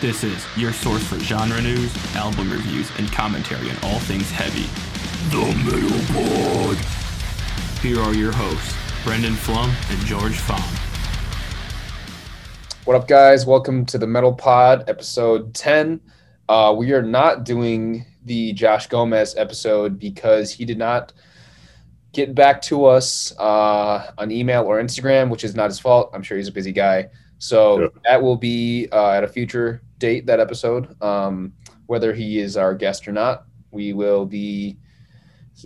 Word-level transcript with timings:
This 0.00 0.24
is 0.24 0.46
your 0.56 0.72
source 0.72 1.06
for 1.06 1.18
genre 1.18 1.60
news, 1.60 1.94
album 2.16 2.50
reviews, 2.50 2.90
and 2.96 3.12
commentary 3.12 3.68
on 3.68 3.76
all 3.82 3.98
things 3.98 4.30
heavy. 4.30 4.64
The 5.28 5.44
Metal 5.62 5.98
Pod. 6.14 6.78
Here 7.82 8.00
are 8.00 8.14
your 8.14 8.32
hosts, 8.32 8.74
Brendan 9.04 9.34
Flum 9.34 9.68
and 9.90 10.06
George 10.06 10.38
Fahm. 10.38 10.62
What 12.86 12.96
up, 12.96 13.08
guys? 13.08 13.44
Welcome 13.44 13.84
to 13.84 13.98
the 13.98 14.06
Metal 14.06 14.32
Pod, 14.32 14.88
episode 14.88 15.52
10. 15.52 16.00
Uh, 16.48 16.74
we 16.74 16.92
are 16.92 17.02
not 17.02 17.44
doing 17.44 18.06
the 18.24 18.54
Josh 18.54 18.86
Gomez 18.86 19.36
episode 19.36 19.98
because 19.98 20.50
he 20.50 20.64
did 20.64 20.78
not 20.78 21.12
get 22.14 22.34
back 22.34 22.62
to 22.62 22.86
us 22.86 23.38
uh, 23.38 24.12
on 24.16 24.30
email 24.30 24.62
or 24.62 24.80
Instagram, 24.82 25.28
which 25.28 25.44
is 25.44 25.54
not 25.54 25.68
his 25.68 25.78
fault. 25.78 26.08
I'm 26.14 26.22
sure 26.22 26.38
he's 26.38 26.48
a 26.48 26.52
busy 26.52 26.72
guy. 26.72 27.10
So 27.40 27.90
that 28.04 28.22
will 28.22 28.36
be 28.36 28.86
uh, 28.92 29.12
at 29.12 29.24
a 29.24 29.28
future 29.28 29.82
date, 29.98 30.26
that 30.26 30.40
episode. 30.40 30.94
Um, 31.02 31.54
whether 31.86 32.12
he 32.12 32.38
is 32.38 32.56
our 32.56 32.74
guest 32.74 33.08
or 33.08 33.12
not, 33.12 33.46
we 33.70 33.94
will 33.94 34.26
be 34.26 34.76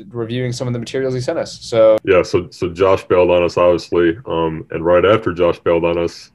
reviewing 0.09 0.53
some 0.53 0.69
of 0.69 0.73
the 0.73 0.79
materials 0.79 1.15
he 1.15 1.21
sent 1.21 1.39
us. 1.39 1.61
So 1.61 1.99
Yeah, 2.05 2.23
so 2.23 2.49
so 2.51 2.71
Josh 2.71 3.05
bailed 3.05 3.31
on 3.31 3.43
us, 3.43 3.57
obviously, 3.57 4.17
um, 4.27 4.67
and 4.71 4.85
right 4.85 5.05
after 5.05 5.33
Josh 5.33 5.59
bailed 5.59 5.85
on 5.85 5.99
us, 5.99 6.31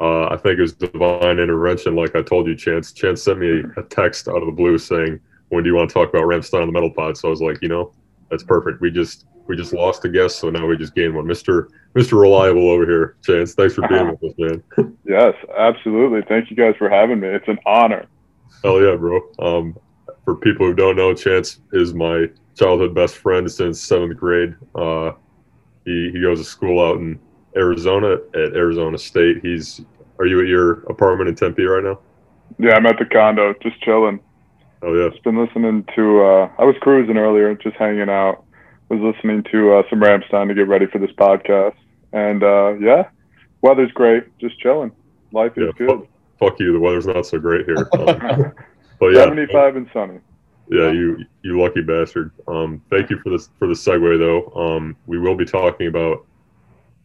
uh, 0.00 0.26
I 0.26 0.36
think 0.36 0.58
it 0.58 0.62
was 0.62 0.72
divine 0.72 1.40
intervention. 1.40 1.96
Like 1.96 2.14
I 2.14 2.22
told 2.22 2.46
you, 2.46 2.54
Chance. 2.54 2.92
Chance 2.92 3.22
sent 3.22 3.40
me 3.40 3.64
a 3.76 3.82
text 3.82 4.28
out 4.28 4.36
of 4.36 4.46
the 4.46 4.52
blue 4.52 4.78
saying, 4.78 5.18
"When 5.48 5.64
do 5.64 5.68
you 5.68 5.74
want 5.74 5.90
to 5.90 5.94
talk 5.94 6.08
about 6.10 6.22
Rammstein 6.22 6.62
on 6.62 6.68
the 6.68 6.72
Metal 6.72 6.92
Pod?" 6.92 7.16
So 7.18 7.26
I 7.26 7.30
was 7.30 7.42
like, 7.42 7.58
you 7.60 7.68
know, 7.68 7.92
that's 8.30 8.44
perfect. 8.44 8.80
We 8.80 8.92
just 8.92 9.26
we 9.50 9.56
just 9.56 9.72
lost 9.72 10.04
a 10.04 10.08
guest, 10.08 10.38
so 10.38 10.48
now 10.48 10.64
we 10.64 10.76
just 10.76 10.94
gained 10.94 11.12
one. 11.12 11.26
Mister 11.26 11.68
Mister 11.94 12.14
Reliable 12.14 12.70
over 12.70 12.86
here, 12.86 13.16
Chance. 13.24 13.54
Thanks 13.54 13.74
for 13.74 13.86
being 13.88 14.08
with 14.08 14.22
us, 14.22 14.38
man. 14.38 14.62
Yes, 15.04 15.34
absolutely. 15.58 16.22
Thank 16.28 16.50
you 16.50 16.56
guys 16.56 16.76
for 16.78 16.88
having 16.88 17.18
me. 17.18 17.26
It's 17.26 17.48
an 17.48 17.58
honor. 17.66 18.06
Hell 18.62 18.80
yeah, 18.80 18.94
bro. 18.94 19.20
Um, 19.40 19.76
for 20.24 20.36
people 20.36 20.66
who 20.66 20.72
don't 20.72 20.94
know, 20.94 21.12
Chance 21.12 21.58
is 21.72 21.92
my 21.92 22.26
childhood 22.54 22.94
best 22.94 23.16
friend 23.16 23.50
since 23.50 23.80
seventh 23.80 24.16
grade. 24.16 24.54
Uh, 24.76 25.12
he, 25.84 26.10
he 26.12 26.20
goes 26.20 26.38
to 26.38 26.44
school 26.44 26.80
out 26.80 26.98
in 26.98 27.18
Arizona 27.56 28.18
at 28.34 28.54
Arizona 28.54 28.96
State. 28.96 29.38
He's 29.42 29.80
are 30.20 30.26
you 30.26 30.40
at 30.40 30.46
your 30.46 30.84
apartment 30.84 31.28
in 31.28 31.34
Tempe 31.34 31.64
right 31.64 31.82
now? 31.82 31.98
Yeah, 32.60 32.76
I'm 32.76 32.86
at 32.86 33.00
the 33.00 33.04
condo, 33.04 33.52
just 33.60 33.80
chilling. 33.82 34.20
Oh 34.82 34.94
yeah, 34.94 35.08
Just 35.08 35.24
been 35.24 35.44
listening 35.44 35.84
to. 35.96 36.22
Uh, 36.22 36.50
I 36.56 36.64
was 36.64 36.76
cruising 36.80 37.16
earlier, 37.16 37.56
just 37.56 37.74
hanging 37.76 38.08
out. 38.08 38.44
Was 38.90 39.14
listening 39.14 39.44
to 39.52 39.74
uh, 39.74 39.82
some 39.88 40.00
Rammstein 40.00 40.48
to 40.48 40.54
get 40.54 40.66
ready 40.66 40.86
for 40.86 40.98
this 40.98 41.12
podcast, 41.12 41.76
and 42.12 42.42
uh, 42.42 42.72
yeah, 42.72 43.08
weather's 43.62 43.92
great. 43.92 44.36
Just 44.40 44.58
chilling. 44.58 44.90
Life 45.32 45.52
is 45.56 45.66
yeah. 45.66 45.86
good. 45.86 46.00
Fuck, 46.00 46.08
fuck 46.40 46.60
you. 46.60 46.72
The 46.72 46.80
weather's 46.80 47.06
not 47.06 47.24
so 47.24 47.38
great 47.38 47.66
here. 47.66 47.88
Um, 47.98 48.52
but 48.98 49.14
yeah, 49.14 49.24
75 49.24 49.76
and 49.76 49.90
sunny. 49.94 50.18
Yeah, 50.68 50.90
you 50.90 51.24
you 51.42 51.60
lucky 51.60 51.82
bastard. 51.82 52.32
Um, 52.48 52.82
thank 52.90 53.10
you 53.10 53.18
for 53.20 53.30
this 53.30 53.48
for 53.58 53.68
the 53.68 53.74
segue 53.74 54.18
though. 54.18 54.60
Um, 54.60 54.96
we 55.06 55.18
will 55.18 55.36
be 55.36 55.44
talking 55.44 55.86
about 55.86 56.26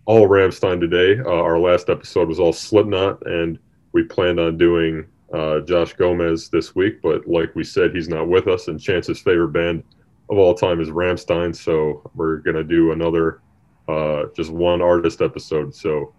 all 0.05 0.27
Rammstein 0.27 0.79
today. 0.79 1.21
Uh, 1.21 1.41
our 1.41 1.59
last 1.59 1.89
episode 1.89 2.27
was 2.27 2.39
all 2.39 2.51
Slipknot, 2.51 3.25
and 3.27 3.59
we 3.91 4.03
planned 4.03 4.39
on 4.39 4.57
doing 4.57 5.05
uh, 5.33 5.61
Josh 5.61 5.93
Gomez 5.93 6.49
this 6.49 6.75
week. 6.75 7.01
But 7.01 7.27
like 7.27 7.55
we 7.55 7.63
said, 7.63 7.95
he's 7.95 8.09
not 8.09 8.27
with 8.27 8.47
us, 8.47 8.67
and 8.67 8.81
Chance's 8.81 9.19
favorite 9.19 9.53
band 9.53 9.83
of 10.29 10.37
all 10.37 10.53
time 10.53 10.81
is 10.81 10.89
Rammstein. 10.89 11.55
So 11.55 12.09
we're 12.15 12.37
gonna 12.37 12.63
do 12.63 12.91
another 12.91 13.41
uh, 13.87 14.25
just 14.35 14.51
one 14.51 14.81
artist 14.81 15.21
episode. 15.21 15.75
So 15.75 16.13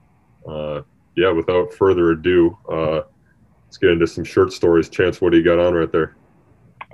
uh, 0.48 0.83
yeah, 1.17 1.31
without 1.31 1.73
further 1.73 2.13
ado, 2.13 2.57
uh, 2.71 3.03
let's 3.67 3.79
get 3.79 3.91
into 3.91 4.07
some 4.07 4.25
shirt 4.25 4.53
stories. 4.53 4.89
Chance, 4.89 5.21
what 5.21 5.33
do 5.33 5.39
you 5.39 5.45
got 5.45 5.58
on 5.58 5.75
right 5.75 5.91
there? 5.91 6.17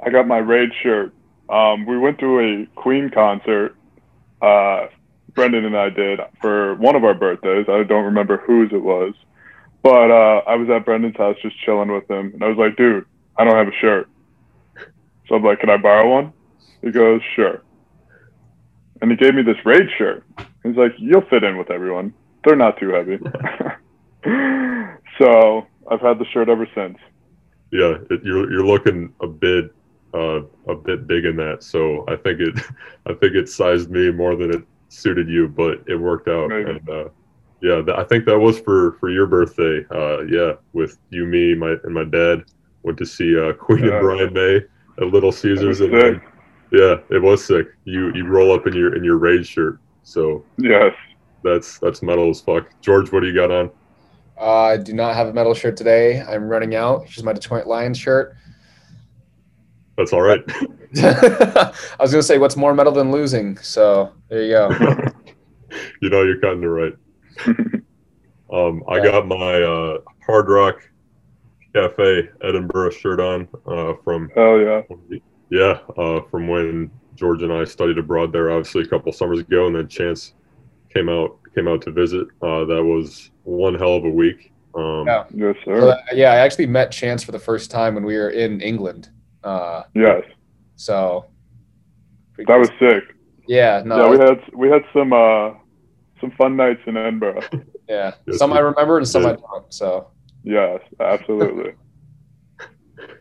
I 0.05 0.11
got 0.11 0.27
my 0.27 0.39
raid 0.39 0.71
shirt. 0.83 1.13
Um, 1.49 1.87
we 1.87 1.99
went 1.99 2.19
to 2.21 2.41
a 2.41 2.67
Queen 2.81 3.11
concert. 3.11 3.77
Uh, 4.41 4.87
Brendan 5.35 5.65
and 5.65 5.77
I 5.77 5.89
did 5.89 6.21
for 6.41 6.75
one 6.77 6.97
of 6.97 7.05
our 7.05 7.15
birthdays. 7.15 7.67
I 7.69 7.83
don't 7.85 8.05
remember 8.05 8.39
whose 8.39 8.73
it 8.73 8.83
was, 8.83 9.15
but 9.83 10.11
uh, 10.11 10.43
I 10.47 10.57
was 10.57 10.69
at 10.71 10.85
Brendan's 10.85 11.17
house 11.17 11.37
just 11.43 11.59
chilling 11.61 11.93
with 11.93 12.11
him, 12.11 12.33
and 12.35 12.43
I 12.43 12.49
was 12.49 12.59
like, 12.59 12.77
"Dude, 12.77 13.07
I 13.37 13.45
don't 13.45 13.57
have 13.57 13.69
a 13.69 13.77
shirt." 13.81 14.09
So 15.29 15.37
I'm 15.37 15.45
like, 15.45 15.61
"Can 15.61 15.71
I 15.71 15.77
borrow 15.77 16.11
one?" 16.11 16.33
He 16.83 16.91
goes, 16.91 17.23
"Sure." 17.35 17.63
And 19.01 19.11
he 19.11 19.17
gave 19.17 19.35
me 19.35 19.43
this 19.43 19.57
raid 19.65 19.89
shirt. 19.97 20.25
He's 20.63 20.77
like, 20.77 20.93
"You'll 20.99 21.23
fit 21.23 21.45
in 21.45 21.57
with 21.57 21.71
everyone. 21.71 22.13
They're 22.45 22.57
not 22.57 22.79
too 22.79 22.91
heavy." 22.91 23.19
so 25.19 25.67
I've 25.91 26.01
had 26.01 26.19
the 26.19 26.27
shirt 26.33 26.49
ever 26.49 26.67
since. 26.75 26.99
Yeah, 27.71 27.97
it, 28.11 28.23
you're 28.25 28.51
you're 28.53 28.67
looking 28.67 29.13
a 29.21 29.27
bit 29.27 29.75
uh, 30.15 30.43
a 30.69 30.75
bit 30.75 31.07
big 31.07 31.25
in 31.25 31.37
that, 31.37 31.63
so 31.63 32.05
I 32.09 32.17
think 32.17 32.41
it 32.41 32.55
I 33.07 33.15
think 33.15 33.35
it 33.35 33.49
sized 33.49 33.91
me 33.91 34.11
more 34.11 34.37
than 34.37 34.55
it 34.55 34.63
suited 34.89 35.29
you, 35.29 35.49
but 35.49 35.83
it 35.87 35.97
worked 35.97 36.29
out. 36.29 36.51
Maybe. 36.51 36.71
And 36.71 36.89
uh, 36.89 37.09
yeah, 37.63 37.81
th- 37.83 37.97
I 37.97 38.05
think 38.05 38.25
that 38.27 38.39
was 38.39 38.59
for 38.61 38.93
for 39.01 39.11
your 39.11 39.27
birthday. 39.27 39.85
Uh, 39.91 40.23
yeah, 40.23 40.53
with 40.73 40.99
you, 41.11 41.25
me, 41.27 41.55
my 41.55 41.77
and 41.85 41.95
my 41.95 42.05
dad 42.05 42.45
went 42.83 42.99
to 42.99 43.07
see 43.07 43.39
uh, 43.39 43.53
Queen 43.53 43.85
Yeah. 43.85 43.93
and 43.95 44.01
Brian 44.03 44.33
May 44.33 44.57
at 44.99 45.07
Little 45.13 45.33
Caesars, 45.33 45.81
and 45.81 45.95
then. 45.95 46.23
Yeah, 46.73 46.97
it 47.11 47.23
was 47.23 47.45
sick. 47.45 47.67
You 47.85 48.13
you 48.15 48.27
roll 48.27 48.53
up 48.53 48.67
in 48.67 48.73
your 48.75 48.97
in 48.97 49.05
your 49.05 49.17
raid 49.19 49.47
shirt, 49.47 49.79
so 50.03 50.45
Yes. 50.59 50.95
that's 51.45 51.79
that's 51.79 52.03
metal 52.03 52.31
as 52.31 52.41
fuck. 52.41 52.67
George, 52.81 53.13
what 53.13 53.21
do 53.21 53.27
you 53.29 53.35
got 53.35 53.51
on? 53.51 53.71
uh, 54.41 54.63
I 54.63 54.77
do 54.77 54.93
not 54.93 55.15
have 55.15 55.29
a 55.29 55.33
metal 55.33 55.55
shirt 55.55 55.77
today. 55.77 56.21
I'm 56.21 56.49
running 56.49 56.75
out. 56.75 57.03
Here's 57.05 57.23
my 57.23 57.33
Detroit 57.33 57.67
Lions 57.67 57.99
shirt. 57.99 58.35
That's 59.97 60.13
all 60.13 60.23
right. 60.23 60.41
I 60.97 61.73
was 62.01 62.11
gonna 62.11 62.23
say 62.23 62.39
what's 62.39 62.57
more 62.57 62.75
metal 62.75 62.93
than 62.93 63.11
losing. 63.13 63.57
So 63.59 64.13
there 64.29 64.43
you 64.43 64.51
go. 64.53 64.71
you 66.03 66.09
know 66.11 66.23
you're 66.23 66.41
kind 66.41 66.63
of 66.65 66.71
right. 66.71 66.93
Um, 68.53 68.83
I 68.89 68.97
Yeah. 68.99 69.05
got 69.13 69.27
my 69.29 69.63
uh, 69.63 69.99
Hard 70.27 70.49
Rock 70.49 70.83
Cafe 71.75 72.29
Edinburgh 72.43 72.91
shirt 72.91 73.21
on 73.21 73.49
uh, 73.67 73.95
from 74.05 74.29
Hell 74.35 74.59
yeah. 74.61 74.83
Yeah 75.53 75.79
uh, 75.99 76.21
from 76.31 76.49
when 76.49 76.91
George 77.15 77.43
and 77.43 77.53
I 77.53 77.65
studied 77.65 77.99
abroad 77.99 78.33
there, 78.33 78.51
obviously 78.51 78.83
a 78.83 78.87
couple 78.87 79.13
summers 79.13 79.39
ago, 79.41 79.67
and 79.67 79.77
then 79.77 79.87
Chance 79.87 80.33
came 80.93 81.09
out 81.11 81.39
came 81.55 81.69
out 81.69 81.83
to 81.83 81.91
visit. 81.93 82.27
Uh, 82.41 82.65
that 82.65 82.83
was 82.83 83.31
one 83.45 83.75
hell 83.75 83.97
of 83.97 84.05
a 84.05 84.11
week. 84.11 84.51
Um, 84.75 85.07
Yeah. 85.07 85.25
Yes, 85.35 85.55
So, 85.67 85.71
sir. 85.79 85.91
uh, 85.91 85.97
yeah, 86.15 86.33
I 86.33 86.37
actually 86.37 86.67
met 86.67 86.91
Chance 86.91 87.23
for 87.23 87.33
the 87.33 87.39
first 87.39 87.71
time 87.71 87.95
when 87.95 88.05
we 88.05 88.17
were 88.17 88.31
in 88.31 88.61
England. 88.63 89.11
Uh, 89.45 89.83
Yes. 89.95 90.23
so 90.77 91.27
That 92.39 92.57
was 92.59 92.71
sick. 92.81 93.05
yeah, 93.47 93.83
no, 93.85 93.97
yeah, 94.05 94.11
we 94.11 94.19
had 94.19 94.41
we 94.55 94.69
had 94.71 94.83
some 94.95 95.13
uh 95.13 95.51
some 96.21 96.31
fun 96.39 96.57
nights 96.57 96.81
in 96.87 96.97
Edinburgh. 96.97 97.43
yeah. 97.89 98.15
Yes, 98.27 98.39
Some 98.39 98.53
we- 98.53 98.57
I 98.57 98.61
remember 98.61 98.97
and 98.97 99.07
some 99.07 99.27
I 99.27 99.33
don't. 99.35 99.67
So 99.69 100.09
Yes, 100.45 100.81
absolutely. 100.99 101.75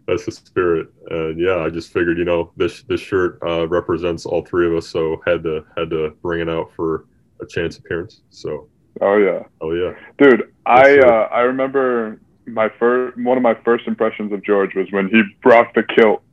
That's 0.08 0.26
the 0.26 0.32
spirit, 0.32 0.88
and 1.10 1.40
yeah, 1.40 1.58
I 1.58 1.70
just 1.70 1.92
figured 1.92 2.18
you 2.18 2.26
know 2.26 2.52
this 2.58 2.84
this 2.84 3.02
shirt 3.02 3.40
uh, 3.46 3.68
represents 3.68 4.26
all 4.26 4.46
three 4.46 4.68
of 4.68 4.76
us, 4.76 4.88
so 4.88 5.22
had 5.26 5.44
to 5.44 5.66
had 5.78 5.90
to 5.92 6.12
bring 6.22 6.42
it 6.42 6.50
out 6.50 6.72
for 6.76 7.06
a 7.42 7.46
chance 7.46 7.78
appearance. 7.78 8.22
So 8.30 8.68
Oh 9.00 9.18
yeah. 9.18 9.44
oh 9.62 9.72
yeah. 9.72 9.94
Dude, 10.18 10.52
I 10.66 10.98
uh 11.00 11.30
I 11.32 11.42
remember 11.42 12.20
my 12.46 12.70
first 12.80 13.18
one 13.18 13.38
of 13.38 13.44
my 13.44 13.56
first 13.64 13.88
impressions 13.88 14.34
of 14.34 14.44
George 14.44 14.76
was 14.76 14.88
when 14.92 15.08
he 15.08 15.22
brought 15.42 15.74
the 15.74 15.84
kilt 15.84 16.24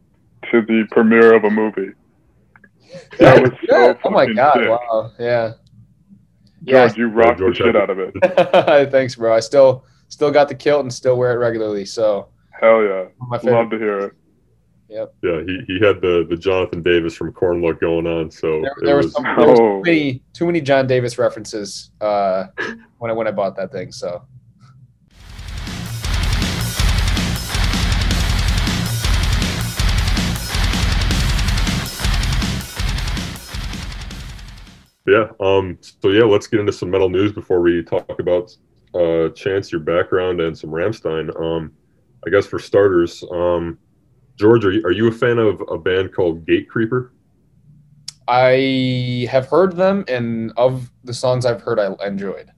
to 0.50 0.62
the 0.62 0.86
premiere 0.90 1.34
of 1.34 1.44
a 1.44 1.50
movie. 1.50 1.92
That 3.18 3.42
was 3.42 3.52
so 3.68 3.98
oh 4.02 4.10
my 4.10 4.24
god! 4.32 4.54
sick. 4.54 4.66
Wow, 4.66 5.12
yeah, 5.18 5.52
George, 6.64 6.96
you 6.96 7.08
rocked 7.08 7.38
George 7.38 7.58
the 7.58 7.64
shit 7.64 7.76
out 7.76 7.90
of 7.90 7.98
it. 7.98 8.14
Thanks, 8.90 9.14
bro. 9.14 9.34
I 9.34 9.40
still 9.40 9.84
still 10.08 10.30
got 10.30 10.48
the 10.48 10.54
kilt 10.54 10.80
and 10.80 10.92
still 10.92 11.18
wear 11.18 11.32
it 11.32 11.36
regularly. 11.36 11.84
So 11.84 12.28
Hell 12.60 12.82
yeah. 12.82 13.04
my 13.28 13.38
favorite. 13.38 13.54
Love 13.56 13.70
to 13.70 13.78
hear 13.78 13.98
it. 14.00 14.12
Yep. 14.88 15.14
Yeah, 15.22 15.40
he, 15.46 15.60
he 15.66 15.74
had 15.84 16.00
the, 16.00 16.26
the 16.28 16.36
Jonathan 16.36 16.82
Davis 16.82 17.14
from 17.14 17.32
Korn 17.32 17.60
look 17.60 17.80
going 17.80 18.06
on. 18.06 18.30
So 18.30 18.62
There, 18.62 18.74
there 18.82 18.96
was, 18.96 19.06
was 19.06 19.14
some, 19.14 19.24
there 19.38 19.48
was 19.48 19.60
Oh. 19.60 19.82
too 19.82 19.82
many 19.84 20.22
too 20.32 20.46
many 20.46 20.60
John 20.62 20.86
Davis 20.86 21.18
references 21.18 21.90
uh, 22.00 22.46
when 22.98 23.10
I 23.10 23.14
when 23.14 23.26
I 23.26 23.30
bought 23.32 23.54
that 23.56 23.70
thing. 23.70 23.92
So 23.92 24.24
yeah. 35.06 35.28
Um. 35.40 35.78
So 35.80 36.10
yeah, 36.10 36.24
let's 36.24 36.46
get 36.46 36.60
into 36.60 36.72
some 36.72 36.90
metal 36.90 37.08
news 37.08 37.32
before 37.32 37.60
we 37.60 37.82
talk 37.82 38.18
about 38.18 38.54
uh 38.94 39.28
Chance, 39.30 39.72
your 39.72 39.80
background, 39.80 40.40
and 40.40 40.56
some 40.56 40.70
Rammstein. 40.70 41.34
Um, 41.40 41.72
I 42.26 42.30
guess 42.30 42.46
for 42.46 42.58
starters, 42.58 43.24
um, 43.30 43.78
George, 44.36 44.64
are 44.64 44.72
you, 44.72 44.82
are 44.84 44.92
you 44.92 45.08
a 45.08 45.12
fan 45.12 45.38
of 45.38 45.62
a 45.68 45.78
band 45.78 46.14
called 46.14 46.46
Gatecreeper? 46.46 47.10
I 48.28 49.26
have 49.30 49.48
heard 49.48 49.74
them, 49.74 50.04
and 50.06 50.52
of 50.56 50.90
the 51.02 51.14
songs 51.14 51.46
I've 51.46 51.62
heard, 51.62 51.80
I 51.80 51.94
enjoyed. 52.06 52.50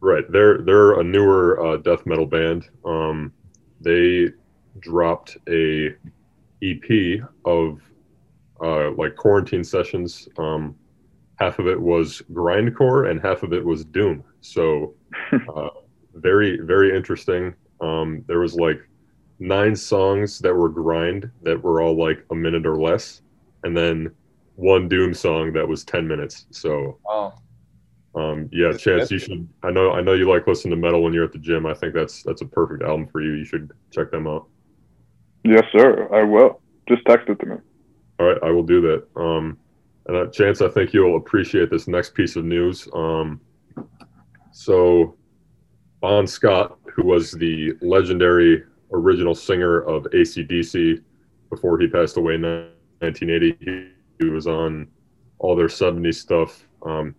Right. 0.00 0.24
They're 0.30 0.58
they're 0.58 1.00
a 1.00 1.02
newer 1.02 1.66
uh, 1.66 1.76
death 1.78 2.04
metal 2.04 2.26
band. 2.26 2.68
Um, 2.84 3.32
they 3.80 4.28
dropped 4.80 5.38
a 5.48 5.94
EP 6.62 7.20
of 7.44 7.80
uh, 8.62 8.90
like 8.92 9.16
quarantine 9.16 9.64
sessions. 9.64 10.28
Um, 10.38 10.76
half 11.36 11.58
of 11.58 11.66
it 11.66 11.80
was 11.80 12.22
grindcore 12.32 13.10
and 13.10 13.20
half 13.20 13.42
of 13.42 13.52
it 13.52 13.64
was 13.64 13.84
doom. 13.84 14.22
So 14.42 14.94
uh, 15.32 15.70
very 16.14 16.58
very 16.60 16.94
interesting. 16.94 17.54
Um, 17.84 18.24
there 18.26 18.40
was 18.40 18.54
like 18.54 18.80
nine 19.38 19.76
songs 19.76 20.38
that 20.38 20.54
were 20.54 20.68
grind 20.68 21.30
that 21.42 21.62
were 21.62 21.82
all 21.82 21.96
like 21.96 22.24
a 22.30 22.34
minute 22.34 22.66
or 22.66 22.76
less, 22.80 23.20
and 23.64 23.76
then 23.76 24.10
one 24.56 24.88
doom 24.88 25.12
song 25.12 25.52
that 25.52 25.66
was 25.66 25.84
ten 25.84 26.06
minutes. 26.06 26.46
So 26.50 26.98
Wow. 27.04 27.34
um, 28.14 28.48
yeah, 28.52 28.68
That's 28.70 28.82
Chance, 28.82 29.02
good. 29.08 29.10
you 29.12 29.18
should. 29.18 29.48
I 29.62 29.70
know, 29.70 29.92
I 29.92 30.00
know 30.00 30.14
you 30.14 30.28
like 30.30 30.46
listening 30.46 30.70
to 30.76 30.80
metal 30.80 31.02
when 31.02 31.12
you're 31.12 31.24
at 31.24 31.32
the 31.32 31.38
gym. 31.38 31.66
I 31.66 31.74
think 31.74 31.94
that's 31.94 32.22
that's 32.22 32.42
a 32.42 32.46
perfect 32.46 32.82
album 32.82 33.06
for 33.08 33.20
you. 33.20 33.32
You 33.32 33.44
should 33.44 33.70
check 33.90 34.10
them 34.10 34.26
out. 34.26 34.46
Yes, 35.44 35.64
sir. 35.76 36.08
I 36.14 36.22
will. 36.22 36.62
Just 36.88 37.04
text 37.06 37.28
it 37.28 37.38
to 37.40 37.46
me. 37.46 37.56
All 38.18 38.26
right, 38.26 38.38
I 38.42 38.50
will 38.50 38.62
do 38.62 38.80
that. 38.82 39.06
Um, 39.20 39.58
and 40.06 40.16
uh, 40.16 40.26
Chance, 40.30 40.62
I 40.62 40.68
think 40.68 40.92
you'll 40.94 41.16
appreciate 41.16 41.68
this 41.70 41.88
next 41.88 42.14
piece 42.14 42.36
of 42.36 42.44
news. 42.44 42.88
Um, 42.94 43.40
so, 44.52 45.16
Bon 46.00 46.26
Scott, 46.26 46.78
who 46.94 47.04
was 47.04 47.32
the 47.32 47.72
legendary 47.80 48.62
original 48.92 49.34
singer 49.34 49.80
of 49.80 50.04
ACDC 50.04 51.02
before 51.50 51.78
he 51.78 51.88
passed 51.88 52.16
away 52.16 52.34
in 52.34 52.42
1980, 53.00 53.90
he, 54.20 54.28
was 54.28 54.46
on 54.46 54.86
all 55.38 55.56
their 55.56 55.66
70s 55.66 56.14
stuff. 56.14 56.66
Um, 56.86 57.14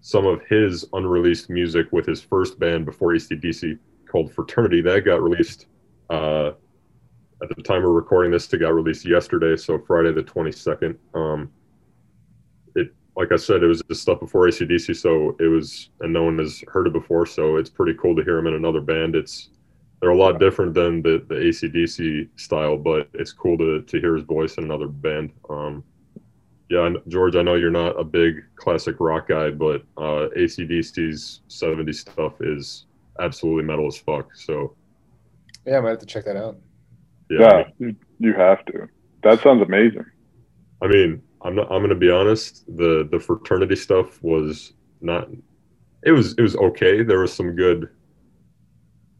some 0.00 0.26
of 0.26 0.42
his 0.48 0.84
unreleased 0.92 1.48
music 1.48 1.86
with 1.92 2.06
his 2.06 2.20
first 2.20 2.58
band 2.58 2.84
before 2.84 3.12
ACDC 3.12 3.78
called 4.10 4.32
Fraternity, 4.32 4.80
that 4.82 5.04
got 5.04 5.22
released. 5.22 5.66
Uh, 6.10 6.52
at 7.42 7.48
the 7.56 7.62
time 7.62 7.82
we're 7.82 7.90
recording 7.90 8.30
this, 8.30 8.52
it 8.52 8.58
got 8.58 8.74
released 8.74 9.06
yesterday, 9.06 9.56
so 9.56 9.78
Friday 9.78 10.12
the 10.12 10.22
22nd. 10.22 10.96
Um, 11.14 11.50
like 13.16 13.30
I 13.32 13.36
said, 13.36 13.62
it 13.62 13.66
was 13.66 13.82
just 13.88 14.02
stuff 14.02 14.20
before 14.20 14.46
ACDC, 14.48 14.96
so 14.96 15.36
it 15.38 15.46
was, 15.46 15.90
and 16.00 16.12
no 16.12 16.24
one 16.24 16.38
has 16.38 16.64
heard 16.68 16.86
it 16.86 16.92
before, 16.92 17.26
so 17.26 17.56
it's 17.56 17.70
pretty 17.70 17.96
cool 18.00 18.16
to 18.16 18.24
hear 18.24 18.38
him 18.38 18.46
in 18.48 18.54
another 18.54 18.80
band. 18.80 19.14
It's, 19.14 19.50
they're 20.00 20.10
a 20.10 20.16
lot 20.16 20.40
different 20.40 20.74
than 20.74 21.00
the, 21.00 21.24
the 21.28 21.36
ACDC 21.36 22.28
style, 22.36 22.76
but 22.76 23.08
it's 23.14 23.32
cool 23.32 23.56
to, 23.58 23.82
to 23.82 24.00
hear 24.00 24.16
his 24.16 24.24
voice 24.24 24.56
in 24.56 24.64
another 24.64 24.88
band. 24.88 25.30
Um, 25.48 25.84
yeah, 26.68 26.90
George, 27.08 27.36
I 27.36 27.42
know 27.42 27.54
you're 27.54 27.70
not 27.70 27.98
a 28.00 28.04
big 28.04 28.42
classic 28.56 28.96
rock 28.98 29.28
guy, 29.28 29.50
but 29.50 29.82
uh, 29.96 30.28
ACDC's 30.36 31.42
70s 31.48 31.94
stuff 31.94 32.32
is 32.40 32.86
absolutely 33.20 33.62
metal 33.62 33.86
as 33.86 33.96
fuck. 33.96 34.34
So, 34.34 34.74
Yeah, 35.64 35.78
I 35.78 35.80
might 35.82 35.90
have 35.90 35.98
to 36.00 36.06
check 36.06 36.24
that 36.24 36.36
out. 36.36 36.56
yeah, 37.30 37.46
I 37.46 37.56
mean- 37.78 37.96
you, 38.18 38.30
you 38.30 38.34
have 38.34 38.64
to. 38.66 38.88
That 39.22 39.40
sounds 39.42 39.62
amazing. 39.62 40.04
I 40.82 40.88
mean, 40.88 41.22
I'm 41.44 41.54
not. 41.54 41.70
I'm 41.70 41.82
gonna 41.82 41.94
be 41.94 42.10
honest. 42.10 42.64
The 42.76 43.06
the 43.10 43.20
fraternity 43.20 43.76
stuff 43.76 44.22
was 44.22 44.72
not. 45.00 45.28
It 46.02 46.12
was 46.12 46.34
it 46.38 46.42
was 46.42 46.56
okay. 46.56 47.02
There 47.02 47.20
was 47.20 47.32
some 47.32 47.54
good, 47.54 47.90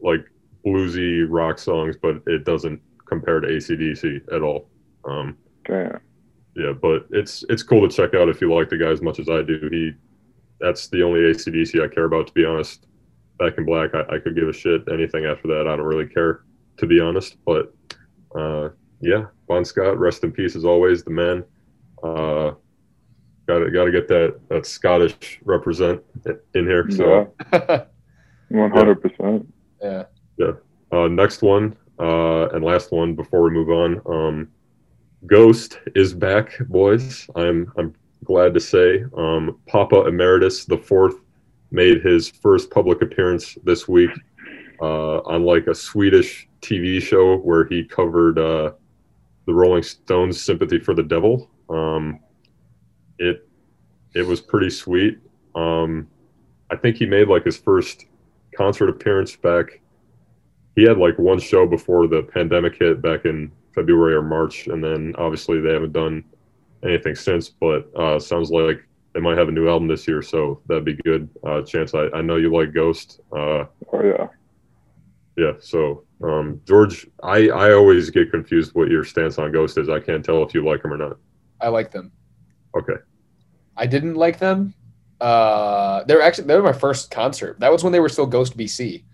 like 0.01 0.25
bluesy 0.67 1.27
rock 1.29 1.59
songs, 1.59 1.97
but 2.01 2.23
it 2.27 2.45
doesn't 2.45 2.81
compare 3.07 3.41
to 3.41 3.49
ACDC 3.49 4.33
at 4.33 4.43
all. 4.43 4.69
Um, 5.05 5.37
Damn. 5.67 6.01
yeah, 6.57 6.73
but 6.73 7.07
it's 7.11 7.45
it's 7.51 7.63
cool 7.63 7.87
to 7.87 7.95
check 7.95 8.15
out 8.15 8.31
if 8.31 8.41
you 8.41 8.53
like 8.53 8.71
the 8.71 8.79
guy 8.79 8.89
as 8.89 9.03
much 9.03 9.19
as 9.19 9.29
I 9.29 9.43
do. 9.43 9.69
He, 9.71 9.93
that's 10.61 10.89
the 10.89 11.03
only 11.03 11.21
ACDC 11.21 11.83
I 11.83 11.93
care 11.93 12.05
about. 12.05 12.27
To 12.29 12.33
be 12.33 12.47
honest, 12.47 12.87
Back 13.39 13.59
in 13.59 13.67
Black, 13.67 13.91
I, 13.95 14.17
I 14.17 14.19
could 14.19 14.35
give 14.35 14.49
a 14.49 14.53
shit. 14.53 14.83
Anything 14.91 15.27
after 15.27 15.49
that, 15.49 15.69
I 15.69 15.77
don't 15.77 15.87
really 15.87 16.07
care. 16.07 16.43
To 16.79 16.87
be 16.87 17.01
honest, 17.01 17.37
but 17.45 17.73
uh, 18.35 18.71
yeah, 19.01 19.27
Bon 19.47 19.65
Scott, 19.65 19.99
rest 19.99 20.25
in 20.25 20.33
peace 20.33 20.57
as 20.57 20.65
always, 20.65 21.05
the 21.05 21.11
man. 21.11 21.45
Uh, 22.05 22.55
got 23.47 23.59
to 23.61 23.71
got 23.71 23.85
to 23.85 23.93
get 23.93 24.09
that 24.09 24.39
that 24.49 24.67
Scottish 24.67 25.41
represent 25.45 26.03
in 26.55 26.67
here. 26.67 26.91
So 26.91 27.33
Yeah, 27.53 27.85
one 28.49 28.71
hundred 28.71 29.01
percent. 29.03 29.53
yeah. 29.83 30.05
uh, 30.93 31.09
next 31.09 31.43
one 31.43 31.77
uh, 31.99 32.49
and 32.51 32.65
last 32.65 32.93
one 32.93 33.15
before 33.15 33.43
we 33.43 33.51
move 33.51 33.71
on. 33.71 34.01
Um, 34.07 34.49
Ghost 35.27 35.79
is 35.95 36.13
back, 36.13 36.59
boys. 36.69 37.29
I'm 37.35 37.73
I'm 37.79 37.95
glad 38.25 38.55
to 38.55 38.61
say. 38.61 39.05
Um, 39.17 39.59
Papa 39.67 40.07
Emeritus 40.07 40.65
the 40.65 40.77
fourth 40.79 41.17
made 41.71 42.03
his 42.03 42.29
first 42.29 42.71
public 42.71 43.03
appearance 43.03 43.57
this 43.65 43.89
week 43.89 44.11
uh, 44.81 45.19
on 45.21 45.45
like 45.45 45.67
a 45.67 45.75
Swedish 45.75 46.49
TV 46.61 47.01
show 47.01 47.37
where 47.39 47.65
he 47.67 47.85
covered 47.85 48.39
uh, 48.39 48.73
the 49.47 49.55
Rolling 49.55 49.83
Stones' 49.83 50.41
"Sympathy 50.41 50.79
for 50.79 50.95
the 50.95 51.03
Devil." 51.03 51.51
Um, 51.75 52.21
it 53.19 53.49
it 54.15 54.27
was 54.27 54.41
pretty 54.41 54.71
sweet. 54.71 55.19
Um, 55.55 56.09
I 56.71 56.77
think 56.77 56.97
he 56.97 57.07
made 57.07 57.29
like 57.29 57.45
his 57.45 57.57
first 57.57 58.07
concert 58.57 58.89
appearance 58.89 59.37
back 59.37 59.81
he 60.77 60.83
had 60.83 60.99
like 60.99 61.19
one 61.19 61.39
show 61.39 61.67
before 61.67 62.07
the 62.07 62.23
pandemic 62.23 62.77
hit 62.77 63.01
back 63.01 63.25
in 63.25 63.51
February 63.75 64.15
or 64.15 64.23
March, 64.23 64.67
and 64.67 64.83
then 64.83 65.15
obviously 65.19 65.61
they 65.61 65.73
haven't 65.73 65.93
done 65.93 66.25
anything 66.83 67.15
since. 67.15 67.49
But 67.49 67.89
uh, 67.97 68.19
sounds 68.19 68.51
like 68.51 68.85
they 69.13 69.21
might 69.21 69.39
have 69.39 69.49
a 69.49 69.53
new 69.53 69.69
album 69.69 69.89
this 69.89 70.09
year, 70.09 70.23
so 70.23 70.61
that'd 70.67 70.85
be 70.85 70.97
good. 71.05 71.29
Uh, 71.47 71.63
Chance, 71.63 71.95
I, 71.95 72.09
I 72.15 72.23
know 72.23 72.37
you 72.37 72.53
like 72.53 72.75
Ghost. 72.75 73.21
Uh, 73.33 73.67
Oh 73.93 74.03
yeah. 74.03 74.27
yeah, 75.37 75.53
so 75.61 76.03
um, 76.23 76.61
George, 76.67 77.07
I, 77.23 77.49
I 77.49 77.73
always 77.73 78.11
get 78.11 78.33
confused 78.33 78.75
what 78.75 78.89
your 78.89 79.05
stance 79.05 79.39
on 79.39 79.53
Ghost 79.53 79.79
is. 79.79 79.89
I 79.89 80.01
can't 80.01 80.25
tell 80.25 80.43
if 80.43 80.55
you 80.55 80.65
like 80.65 80.85
him 80.85 80.93
or 80.93 80.97
not. 80.97 81.17
I 81.65 81.69
like 81.69 81.91
them. 81.91 82.13
Okay. 82.77 82.95
I 83.77 83.87
didn't 83.87 84.15
like 84.15 84.39
them. 84.39 84.75
Uh, 85.21 86.05
they're 86.05 86.21
actually 86.23 86.47
they 86.47 86.57
were 86.57 86.63
my 86.63 86.73
first 86.73 87.11
concert. 87.11 87.59
That 87.61 87.73
was 87.73 87.83
when 87.83 87.93
they 87.93 88.01
were 88.01 88.09
still 88.11 88.27
Ghost 88.27 88.57
BC. 88.57 89.05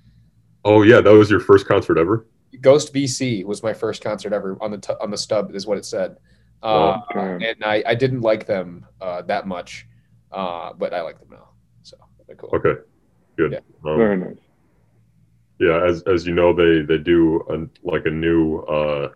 Oh 0.64 0.82
yeah, 0.82 1.00
that 1.00 1.12
was 1.12 1.30
your 1.30 1.40
first 1.40 1.66
concert 1.66 1.96
ever. 1.98 2.26
Ghost 2.60 2.92
BC 2.92 3.44
was 3.44 3.62
my 3.62 3.72
first 3.72 4.02
concert 4.02 4.32
ever 4.32 4.58
on 4.60 4.70
the 4.72 4.78
t- 4.78 4.94
on 5.00 5.10
the 5.10 5.16
stub 5.16 5.54
is 5.54 5.66
what 5.66 5.78
it 5.78 5.84
said. 5.84 6.16
Uh, 6.62 6.98
Wow, 6.98 7.04
damn. 7.14 7.42
and 7.42 7.64
I, 7.64 7.82
I 7.86 7.94
didn't 7.94 8.20
like 8.22 8.44
them 8.46 8.84
uh, 9.00 9.22
that 9.22 9.46
much, 9.46 9.86
uh, 10.32 10.72
but 10.74 10.92
I 10.92 11.00
like 11.02 11.18
them 11.20 11.28
now. 11.30 11.48
So 11.82 11.96
they're 12.26 12.36
cool. 12.36 12.50
Okay, 12.54 12.74
good. 13.36 13.52
Yeah. 13.52 13.60
Um, 13.90 13.96
Very 13.96 14.16
nice. 14.16 14.36
yeah 15.60 15.84
as 15.86 16.02
as 16.02 16.26
you 16.26 16.34
know 16.34 16.52
they 16.52 16.82
they 16.82 16.98
do 16.98 17.40
a, 17.54 17.56
like 17.88 18.04
a 18.06 18.10
new 18.10 18.58
uh 18.76 19.08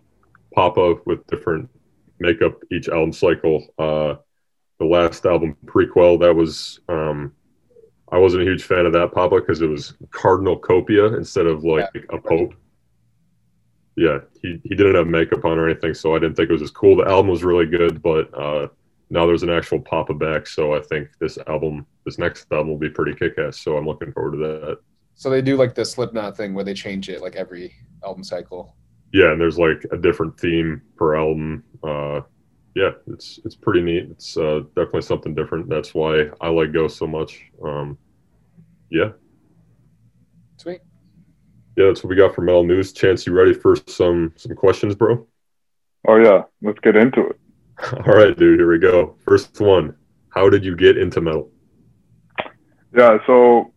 pop-up 0.55 1.05
with 1.05 1.25
different 1.27 1.69
makeup 2.19 2.61
each 2.71 2.89
album 2.89 3.13
cycle. 3.13 3.65
Uh 3.77 4.15
the 4.79 4.85
last 4.85 5.25
album 5.25 5.55
Prequelle 5.65 6.19
that 6.19 6.35
was 6.35 6.81
um 6.89 7.31
i 8.11 8.17
wasn't 8.17 8.41
a 8.43 8.45
huge 8.45 8.63
fan 8.63 8.85
of 8.85 8.91
that 8.93 9.13
pop-up 9.13 9.39
because 9.39 9.61
it 9.61 9.67
was 9.67 9.93
cardinal 10.11 10.59
copia 10.59 11.15
instead 11.15 11.45
of 11.45 11.63
like 11.63 11.89
a 12.09 12.17
pope. 12.17 12.53
Yeah 13.95 14.19
he, 14.41 14.59
he 14.63 14.75
didn't 14.75 14.95
have 14.95 15.07
makeup 15.07 15.45
on 15.45 15.57
or 15.57 15.69
anything 15.69 15.93
so 15.93 16.13
i 16.13 16.19
didn't 16.19 16.35
think 16.35 16.49
it 16.49 16.53
was 16.53 16.61
as 16.61 16.71
cool. 16.71 16.97
The 16.97 17.07
album 17.07 17.31
was 17.31 17.43
really 17.43 17.65
good 17.65 18.01
but 18.01 18.33
uh 18.37 18.67
now 19.09 19.25
there's 19.25 19.43
an 19.43 19.49
actual 19.49 19.79
papa 19.79 20.13
back 20.13 20.45
so 20.45 20.73
i 20.73 20.81
think 20.81 21.07
this 21.19 21.37
album 21.47 21.85
this 22.05 22.17
next 22.17 22.51
album 22.51 22.69
will 22.69 22.77
be 22.77 22.89
pretty 22.89 23.13
kick-ass 23.13 23.59
so 23.61 23.77
i'm 23.77 23.85
looking 23.87 24.11
forward 24.11 24.31
to 24.31 24.37
that. 24.37 24.77
So 25.15 25.29
they 25.29 25.41
do 25.41 25.55
like 25.55 25.73
the 25.73 25.85
Slipknot 25.85 26.35
thing 26.35 26.53
where 26.53 26.65
they 26.65 26.73
change 26.73 27.07
it 27.07 27.21
like 27.21 27.37
every 27.37 27.73
album 28.03 28.23
cycle. 28.23 28.75
Yeah 29.15 29.31
and 29.31 29.39
there's 29.39 29.57
like 29.57 29.85
a 29.93 29.97
different 29.97 30.37
theme 30.37 30.81
per 30.97 31.15
album. 31.15 31.63
Uh 31.81 32.19
yeah 32.75 32.91
it's 33.07 33.39
it's 33.45 33.55
pretty 33.55 33.81
neat. 33.81 34.07
It's 34.11 34.35
uh 34.35 34.59
definitely 34.75 35.03
something 35.03 35.33
different. 35.33 35.69
That's 35.69 35.95
why 35.95 36.25
i 36.41 36.49
like 36.49 36.73
ghost 36.73 36.97
so 36.97 37.07
much. 37.07 37.41
Um 37.63 37.97
yeah. 38.89 39.11
Sweet. 40.57 40.81
yeah 41.77 41.85
that's 41.85 42.03
what 42.03 42.09
we 42.09 42.17
got 42.17 42.35
for 42.35 42.41
metal 42.41 42.65
news. 42.65 42.91
Chance 42.91 43.25
you 43.25 43.31
ready 43.31 43.53
for 43.53 43.77
some 43.87 44.33
some 44.35 44.53
questions 44.53 44.95
bro? 44.95 45.25
Oh 46.09 46.17
yeah. 46.17 46.43
Let's 46.61 46.79
get 46.79 46.97
into 46.97 47.21
it. 47.27 47.39
all 48.05 48.13
right 48.13 48.37
dude 48.37 48.59
here 48.59 48.69
we 48.69 48.79
go. 48.79 49.15
First 49.25 49.61
one. 49.61 49.95
How 50.27 50.49
did 50.49 50.65
you 50.65 50.75
get 50.75 50.97
into 50.97 51.21
metal? 51.21 51.49
Yeah, 52.93 53.17
so 53.25 53.71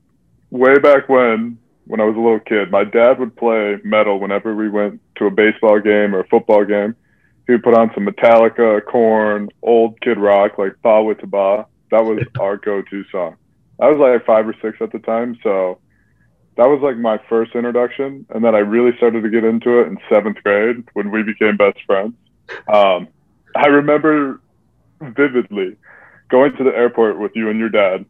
way 0.50 0.78
back 0.78 1.08
when, 1.08 1.58
when 1.88 2.00
I 2.00 2.04
was 2.04 2.16
a 2.16 2.20
little 2.20 2.40
kid, 2.40 2.70
my 2.70 2.84
dad 2.84 3.18
would 3.18 3.34
play 3.34 3.78
metal 3.82 4.20
whenever 4.20 4.54
we 4.54 4.68
went 4.68 5.00
to 5.16 5.24
a 5.24 5.30
baseball 5.30 5.80
game 5.80 6.14
or 6.14 6.20
a 6.20 6.28
football 6.28 6.64
game. 6.64 6.94
He 7.46 7.54
would 7.54 7.62
put 7.62 7.74
on 7.74 7.90
some 7.94 8.06
Metallica, 8.06 8.84
Korn, 8.84 9.48
old 9.62 9.98
Kid 10.02 10.18
Rock, 10.18 10.58
like 10.58 10.74
Ba 10.82 11.02
with 11.02 11.18
Ba. 11.30 11.66
That 11.90 12.04
was 12.04 12.22
our 12.40 12.58
go-to 12.58 13.04
song. 13.10 13.36
I 13.80 13.88
was 13.88 13.98
like 13.98 14.26
five 14.26 14.46
or 14.46 14.54
six 14.60 14.76
at 14.82 14.92
the 14.92 14.98
time, 14.98 15.38
so 15.42 15.78
that 16.56 16.68
was 16.68 16.80
like 16.82 16.98
my 16.98 17.18
first 17.26 17.54
introduction. 17.54 18.26
And 18.30 18.44
then 18.44 18.54
I 18.54 18.58
really 18.58 18.94
started 18.98 19.22
to 19.22 19.30
get 19.30 19.44
into 19.44 19.80
it 19.80 19.86
in 19.86 19.96
seventh 20.10 20.42
grade 20.44 20.84
when 20.92 21.10
we 21.10 21.22
became 21.22 21.56
best 21.56 21.78
friends. 21.86 22.12
Um, 22.70 23.08
I 23.56 23.68
remember 23.68 24.42
vividly 25.00 25.76
going 26.28 26.54
to 26.58 26.64
the 26.64 26.76
airport 26.76 27.18
with 27.18 27.32
you 27.34 27.48
and 27.48 27.58
your 27.58 27.70
dad 27.70 28.04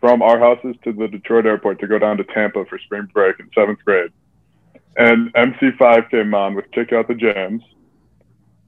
from 0.00 0.22
our 0.22 0.38
houses 0.38 0.76
to 0.84 0.92
the 0.92 1.08
Detroit 1.08 1.46
airport 1.46 1.80
to 1.80 1.86
go 1.86 1.98
down 1.98 2.16
to 2.18 2.24
Tampa 2.24 2.64
for 2.66 2.78
spring 2.78 3.08
break 3.12 3.38
in 3.40 3.50
seventh 3.54 3.84
grade. 3.84 4.10
and 4.96 5.32
MC5 5.34 6.10
came 6.10 6.34
on 6.34 6.54
with 6.54 6.70
Kick 6.72 6.92
Out 6.92 7.08
the 7.08 7.14
Jams, 7.14 7.62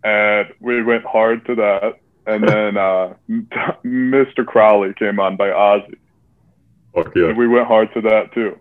and 0.04 0.48
we 0.60 0.82
went 0.82 1.04
hard 1.04 1.44
to 1.46 1.54
that. 1.56 2.00
And 2.26 2.46
then 2.48 2.76
uh, 2.76 3.14
Mr. 3.84 4.44
Crowley 4.46 4.92
came 4.94 5.18
on 5.20 5.36
by 5.36 5.48
Ozzy, 5.48 5.96
Fuck 6.94 7.14
yeah. 7.16 7.28
and 7.28 7.38
we 7.38 7.48
went 7.48 7.66
hard 7.66 7.92
to 7.94 8.00
that 8.02 8.32
too. 8.34 8.58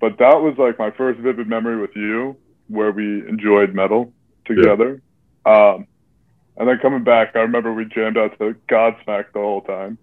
But 0.00 0.18
that 0.18 0.40
was 0.40 0.54
like 0.58 0.78
my 0.78 0.90
first 0.90 1.20
vivid 1.20 1.46
memory 1.46 1.80
with 1.80 1.94
you, 1.94 2.36
where 2.68 2.90
we 2.90 3.26
enjoyed 3.28 3.74
metal 3.74 4.12
together. 4.44 5.00
Um, 5.46 5.86
and 6.56 6.68
then 6.68 6.78
coming 6.80 7.04
back, 7.04 7.34
I 7.34 7.40
remember 7.40 7.72
we 7.72 7.84
jammed 7.84 8.18
out 8.18 8.38
to 8.38 8.56
Godsmack 8.68 9.32
the 9.32 9.40
whole 9.40 9.62
time. 9.62 9.98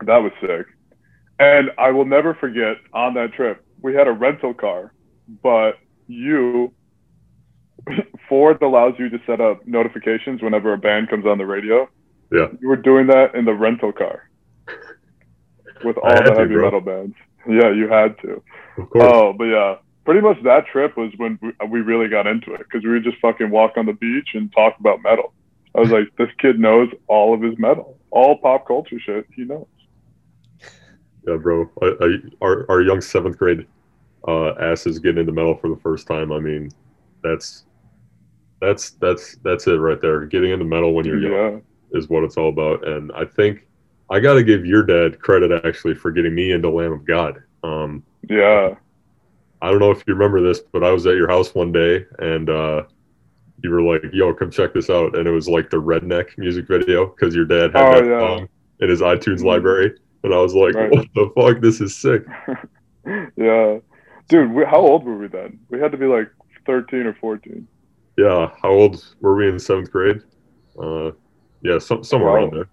That 0.00 0.18
was 0.18 0.32
sick. 0.40 0.66
And 1.38 1.70
I 1.78 1.90
will 1.90 2.04
never 2.06 2.34
forget 2.34 2.76
on 2.92 3.14
that 3.14 3.32
trip, 3.34 3.64
we 3.82 3.94
had 3.94 4.08
a 4.08 4.12
rental 4.12 4.54
car, 4.54 4.92
but 5.42 5.78
you, 6.06 6.72
Ford 8.28 8.62
allows 8.62 8.94
you 8.98 9.08
to 9.10 9.18
set 9.26 9.40
up 9.40 9.66
notifications 9.66 10.42
whenever 10.42 10.72
a 10.72 10.78
band 10.78 11.10
comes 11.10 11.26
on 11.26 11.38
the 11.38 11.46
radio. 11.46 11.88
Yeah. 12.32 12.48
You 12.60 12.68
were 12.68 12.76
doing 12.76 13.06
that 13.08 13.34
in 13.34 13.44
the 13.44 13.52
rental 13.52 13.92
car 13.92 14.30
with 15.84 15.96
all 15.98 16.22
the 16.24 16.34
heavy 16.36 16.54
bro. 16.54 16.64
metal 16.64 16.80
bands. 16.80 17.14
Yeah, 17.48 17.70
you 17.72 17.88
had 17.88 18.18
to. 18.22 18.42
Of 18.78 18.90
course. 18.90 19.04
Oh, 19.06 19.32
but 19.32 19.44
yeah, 19.44 19.76
pretty 20.04 20.20
much 20.20 20.42
that 20.44 20.66
trip 20.66 20.96
was 20.96 21.12
when 21.18 21.38
we, 21.42 21.52
uh, 21.60 21.66
we 21.66 21.80
really 21.80 22.08
got 22.08 22.26
into 22.26 22.54
it 22.54 22.60
because 22.60 22.82
we 22.84 22.90
would 22.90 23.04
just 23.04 23.18
fucking 23.18 23.50
walk 23.50 23.76
on 23.76 23.86
the 23.86 23.92
beach 23.92 24.30
and 24.34 24.52
talk 24.52 24.74
about 24.80 25.02
metal. 25.02 25.32
I 25.74 25.80
was 25.80 25.90
like, 25.90 26.16
this 26.16 26.28
kid 26.38 26.58
knows 26.58 26.88
all 27.06 27.34
of 27.34 27.42
his 27.42 27.58
metal, 27.58 27.98
all 28.10 28.38
pop 28.38 28.66
culture 28.66 28.98
shit. 28.98 29.26
He 29.34 29.44
knows. 29.44 29.66
Yeah, 31.26 31.36
bro. 31.36 31.68
I, 31.82 31.86
I, 32.00 32.16
our 32.40 32.66
our 32.70 32.82
young 32.82 33.00
seventh 33.00 33.36
grade 33.38 33.66
uh, 34.28 34.50
asses 34.54 34.98
getting 34.98 35.20
into 35.20 35.32
metal 35.32 35.56
for 35.56 35.68
the 35.68 35.76
first 35.76 36.06
time. 36.06 36.32
I 36.32 36.38
mean, 36.38 36.70
that's 37.22 37.64
that's 38.60 38.90
that's 38.92 39.36
that's 39.42 39.66
it 39.66 39.74
right 39.76 40.00
there. 40.00 40.24
Getting 40.26 40.50
into 40.52 40.64
metal 40.64 40.94
when 40.94 41.04
you're 41.04 41.18
young 41.20 41.32
Yeah, 41.32 41.98
is 41.98 42.08
what 42.08 42.24
it's 42.24 42.36
all 42.36 42.48
about. 42.48 42.86
And 42.86 43.10
I 43.12 43.24
think 43.24 43.66
I 44.08 44.20
got 44.20 44.34
to 44.34 44.44
give 44.44 44.64
your 44.64 44.84
dad 44.84 45.18
credit 45.20 45.64
actually 45.64 45.94
for 45.94 46.10
getting 46.12 46.34
me 46.34 46.52
into 46.52 46.70
Lamb 46.70 46.92
of 46.92 47.04
God. 47.04 47.42
Um, 47.64 48.04
yeah. 48.28 48.74
I 49.62 49.70
don't 49.70 49.80
know 49.80 49.90
if 49.90 50.04
you 50.06 50.14
remember 50.14 50.40
this, 50.42 50.60
but 50.60 50.84
I 50.84 50.90
was 50.92 51.06
at 51.06 51.16
your 51.16 51.28
house 51.28 51.54
one 51.54 51.72
day 51.72 52.04
and 52.20 52.48
uh, 52.48 52.84
you 53.62 53.70
were 53.70 53.82
like, 53.82 54.02
"Yo, 54.12 54.32
come 54.32 54.50
check 54.50 54.74
this 54.74 54.90
out!" 54.90 55.16
And 55.18 55.26
it 55.26 55.30
was 55.32 55.48
like 55.48 55.70
the 55.70 55.80
Redneck 55.82 56.38
music 56.38 56.68
video 56.68 57.06
because 57.06 57.34
your 57.34 57.46
dad 57.46 57.72
had 57.74 57.88
Oh, 57.88 57.92
that 58.00 58.06
yeah. 58.06 58.20
song 58.20 58.48
in 58.80 58.90
his 58.90 59.00
iTunes 59.00 59.40
Mhm. 59.40 59.46
library, 59.46 59.94
and 60.22 60.34
I 60.34 60.38
was 60.38 60.54
like, 60.54 60.74
Right. 60.74 60.90
"What 60.90 61.06
the 61.14 61.30
fuck? 61.36 61.60
This 61.60 61.80
is 61.80 61.96
sick." 61.96 62.24
yeah. 63.36 63.78
Dude, 64.28 64.50
we, 64.52 64.64
how 64.64 64.78
old 64.78 65.04
were 65.04 65.16
we 65.16 65.28
then? 65.28 65.58
We 65.70 65.78
had 65.80 65.92
to 65.92 65.98
be 65.98 66.06
like 66.06 66.28
13 66.66 67.00
or 67.06 67.14
14. 67.14 67.66
Yeah, 68.18 68.50
how 68.60 68.70
old 68.70 69.14
were 69.20 69.36
we 69.36 69.48
in 69.48 69.58
seventh 69.58 69.90
grade? 69.92 70.20
Uh, 70.80 71.12
yeah, 71.62 71.78
some, 71.78 72.02
somewhere 72.02 72.30
Wow. 72.32 72.36
around 72.38 72.52
there. 72.54 72.68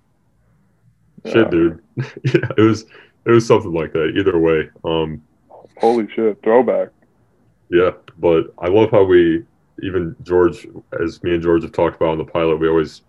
Yeah. 1.26 1.32
Shit, 1.34 1.52
dude. 1.52 1.82
yeah, 2.24 2.50
it 2.58 2.62
was 2.62 2.86
it 3.26 3.32
was 3.32 3.46
something 3.46 3.72
like 3.74 3.94
that. 3.94 4.14
Either 4.18 4.38
way, 4.40 4.70
um, 4.84 5.22
Holy 5.78 6.08
shit. 6.14 6.42
Throwback. 6.44 6.90
yeah. 7.70 7.92
But 8.20 8.54
I 8.60 8.68
love 8.68 8.92
how 8.92 9.04
we 9.04 9.44
even 9.82 10.16
George, 10.24 10.68
as 11.04 11.22
me 11.24 11.34
and 11.34 11.42
George 11.44 11.64
have 11.64 11.72
talked 11.72 11.96
about 11.96 12.10
on 12.10 12.18
the 12.18 12.26
pilot, 12.26 12.58
we 12.60 12.68
always 12.70 13.02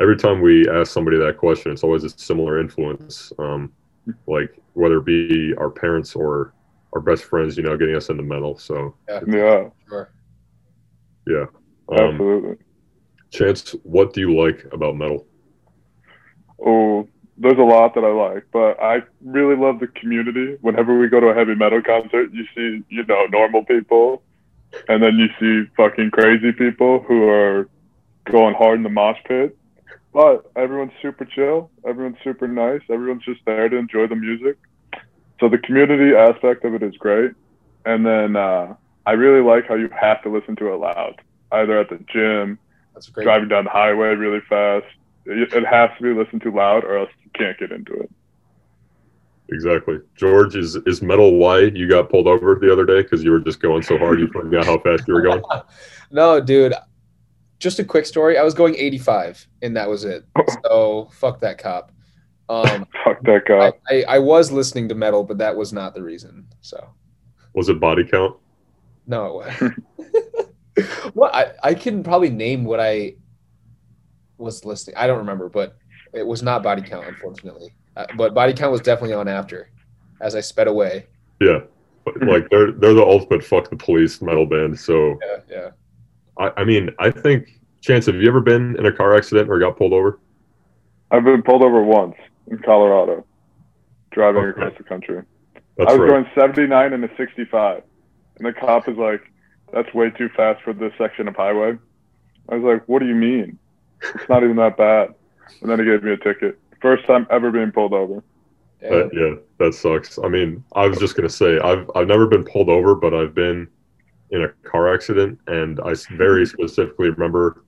every 0.00 0.16
time 0.16 0.40
we 0.40 0.68
ask 0.68 0.92
somebody 0.92 1.18
that 1.18 1.36
question, 1.38 1.72
it's 1.72 1.82
always 1.84 2.04
a 2.04 2.10
similar 2.10 2.60
influence. 2.60 3.32
Um, 3.38 3.72
like 4.26 4.58
whether 4.74 4.98
it 4.98 5.04
be 5.04 5.54
our 5.58 5.70
parents 5.70 6.14
or 6.14 6.52
our 6.92 7.00
best 7.00 7.24
friends, 7.24 7.56
you 7.56 7.62
know, 7.62 7.76
getting 7.76 7.96
us 7.96 8.08
into 8.08 8.22
metal. 8.22 8.58
So 8.58 8.94
Yeah, 9.08 9.68
Sure. 9.88 10.10
yeah. 11.26 11.46
Um, 11.90 11.98
absolutely. 11.98 12.56
Chance, 13.30 13.74
what 13.82 14.12
do 14.12 14.20
you 14.20 14.36
like 14.36 14.64
about 14.72 14.96
metal? 14.96 15.26
Oh, 16.64 17.08
there's 17.36 17.58
a 17.58 17.62
lot 17.62 17.94
that 17.94 18.04
I 18.04 18.12
like, 18.12 18.46
but 18.52 18.80
I 18.80 19.02
really 19.24 19.56
love 19.56 19.80
the 19.80 19.88
community. 19.88 20.56
Whenever 20.60 20.96
we 20.96 21.08
go 21.08 21.18
to 21.18 21.28
a 21.28 21.34
heavy 21.34 21.54
metal 21.56 21.82
concert, 21.82 22.32
you 22.32 22.44
see, 22.54 22.84
you 22.88 23.04
know, 23.04 23.26
normal 23.26 23.64
people, 23.64 24.22
and 24.88 25.02
then 25.02 25.16
you 25.16 25.28
see 25.40 25.68
fucking 25.76 26.12
crazy 26.12 26.52
people 26.52 27.00
who 27.00 27.28
are 27.28 27.68
going 28.30 28.54
hard 28.54 28.76
in 28.76 28.82
the 28.84 28.88
mosh 28.88 29.18
pit. 29.26 29.56
But 30.14 30.50
everyone's 30.54 30.92
super 31.02 31.24
chill. 31.24 31.70
Everyone's 31.86 32.18
super 32.22 32.46
nice. 32.46 32.80
Everyone's 32.88 33.24
just 33.24 33.40
there 33.44 33.68
to 33.68 33.76
enjoy 33.76 34.06
the 34.06 34.14
music. 34.14 34.56
So 35.40 35.48
the 35.48 35.58
community 35.58 36.14
aspect 36.16 36.64
of 36.64 36.72
it 36.74 36.82
is 36.84 36.96
great. 36.96 37.32
And 37.84 38.06
then 38.06 38.36
uh, 38.36 38.76
I 39.04 39.12
really 39.12 39.42
like 39.44 39.66
how 39.66 39.74
you 39.74 39.88
have 39.88 40.22
to 40.22 40.30
listen 40.30 40.54
to 40.56 40.72
it 40.72 40.76
loud, 40.76 41.20
either 41.50 41.78
at 41.78 41.90
the 41.90 41.98
gym, 42.10 42.58
That's 42.94 43.08
great. 43.08 43.24
driving 43.24 43.48
down 43.48 43.64
the 43.64 43.70
highway 43.70 44.14
really 44.14 44.40
fast. 44.48 44.86
It, 45.26 45.52
it 45.52 45.66
has 45.66 45.90
to 45.98 46.02
be 46.02 46.14
listened 46.14 46.42
to 46.42 46.50
loud, 46.52 46.84
or 46.84 46.96
else 46.96 47.10
you 47.24 47.30
can't 47.34 47.58
get 47.58 47.72
into 47.72 47.92
it. 47.94 48.10
Exactly. 49.50 49.98
George, 50.16 50.56
is 50.56 50.76
is 50.86 51.02
metal 51.02 51.36
why 51.36 51.60
you 51.60 51.88
got 51.88 52.08
pulled 52.08 52.26
over 52.26 52.54
the 52.54 52.72
other 52.72 52.86
day 52.86 53.02
because 53.02 53.22
you 53.22 53.30
were 53.30 53.40
just 53.40 53.60
going 53.60 53.82
so 53.82 53.98
hard 53.98 54.18
you 54.18 54.28
forgot 54.28 54.64
how 54.64 54.78
fast 54.78 55.06
you 55.08 55.14
were 55.14 55.22
going? 55.22 55.42
No, 56.10 56.40
dude. 56.40 56.74
Just 57.64 57.78
a 57.78 57.84
quick 57.84 58.04
story. 58.04 58.36
I 58.36 58.42
was 58.42 58.52
going 58.52 58.74
85, 58.74 59.48
and 59.62 59.74
that 59.74 59.88
was 59.88 60.04
it. 60.04 60.26
So 60.64 61.08
fuck 61.12 61.40
that 61.40 61.56
cop. 61.56 61.92
Um, 62.50 62.86
Fuck 63.04 63.22
that 63.22 63.72
I. 63.88 63.94
I, 63.94 64.04
I 64.16 64.18
was 64.18 64.52
listening 64.52 64.86
to 64.90 64.94
metal, 64.94 65.24
but 65.24 65.38
that 65.38 65.56
was 65.56 65.72
not 65.72 65.94
the 65.94 66.02
reason. 66.02 66.46
So 66.60 66.90
Was 67.54 67.70
it 67.70 67.80
body 67.80 68.04
count? 68.04 68.36
no, 69.06 69.40
it 69.40 69.72
was. 70.76 70.84
what 71.14 71.34
I, 71.34 71.52
I 71.62 71.72
can 71.72 72.02
probably 72.02 72.28
name 72.28 72.66
what 72.66 72.80
I 72.80 73.14
was 74.36 74.66
listening. 74.66 74.98
I 74.98 75.06
don't 75.06 75.16
remember, 75.16 75.48
but 75.48 75.78
it 76.12 76.26
was 76.26 76.42
not 76.42 76.62
body 76.62 76.82
count, 76.82 77.06
unfortunately. 77.06 77.74
Uh, 77.96 78.04
but 78.18 78.34
body 78.34 78.52
count 78.52 78.72
was 78.72 78.82
definitely 78.82 79.14
on 79.14 79.26
after, 79.26 79.70
as 80.20 80.34
I 80.34 80.42
sped 80.42 80.68
away. 80.68 81.06
Yeah. 81.40 81.60
But, 82.04 82.22
Like 82.22 82.50
they're 82.50 82.72
they're 82.72 82.92
the 82.92 83.02
ultimate 83.02 83.42
fuck 83.42 83.70
the 83.70 83.76
police 83.76 84.20
metal 84.20 84.44
band. 84.44 84.78
So 84.78 85.18
Yeah, 85.22 85.38
yeah. 85.48 85.70
I, 86.38 86.50
I 86.58 86.64
mean 86.64 86.90
I 86.98 87.10
think 87.10 87.60
Chance, 87.80 88.06
have 88.06 88.14
you 88.16 88.26
ever 88.28 88.40
been 88.40 88.76
in 88.78 88.86
a 88.86 88.92
car 88.92 89.14
accident 89.14 89.50
or 89.50 89.58
got 89.58 89.76
pulled 89.76 89.92
over? 89.92 90.18
I've 91.10 91.22
been 91.24 91.42
pulled 91.42 91.62
over 91.62 91.82
once 91.82 92.14
in 92.50 92.58
Colorado, 92.58 93.26
driving 94.10 94.42
Okay. 94.42 94.50
across 94.62 94.72
the 94.78 94.84
country. 94.84 95.22
That's 95.76 95.90
I 95.90 95.92
was 95.92 96.00
right. 96.00 96.24
going 96.24 96.26
79 96.34 96.92
and 96.94 97.04
a 97.04 97.10
65, 97.16 97.82
and 98.38 98.46
the 98.46 98.52
cop 98.54 98.88
is 98.88 98.96
like, 98.96 99.20
"That's 99.72 99.92
way 99.92 100.08
too 100.10 100.30
fast 100.30 100.62
for 100.62 100.72
this 100.72 100.92
section 100.96 101.28
of 101.28 101.36
highway." 101.36 101.76
I 102.48 102.54
was 102.56 102.64
like, 102.64 102.88
"What 102.88 103.00
do 103.00 103.06
you 103.06 103.14
mean? 103.14 103.58
It's 104.14 104.28
not 104.30 104.42
even 104.42 104.56
that 104.56 104.76
bad." 104.78 105.14
And 105.60 105.70
then 105.70 105.78
he 105.78 105.84
gave 105.84 106.02
me 106.02 106.12
a 106.12 106.16
ticket. 106.16 106.58
First 106.80 107.04
time 107.04 107.26
ever 107.30 107.50
being 107.50 107.70
pulled 107.70 107.92
over. 107.92 108.22
That- 108.80 109.10
yeah, 109.12 109.34
that 109.58 109.74
sucks. 109.74 110.18
I 110.18 110.28
mean, 110.28 110.64
I 110.74 110.86
was 110.86 110.98
just 110.98 111.16
gonna 111.16 111.28
say 111.28 111.58
I've 111.58 111.90
I've 111.94 112.08
never 112.08 112.26
been 112.26 112.44
pulled 112.44 112.70
over, 112.70 112.94
but 112.94 113.12
I've 113.12 113.34
been 113.34 113.68
in 114.34 114.42
a 114.42 114.48
car 114.68 114.92
accident, 114.92 115.38
and 115.46 115.78
I 115.80 115.94
very 116.16 116.44
specifically 116.44 117.08
remember 117.10 117.64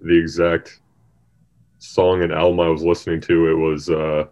the 0.00 0.18
exact 0.18 0.80
song 1.78 2.22
and 2.22 2.32
album 2.32 2.60
I 2.60 2.68
was 2.68 2.82
listening 2.82 3.20
to. 3.22 3.50
It 3.50 3.54
was 3.54 3.88
uh, 3.88 4.24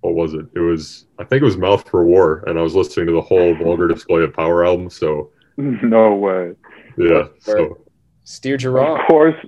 what 0.00 0.14
was 0.14 0.32
it? 0.34 0.46
It 0.54 0.60
was 0.60 1.06
I 1.18 1.24
think 1.24 1.42
it 1.42 1.44
was 1.44 1.56
Mouth 1.58 1.88
for 1.88 2.04
War, 2.04 2.42
and 2.46 2.58
I 2.58 2.62
was 2.62 2.74
listening 2.74 3.06
to 3.06 3.12
the 3.12 3.20
whole 3.20 3.54
Vulgar 3.54 3.88
Display 3.88 4.22
of 4.22 4.32
Power 4.32 4.64
album. 4.64 4.88
So 4.90 5.30
no 5.56 6.14
way. 6.14 6.54
yeah, 6.96 7.24
so 7.40 7.78
Steered 8.24 8.62
you 8.62 8.70
Of 8.70 8.74
wrong. 8.74 9.04
course. 9.06 9.36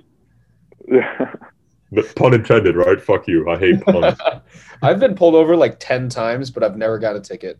Yeah. 0.89 1.33
pun 2.15 2.33
intended, 2.33 2.75
right? 2.75 3.01
Fuck 3.01 3.27
you. 3.29 3.49
I 3.49 3.57
hate 3.57 3.81
puns. 3.81 4.17
I've 4.81 4.99
been 4.99 5.15
pulled 5.15 5.35
over 5.35 5.55
like 5.55 5.79
10 5.79 6.07
times, 6.09 6.51
but 6.51 6.63
I've 6.63 6.75
never 6.77 6.99
got 6.99 7.15
a 7.15 7.19
ticket. 7.21 7.59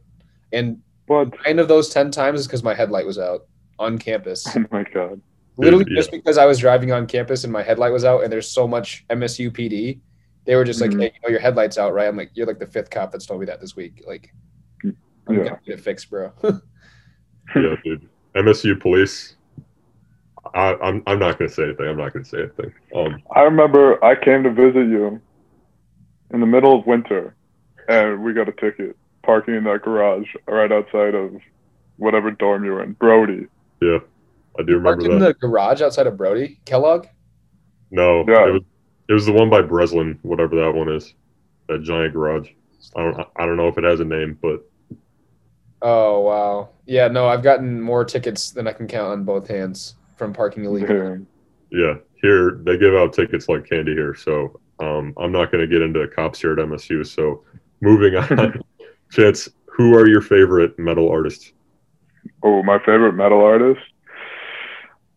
And 0.54 0.82
But 1.08 1.34
nine 1.46 1.60
of 1.60 1.68
those 1.68 1.90
10 1.90 2.12
times 2.12 2.42
is 2.42 2.48
because 2.48 2.64
my 2.64 2.74
headlight 2.74 3.06
was 3.06 3.18
out 3.18 3.46
on 3.80 3.98
campus. 3.98 4.46
oh 4.56 4.66
my 4.72 4.84
god. 4.84 5.22
Literally 5.58 5.86
yeah. 5.90 5.96
just 5.96 6.12
because 6.12 6.38
I 6.38 6.46
was 6.46 6.60
driving 6.60 6.92
on 6.92 7.08
campus 7.08 7.44
and 7.44 7.52
my 7.52 7.64
headlight 7.64 7.92
was 7.92 8.06
out 8.06 8.24
and 8.24 8.32
there's 8.32 8.50
so 8.50 8.68
much 8.68 9.06
MSU 9.10 9.50
PD. 9.52 10.00
They 10.46 10.56
were 10.56 10.64
just 10.64 10.80
like, 10.82 10.92
Mhm. 10.92 11.02
hey, 11.02 11.06
you 11.16 11.20
know, 11.24 11.30
your 11.30 11.40
headlight's 11.40 11.78
out, 11.78 11.94
right? 11.94 12.08
I'm 12.08 12.16
like, 12.16 12.32
you're 12.34 12.46
like 12.46 12.60
the 12.60 12.68
fifth 12.68 12.90
cop 12.90 13.12
that's 13.12 13.26
told 13.26 13.40
me 13.40 13.46
that 13.48 13.60
this 13.60 13.76
week. 13.76 14.04
Like, 14.06 14.34
I'm 14.84 14.96
Yeah. 15.30 15.44
gonna 15.44 15.60
get 15.66 15.80
it 15.80 15.82
fixed, 15.82 16.10
bro. 16.10 16.32
yeah, 16.44 17.76
dude. 17.84 18.08
MSU 18.36 18.80
police. 18.80 19.36
I, 20.54 20.76
I'm 20.76 21.04
I'm 21.08 21.20
not 21.20 21.38
gonna 21.38 21.50
say 21.50 21.64
anything. 21.64 21.88
I'm 21.88 21.98
not 21.98 22.14
gonna 22.14 22.24
say 22.24 22.40
anything. 22.44 22.74
Um, 22.96 23.22
I 23.36 23.42
remember 23.42 24.04
I 24.04 24.16
came 24.16 24.44
to 24.44 24.52
visit 24.52 24.88
you 24.88 25.20
in 26.32 26.40
the 26.40 26.46
middle 26.46 26.78
of 26.80 26.86
winter, 26.86 27.36
and 27.90 28.24
we 28.24 28.32
got 28.34 28.48
a 28.48 28.54
ticket 28.54 28.96
parking 29.28 29.54
in 29.56 29.64
that 29.66 29.84
garage 29.84 30.34
right 30.48 30.72
outside 30.72 31.14
of 31.14 31.36
whatever 31.98 32.32
dorm 32.32 32.64
you 32.66 32.72
were 32.72 32.82
in, 32.84 32.94
Brody. 32.94 33.46
yeah, 33.82 34.00
I 34.58 34.64
do 34.64 34.78
remember 34.78 34.84
Parked 34.84 35.04
remember 35.04 35.26
in 35.28 35.32
the 35.32 35.34
garage 35.36 35.82
outside 35.82 36.08
of 36.08 36.18
Brody, 36.18 36.60
Kellogg. 36.66 37.06
No, 37.92 38.24
Yeah. 38.28 38.48
it 38.48 38.52
was 38.54 38.62
it 39.10 39.14
was 39.14 39.26
the 39.26 39.34
one 39.34 39.50
by 39.50 39.62
Breslin, 39.62 40.18
whatever 40.24 40.56
that 40.56 40.74
one 40.74 40.90
is. 40.90 41.14
That 41.70 41.84
giant 41.84 42.14
garage. 42.14 42.50
I 42.96 43.04
don't 43.04 43.28
I 43.36 43.46
don't 43.46 43.58
know 43.58 43.68
if 43.68 43.78
it 43.78 43.84
has 43.84 44.00
a 44.00 44.06
name, 44.06 44.40
but 44.42 44.66
Oh 45.82 46.22
wow. 46.22 46.70
Yeah, 46.86 47.08
no, 47.10 47.28
I've 47.28 47.44
gotten 47.44 47.80
more 47.82 48.04
tickets 48.06 48.52
than 48.52 48.68
I 48.68 48.74
can 48.74 48.88
count 48.88 49.12
on 49.12 49.24
both 49.26 49.48
hands 49.48 49.96
from 50.18 50.34
parking 50.34 50.66
illegally. 50.66 51.26
Yeah, 51.72 51.96
here 52.22 52.60
they 52.64 52.78
give 52.78 52.96
out 52.96 53.14
tickets 53.14 53.48
like 53.50 53.70
candy 53.70 53.94
here. 53.94 54.16
So 54.16 54.60
um, 54.80 55.14
I'm 55.18 55.32
not 55.32 55.52
going 55.52 55.62
to 55.62 55.68
get 55.68 55.82
into 55.82 56.08
cops 56.08 56.40
here 56.42 56.54
at 56.54 56.60
MSU. 56.60 57.06
So 57.06 57.44
moving 57.82 58.16
on, 58.18 58.62
Chance, 59.12 59.50
who 59.66 59.96
are 59.96 60.08
your 60.08 60.22
favorite 60.22 60.78
metal 60.80 61.10
artists? 61.10 61.52
Oh, 62.44 62.62
my 62.64 62.80
favorite 62.80 63.14
metal 63.14 63.42
artist. 63.44 63.82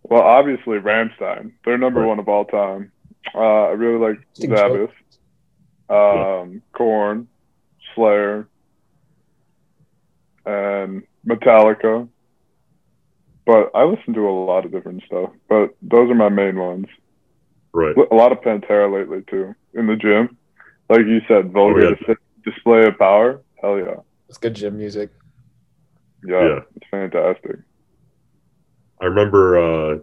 Well, 0.03 0.23
obviously 0.23 0.79
Rammstein. 0.79 1.53
They're 1.65 1.79
number 1.79 2.01
Right. 2.01 2.07
one 2.09 2.19
of 2.19 2.29
all 2.29 2.45
time. 2.45 2.93
Uh, 3.35 3.67
I 3.67 3.71
really 3.73 3.99
like 3.99 4.19
Interesting 4.41 4.89
Zabbath, 5.91 6.43
um, 6.45 6.63
Korn, 6.73 7.29
Slayer, 7.95 8.49
and 10.47 11.03
Metallica. 11.27 12.09
But 13.47 13.71
I 13.75 13.85
listen 13.85 14.15
to 14.15 14.29
a 14.29 14.31
lot 14.45 14.65
of 14.65 14.71
different 14.73 15.03
stuff. 15.05 15.31
But 15.49 15.75
those 15.83 16.11
are 16.11 16.15
my 16.15 16.29
main 16.29 16.59
ones. 16.59 16.87
Right. 17.73 17.97
A 17.97 18.15
lot 18.15 18.33
of 18.33 18.41
Pantera 18.41 18.93
lately 18.93 19.23
too. 19.29 19.55
In 19.75 19.87
the 19.87 19.97
gym, 19.97 20.37
like 20.89 21.01
you 21.07 21.21
said, 21.29 21.53
vulgar 21.53 21.87
Oh, 21.87 21.95
yeah. 22.09 22.15
display 22.45 22.87
of 22.87 22.99
power. 22.99 23.41
Hell 23.61 23.79
yeah, 23.79 23.97
It's 24.29 24.39
good 24.39 24.55
gym 24.55 24.77
music. 24.79 25.11
yeah, 26.27 26.47
Yeah. 26.49 26.61
it's 26.77 26.87
fantastic. 26.91 27.57
I 29.01 29.07
remember 29.07 29.59
uh, 29.59 29.99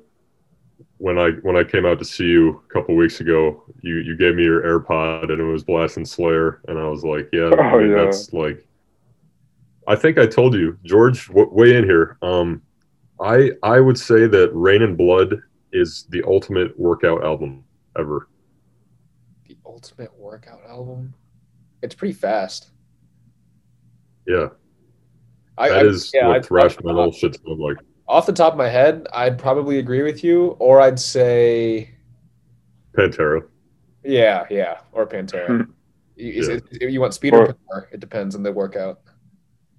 when 0.98 1.18
I 1.20 1.32
when 1.44 1.56
I 1.56 1.64
came 1.64 1.86
out 1.86 2.00
to 2.00 2.06
see 2.06 2.26
you 2.26 2.62
a 2.70 2.74
couple 2.74 2.96
weeks 2.96 3.20
ago. 3.22 3.64
You 3.82 3.98
you 3.98 4.16
gave 4.18 4.36
me 4.36 4.44
your 4.44 4.62
AirPod 4.64 5.32
and 5.32 5.40
it 5.40 5.44
was 5.44 5.64
blasting 5.64 6.06
Slayer, 6.06 6.62
and 6.68 6.80
I 6.80 6.88
was 6.88 7.04
like, 7.04 7.30
yeah, 7.32 7.50
I 7.60 7.74
Oh, 7.74 7.80
mean, 7.80 7.92
yeah. 7.92 8.06
that's 8.06 8.34
like. 8.34 8.64
I 9.88 9.96
think 9.96 10.18
I 10.18 10.26
told 10.26 10.54
you, 10.54 10.78
George. 10.84 11.28
W- 11.28 11.50
weigh 11.52 11.78
in 11.78 11.84
here. 11.86 12.18
Um, 12.22 12.62
I 13.22 13.52
I 13.64 13.80
would 13.80 13.98
say 13.98 14.28
that 14.28 14.50
Reign 14.54 14.82
in 14.82 14.96
Blood 14.96 15.40
is 15.72 16.06
the 16.10 16.24
ultimate 16.24 16.78
workout 16.80 17.24
album 17.24 17.64
ever. 17.98 18.28
The 19.48 19.58
ultimate 19.66 20.14
workout 20.18 20.62
album. 20.68 21.14
It's 21.84 21.96
pretty 21.96 22.14
fast. 22.16 22.72
Yeah, 24.28 24.50
I, 25.58 25.70
that 25.70 25.86
I- 25.86 25.90
is 25.90 26.12
yeah, 26.14 26.28
what 26.28 26.36
I'd- 26.38 26.48
thrash 26.48 26.76
metal 26.84 27.12
should 27.12 27.36
sound 27.36 27.60
like. 27.60 27.78
Off 28.10 28.26
the 28.26 28.34
top 28.34 28.54
of 28.54 28.58
my 28.58 28.70
head, 28.70 29.06
I'd 29.14 29.38
probably 29.38 29.80
agree 29.80 30.02
with 30.02 30.24
you, 30.24 30.56
or 30.60 30.80
I'd 30.80 31.00
say, 31.00 31.92
Pantera. 32.98 33.46
yeah, 34.04 34.46
yeah, 34.50 34.80
or 34.94 35.06
Pantera. 35.06 35.48
Hmm. 35.66 35.72
You- 36.16 36.34
is 36.34 36.48
Yeah. 36.48 36.60
it- 36.82 36.92
you 36.92 37.00
want 37.02 37.14
speed 37.14 37.34
or 37.34 37.44
Or- 37.50 37.54
power, 37.72 37.90
it 37.92 38.00
depends 38.00 38.36
on 38.36 38.44
the 38.44 38.52
workout. 38.52 39.02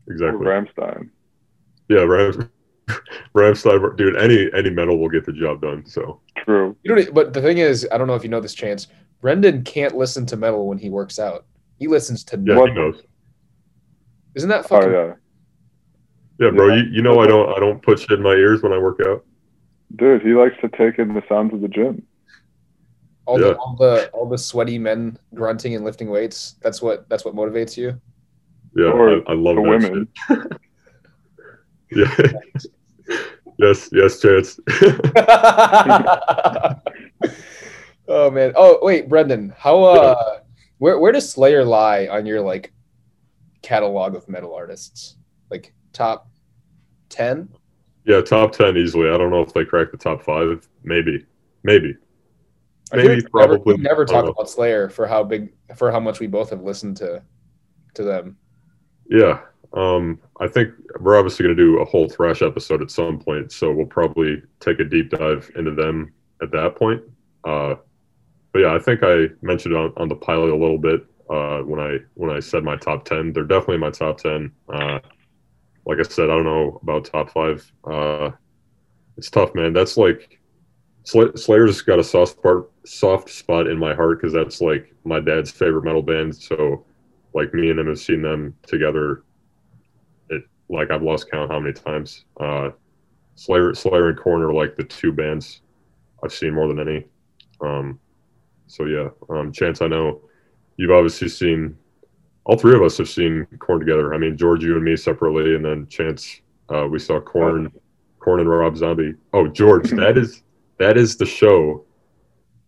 Exactly. 0.08 0.46
Rammstein. 0.46 1.10
Yeah, 1.88 2.02
Rams. 2.02 2.36
Rammstein, 3.34 3.96
dude. 3.96 4.16
Any 4.16 4.48
any 4.54 4.70
metal 4.70 4.98
will 4.98 5.08
get 5.10 5.24
the 5.26 5.32
job 5.32 5.60
done. 5.60 5.84
So 5.86 6.20
True. 6.44 6.74
You 6.82 6.94
know, 6.94 7.04
but 7.12 7.32
the 7.34 7.42
thing 7.42 7.58
is, 7.58 7.86
I 7.92 7.98
don't 7.98 8.06
know 8.06 8.14
if 8.14 8.22
you 8.22 8.30
know 8.30 8.40
this 8.40 8.54
chance. 8.54 8.86
Brendan 9.20 9.62
can't 9.64 9.96
listen 9.96 10.24
to 10.26 10.36
metal 10.36 10.66
when 10.68 10.78
he 10.78 10.88
works 10.90 11.18
out. 11.18 11.44
He 11.78 11.88
listens 11.88 12.24
to 12.24 12.40
yeah, 12.44 12.56
What? 12.56 12.70
He 14.42 14.46
knows. 14.46 14.64
Isn't 14.64 14.70
that 14.70 14.84
Oh 14.84 14.90
yeah, 16.40 16.46
Yeah, 16.46 16.50
bro. 16.52 16.68
Yeah. 16.68 16.82
You, 16.82 16.90
you 16.90 17.02
know 17.02 17.20
I 17.20 17.26
don't 17.26 17.56
I 17.56 17.58
don't 17.60 17.82
put 17.82 17.98
shit 18.00 18.12
in 18.12 18.22
my 18.22 18.34
ears 18.34 18.62
when 18.62 18.72
I 18.72 18.78
work 18.78 19.00
out. 19.06 19.24
dude, 19.96 20.22
he 20.22 20.34
likes 20.34 20.56
to 20.60 20.68
take 20.68 20.98
in 20.98 21.14
the 21.14 21.22
sounds 21.28 21.52
of 21.54 21.60
the 21.60 21.68
gym. 21.68 22.02
all 23.26 23.38
Yeah. 23.40 23.48
the 23.48 23.56
all 23.56 23.76
the 23.76 24.08
all 24.12 24.28
the 24.28 24.38
sweaty 24.38 24.78
men 24.78 25.18
grunting 25.34 25.74
and 25.74 25.84
lifting 25.84 26.08
weights. 26.10 26.56
That's 26.62 26.80
what 26.82 27.08
that's 27.08 27.24
what 27.24 27.34
motivates 27.34 27.76
you. 27.76 28.00
Yeah, 28.76 28.90
Or 28.92 29.10
I, 29.10 29.22
I 29.28 29.34
love 29.34 29.56
the 29.56 29.62
that 29.62 29.68
women. 29.68 30.08
shit. 30.28 30.38
Yeah. 31.90 32.14
yes, 33.58 33.88
yes, 33.92 34.20
Chance. 34.20 34.60
oh 38.08 38.30
man. 38.30 38.52
Oh 38.56 38.78
wait, 38.82 39.08
Brendan. 39.08 39.54
How 39.56 39.82
uh, 39.82 40.38
where 40.78 40.98
where 40.98 41.12
does 41.12 41.30
Slayer 41.30 41.64
lie 41.64 42.06
on 42.08 42.26
your 42.26 42.40
like 42.40 42.72
catalog 43.62 44.14
of 44.14 44.28
metal 44.28 44.54
artists? 44.54 45.16
Like 45.50 45.72
top 45.92 46.30
ten? 47.08 47.48
yeah, 48.08 48.22
top 48.22 48.52
ten 48.52 48.76
easily. 48.76 49.10
I 49.10 49.18
don't 49.18 49.30
know 49.30 49.42
if 49.42 49.52
they 49.52 49.66
crack 49.66 49.90
the 49.90 49.98
top 49.98 50.22
five. 50.22 50.66
Maybe, 50.82 51.26
maybe. 51.62 51.94
Maybe, 52.90 53.16
like 53.16 53.24
never, 53.34 53.58
probably. 53.58 53.76
never 53.76 54.02
I 54.02 54.06
talk 54.06 54.26
about 54.26 54.48
Slayer 54.48 54.88
for 54.88 55.06
how 55.06 55.22
big 55.22 55.52
for 55.76 55.92
how 55.92 56.00
much 56.00 56.18
we 56.18 56.26
both 56.26 56.48
have 56.48 56.62
listened 56.62 56.96
to 56.96 57.22
to 57.94 58.02
them. 58.02 58.38
Yeah. 59.10 59.40
Um, 59.74 60.18
I 60.40 60.48
think 60.48 60.72
we're 60.98 61.18
obviously 61.18 61.44
going 61.44 61.54
to 61.54 61.62
do 61.62 61.80
a 61.80 61.84
whole 61.84 62.08
thrash 62.08 62.40
episode 62.40 62.80
at 62.80 62.90
some 62.90 63.18
point, 63.18 63.52
so 63.52 63.70
we'll 63.70 63.84
probably 63.84 64.42
take 64.60 64.80
a 64.80 64.84
deep 64.84 65.10
dive 65.10 65.50
into 65.56 65.72
them 65.72 66.14
at 66.40 66.50
that 66.52 66.76
point. 66.76 67.02
Uh, 67.44 67.74
but 68.52 68.60
yeah, 68.60 68.74
I 68.74 68.78
think 68.78 69.00
I 69.02 69.26
mentioned 69.42 69.76
on, 69.76 69.92
on 69.98 70.08
the 70.08 70.16
pilot 70.16 70.48
a 70.48 70.56
little 70.56 70.78
bit 70.78 71.04
uh, 71.30 71.60
when 71.60 71.80
I 71.80 71.98
when 72.14 72.30
I 72.30 72.40
said 72.40 72.64
my 72.64 72.76
top 72.76 73.04
ten. 73.04 73.32
They're 73.32 73.44
definitely 73.44 73.78
my 73.78 73.90
top 73.90 74.18
ten. 74.18 74.52
Uh, 74.72 74.98
like 75.86 75.98
I 75.98 76.02
said, 76.02 76.30
I 76.30 76.34
don't 76.34 76.44
know 76.44 76.78
about 76.82 77.06
top 77.06 77.30
five. 77.30 77.70
Uh, 77.84 78.30
it's 79.16 79.30
tough, 79.30 79.54
man. 79.54 79.72
That's 79.72 79.96
like 79.96 80.38
Sl- 81.04 81.36
Slayer's 81.36 81.82
got 81.82 81.98
a 81.98 82.04
soft 82.04 82.38
spot 82.38 82.66
soft 82.84 83.30
spot 83.30 83.66
in 83.66 83.78
my 83.78 83.94
heart 83.94 84.20
because 84.20 84.32
that's 84.32 84.60
like 84.60 84.94
my 85.04 85.20
dad's 85.20 85.50
favorite 85.50 85.84
metal 85.84 86.02
band. 86.02 86.36
So 86.36 86.84
like 87.34 87.52
me 87.54 87.70
and 87.70 87.78
him 87.78 87.88
have 87.88 87.98
seen 87.98 88.22
them 88.22 88.54
together. 88.66 89.24
It 90.30 90.44
like 90.68 90.90
I've 90.90 91.02
lost 91.02 91.30
count 91.30 91.50
how 91.50 91.60
many 91.60 91.74
times. 91.74 92.24
Uh, 92.40 92.70
Slayer, 93.34 93.72
Slayer, 93.74 94.08
and 94.08 94.18
Korn 94.18 94.42
are 94.42 94.52
like 94.52 94.76
the 94.76 94.84
two 94.84 95.12
bands 95.12 95.60
I've 96.24 96.32
seen 96.32 96.54
more 96.54 96.68
than 96.68 96.80
any. 96.80 97.06
Um, 97.60 98.00
so 98.66 98.84
yeah, 98.84 99.08
um, 99.30 99.52
Chance, 99.52 99.80
I 99.80 99.86
know 99.86 100.27
you've 100.78 100.90
obviously 100.90 101.28
seen. 101.28 101.76
All 102.44 102.56
three 102.56 102.74
of 102.74 102.82
us 102.82 102.96
have 102.96 103.10
seen 103.10 103.46
Korn 103.58 103.78
together. 103.80 104.14
I 104.14 104.18
mean, 104.18 104.34
George, 104.34 104.64
you 104.64 104.74
and 104.74 104.82
me 104.82 104.96
separately, 104.96 105.54
and 105.54 105.62
then 105.62 105.86
Chance, 105.88 106.40
uh, 106.74 106.86
we 106.90 106.98
saw 106.98 107.20
Korn, 107.20 107.70
corn 108.20 108.40
and 108.40 108.48
Rob 108.48 108.74
Zombie. 108.74 109.12
Oh, 109.34 109.46
George, 109.46 109.90
that 109.90 110.16
is 110.16 110.42
that 110.78 110.96
is 110.96 111.16
the 111.16 111.26
show 111.26 111.84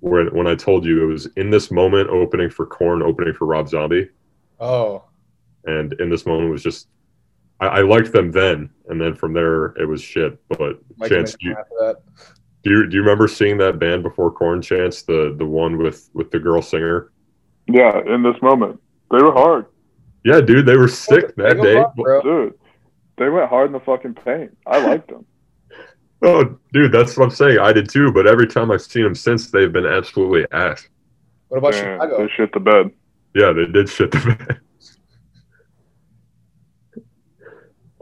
when 0.00 0.26
when 0.34 0.46
I 0.46 0.54
told 0.54 0.84
you 0.84 1.02
it 1.02 1.06
was 1.06 1.26
in 1.36 1.48
this 1.48 1.70
moment 1.70 2.10
opening 2.10 2.50
for 2.50 2.66
Korn, 2.66 3.02
opening 3.02 3.32
for 3.32 3.46
Rob 3.46 3.70
Zombie 3.70 4.10
Oh, 4.60 5.04
and 5.64 5.94
in 5.94 6.10
this 6.10 6.26
moment 6.26 6.50
was 6.50 6.62
just 6.62 6.88
I, 7.60 7.66
I 7.66 7.80
liked 7.80 8.12
them 8.12 8.30
then, 8.30 8.70
and 8.88 9.00
then 9.00 9.14
from 9.14 9.32
there 9.32 9.66
it 9.78 9.88
was 9.88 10.02
shit. 10.02 10.38
But 10.48 10.78
Mike 10.98 11.10
Chance, 11.10 11.34
do 11.40 11.48
you, 11.48 11.56
do 12.62 12.70
you 12.70 12.86
do 12.86 12.96
you 12.96 13.02
remember 13.02 13.26
seeing 13.26 13.56
that 13.58 13.78
band 13.78 14.02
before 14.02 14.30
Korn 14.30 14.60
Chance, 14.60 15.02
the 15.02 15.34
the 15.38 15.46
one 15.46 15.78
with 15.78 16.10
with 16.12 16.30
the 16.30 16.38
girl 16.38 16.60
singer? 16.60 17.10
Yeah, 17.72 18.00
in 18.14 18.22
this 18.22 18.40
moment, 18.42 18.80
they 19.10 19.18
were 19.22 19.32
hard, 19.32 19.66
Yeah, 20.24 20.40
dude, 20.40 20.66
they 20.66 20.76
were 20.76 20.88
sick 20.88 21.34
that 21.36 21.54
Big 21.56 21.62
day. 21.62 21.78
up, 21.78 21.94
bro. 21.96 22.22
dude. 22.22 22.54
They 23.18 23.28
went 23.28 23.48
hard 23.50 23.66
in 23.66 23.72
the 23.72 23.80
fucking 23.80 24.14
paint. 24.14 24.56
I 24.66 24.78
liked 24.84 25.08
them. 25.08 25.24
Oh, 26.22 26.58
dude, 26.74 26.92
that's 26.92 27.16
what 27.16 27.24
I'm 27.24 27.30
saying. 27.30 27.58
I 27.60 27.72
did 27.72 27.88
too, 27.88 28.12
but 28.12 28.26
every 28.26 28.46
time 28.46 28.70
I've 28.70 28.82
seen 28.82 29.04
them 29.04 29.14
since, 29.14 29.50
they've 29.50 29.72
been 29.72 29.86
absolutely 29.86 30.44
ass. 30.52 30.86
What 31.48 31.58
about 31.58 31.72
Damn, 31.72 31.98
Chicago? 31.98 32.18
they 32.18 32.28
shit 32.36 32.52
the 32.52 32.60
bed. 32.60 32.90
Yeah, 33.34 33.52
they 33.54 33.64
did 33.64 33.88
shit 33.88 34.10
the 34.10 34.36
bed. 34.36 34.60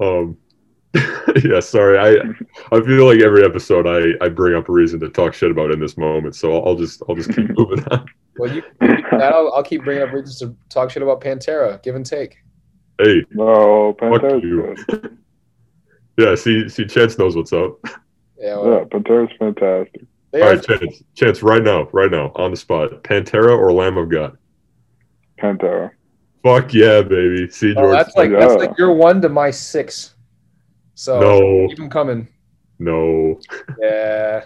Um, 0.00 0.37
yeah, 1.44 1.59
sorry. 1.61 1.98
I 1.98 2.20
I 2.70 2.81
feel 2.81 3.07
like 3.07 3.20
every 3.20 3.44
episode 3.44 3.87
I 3.87 4.24
I 4.24 4.28
bring 4.28 4.54
up 4.54 4.68
a 4.68 4.72
reason 4.72 5.00
to 5.00 5.09
talk 5.09 5.35
shit 5.35 5.50
about 5.50 5.72
in 5.72 5.81
this 5.81 5.96
moment, 5.96 6.37
so 6.37 6.54
I'll, 6.57 6.68
I'll 6.68 6.76
just 6.76 7.02
I'll 7.09 7.16
just 7.16 7.31
keep 7.35 7.48
moving 7.59 7.85
on. 7.90 8.07
Well, 8.38 8.53
you, 8.55 8.62
you 8.83 8.96
I'll, 9.12 9.53
I'll 9.55 9.62
keep 9.62 9.85
bringing 9.85 10.03
up 10.03 10.12
reasons 10.12 10.38
to 10.38 10.55
talk 10.68 10.90
shit 10.90 11.03
about 11.03 11.20
Pantera. 11.20 11.83
Give 11.83 11.94
and 11.96 12.07
take. 12.07 12.37
Hey, 13.01 13.24
No, 13.33 13.94
fuck 13.98 14.11
Pantera's 14.22 14.42
you. 14.42 14.77
good. 14.88 15.18
Yeah, 16.18 16.35
see 16.35 16.68
see, 16.68 16.85
Chance 16.85 17.16
knows 17.16 17.37
what's 17.37 17.53
up. 17.53 17.79
Yeah, 18.37 18.57
well, 18.57 18.72
Yeah, 18.72 18.85
Pantera's 18.87 19.33
fantastic. 19.38 20.03
they 20.33 20.42
All 20.42 20.48
are. 20.48 20.57
right, 20.57 20.64
Chance, 20.64 21.03
Chance, 21.14 21.42
right 21.44 21.62
now, 21.62 21.88
right 21.92 22.11
now, 22.11 22.33
on 22.35 22.51
the 22.51 22.57
spot, 22.57 23.05
Pantera 23.05 23.57
or 23.57 23.72
Lamb 23.72 23.96
of 23.96 24.09
God? 24.09 24.37
Pantera. 25.40 25.92
Fuck 26.42 26.74
yeah, 26.74 27.03
baby. 27.03 27.48
See, 27.51 27.70
Oh, 27.77 27.83
George. 27.83 27.92
that's 27.98 28.16
like 28.16 28.31
Yeah. 28.33 28.40
that's 28.40 28.55
like 28.55 28.77
your 28.77 28.94
one 28.94 29.22
to 29.22 29.29
my 29.29 29.53
six. 29.53 30.16
So 30.94 31.20
no, 31.20 31.68
keep 31.68 31.79
them 31.79 31.88
coming. 31.88 32.27
no, 32.81 33.38
Yeah, 33.81 34.42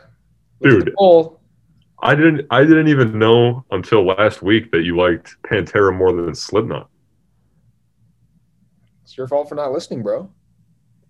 Dude. 0.61 0.93
Oh, 0.99 1.39
I 2.03 2.15
didn't. 2.15 2.47
I 2.51 2.63
didn't 2.65 2.89
even 2.89 3.19
know 3.19 3.65
until 3.71 4.05
last 4.05 4.43
week 4.43 4.71
that 4.73 4.83
you 4.83 4.97
liked 4.97 5.37
Pantera 5.45 5.97
more 5.97 6.13
than 6.13 6.35
Slipknot. 6.35 6.89
it's 9.05 9.17
your 9.17 9.29
fault 9.29 9.49
for 9.49 9.55
not 9.55 9.73
listening, 9.73 10.03
bro. 10.03 10.31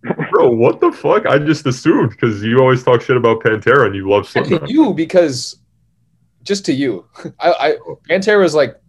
Bro, 0.32 0.50
what 0.56 0.80
the 0.80 0.90
fuck? 0.90 1.26
I 1.26 1.38
just 1.38 1.64
assumed 1.64 2.10
because 2.10 2.42
you 2.42 2.58
always 2.58 2.82
talk 2.82 3.02
shit 3.02 3.16
about 3.16 3.40
Pantera 3.40 3.86
and 3.86 3.94
you 3.94 4.08
love 4.10 4.28
And 4.34 4.44
to 4.44 4.48
Slipknot. 4.48 4.68
you 4.70 4.92
because 4.92 5.60
just 6.42 6.64
to 6.66 6.72
you, 6.72 7.06
I, 7.38 7.52
I 7.52 7.76
Pantera 8.10 8.40
was 8.42 8.52
like, 8.52 8.80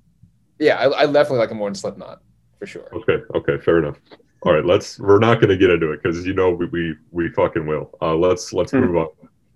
yeah, 0.58 0.78
I, 0.80 1.02
I 1.02 1.06
definitely 1.06 1.38
like 1.38 1.52
him 1.52 1.58
more 1.58 1.70
than 1.70 1.76
Slipknot 1.76 2.22
for 2.58 2.66
sure. 2.66 2.88
Okay, 2.94 3.18
okay, 3.36 3.60
fair 3.64 3.78
enough. 3.78 3.98
All 4.42 4.54
right, 4.56 4.66
let's. 4.66 5.00
We're 5.00 5.20
not 5.20 5.36
going 5.36 5.50
to 5.50 5.58
get 5.58 5.70
into 5.70 5.92
it 5.92 6.02
because 6.02 6.26
you 6.26 6.34
know 6.34 6.50
we, 6.50 6.66
we 6.66 6.96
we 7.12 7.30
fucking 7.30 7.66
will. 7.68 7.92
Uh, 8.02 8.16
let's 8.16 8.52
let's 8.52 8.72
Hmm. 8.72 8.80
move 8.82 8.96
on. 8.98 9.08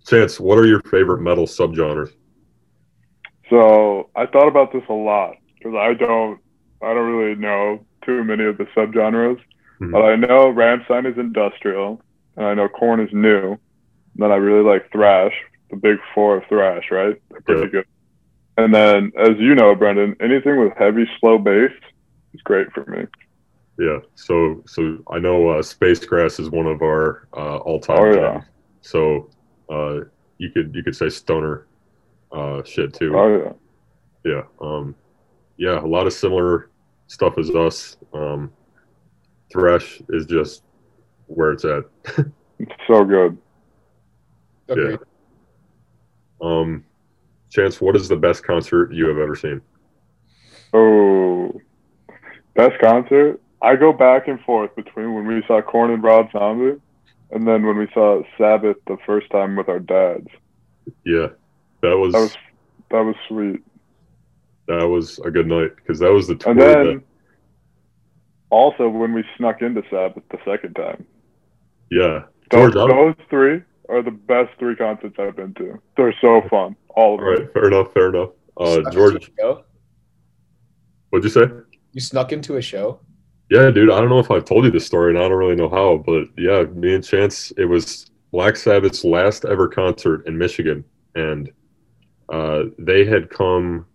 Chance, 0.05 0.39
what 0.39 0.59
are 0.59 0.65
your 0.67 0.81
favorite 0.83 1.21
metal 1.21 1.45
subgenres? 1.47 2.13
So 3.49 4.09
I 4.15 4.25
thought 4.25 4.47
about 4.47 4.73
this 4.73 4.83
a 4.89 4.93
lot 4.93 5.35
because 5.57 5.75
I 5.75 5.93
don't, 5.93 6.39
I 6.81 6.93
don't 6.93 7.11
really 7.11 7.35
know 7.35 7.85
too 8.05 8.23
many 8.23 8.43
of 8.45 8.57
the 8.57 8.65
subgenres, 8.75 9.39
Mhm. 9.81 9.91
but 9.91 10.03
I 10.05 10.15
know 10.15 10.51
Rammstein 10.53 11.05
is 11.11 11.17
industrial, 11.17 12.01
and 12.35 12.45
I 12.45 12.53
know 12.53 12.67
Korn 12.67 12.99
is 12.99 13.11
new. 13.13 13.51
And 13.51 13.59
then 14.15 14.31
I 14.31 14.35
really 14.35 14.63
like 14.63 14.91
thrash, 14.91 15.33
the 15.69 15.75
big 15.77 15.97
four 16.13 16.37
of 16.37 16.45
thrash, 16.45 16.89
right? 16.91 17.15
They're 17.29 17.41
pretty 17.41 17.61
Yeah. 17.63 17.67
good. 17.67 17.85
And 18.57 18.73
then, 18.73 19.11
as 19.17 19.37
you 19.37 19.53
know, 19.53 19.75
Brendan, 19.75 20.15
anything 20.19 20.57
with 20.59 20.73
heavy, 20.77 21.07
slow 21.19 21.37
bass 21.37 21.71
is 22.33 22.41
great 22.41 22.71
for 22.71 22.83
me. 22.85 23.05
Yeah, 23.77 23.99
so 24.15 24.63
so 24.65 24.97
I 25.11 25.19
know 25.19 25.49
uh, 25.49 25.61
Space 25.61 26.03
Grass 26.03 26.39
is 26.39 26.49
one 26.49 26.65
of 26.65 26.81
our 26.81 27.27
uh, 27.33 27.57
all-time. 27.57 27.99
Oh, 27.99 28.13
yeah. 28.15 28.41
So 28.81 29.29
uh, 29.69 30.05
you 30.39 30.49
could 30.49 30.73
you 30.73 30.81
could 30.83 30.95
say 30.95 31.09
stoner 31.09 31.67
uh, 32.31 32.63
shit 32.63 32.93
too. 32.93 33.13
Oh 33.15 33.53
yeah. 34.25 34.31
yeah 34.33 34.41
um 34.61 34.95
yeah 35.57 35.79
a 35.79 35.85
lot 35.87 36.07
of 36.07 36.13
similar 36.13 36.69
stuff 37.07 37.37
as 37.37 37.49
us 37.51 37.97
um 38.13 38.51
thrash 39.51 40.01
is 40.09 40.25
just 40.25 40.63
where 41.27 41.51
it's 41.51 41.65
at 41.65 41.83
It's 42.59 42.71
so 42.87 43.03
good. 43.05 43.37
Agreed. 44.69 44.99
um 46.41 46.83
chance 47.49 47.79
what 47.79 47.95
is 47.95 48.07
the 48.09 48.15
best 48.15 48.43
concert 48.43 48.91
you 48.93 49.07
have 49.07 49.17
ever 49.17 49.35
seen 49.35 49.61
Oh, 50.73 51.61
best 52.55 52.73
concert. 52.81 53.39
I 53.61 53.77
go 53.77 53.93
back 53.93 54.27
and 54.27 54.39
forth 54.41 54.75
between 54.75 55.13
when 55.15 55.25
we 55.25 55.41
saw 55.47 55.61
Korn 55.61 55.91
and 55.91 56.03
Rob 56.03 56.29
Zombie, 56.33 56.79
and 57.31 57.47
then 57.47 57.65
when 57.65 57.77
we 57.77 57.87
saw 57.93 58.21
Sabbath 58.37 58.75
the 58.85 58.97
first 59.05 59.29
time 59.31 59.55
with 59.55 59.69
our 59.69 59.79
dads. 59.79 60.27
yeah 61.05 61.27
that 61.81 61.97
was 61.97 62.13
That 62.13 62.19
was 62.21 62.35
that 62.91 63.01
was 63.01 63.15
sweet. 63.27 63.61
that 64.67 64.85
was 64.87 65.19
a 65.19 65.31
good 65.31 65.47
night 65.47 65.75
because 65.75 65.99
that 65.99 66.11
was 66.11 66.27
the 66.27 66.35
tour 66.35 66.51
And 66.51 66.61
then 66.61 66.85
that, 66.85 67.03
also 68.49 68.87
when 68.89 69.13
we 69.13 69.23
snuck 69.37 69.61
into 69.61 69.83
Sabbath 69.89 70.23
the 70.31 70.37
second 70.45 70.73
time. 70.75 71.05
yeah 71.91 72.23
Those, 72.51 72.73
George 72.73 72.75
I 72.75 72.87
don't- 72.87 73.17
those 73.17 73.25
three 73.29 73.61
are 73.89 74.01
the 74.01 74.11
best 74.11 74.49
three 74.59 74.75
concerts 74.75 75.15
I've 75.17 75.35
been 75.35 75.53
to. 75.55 75.81
They're 75.95 76.13
so 76.19 76.41
fun. 76.49 76.75
All 76.89 77.15
of 77.15 77.21
all 77.25 77.35
them. 77.35 77.49
fair 77.53 77.67
enough 77.67 77.93
fair 77.93 78.09
enough 78.09 78.29
uh 78.59 78.89
george 78.91 79.29
what'd 81.09 81.23
you 81.23 81.29
say 81.29 81.45
You 81.93 82.01
snuck 82.01 82.31
into 82.31 82.57
a 82.57 82.61
show? 82.61 82.99
Yeah, 83.49 83.69
dude. 83.71 83.89
I 83.91 83.99
don't 84.01 84.09
know 84.09 84.19
if 84.19 84.29
I've 84.29 84.43
told 84.43 84.65
you 84.65 84.71
this 84.71 84.85
story, 84.85 85.11
and 85.11 85.17
I 85.17 85.21
don't 85.29 85.37
really 85.37 85.55
know 85.55 85.69
how, 85.69 86.03
but 86.05 86.25
yeah, 86.37 86.63
me 86.63 86.95
and 86.95 87.03
Chance, 87.03 87.51
it 87.57 87.63
was 87.63 88.11
Black 88.33 88.57
Sabbath's 88.57 89.05
last 89.05 89.45
ever 89.45 89.69
concert 89.69 90.27
in 90.27 90.37
Michigan, 90.37 90.83
and 91.15 91.49
uh, 92.29 92.63
they 92.77 93.05
had 93.05 93.29
come 93.29 93.85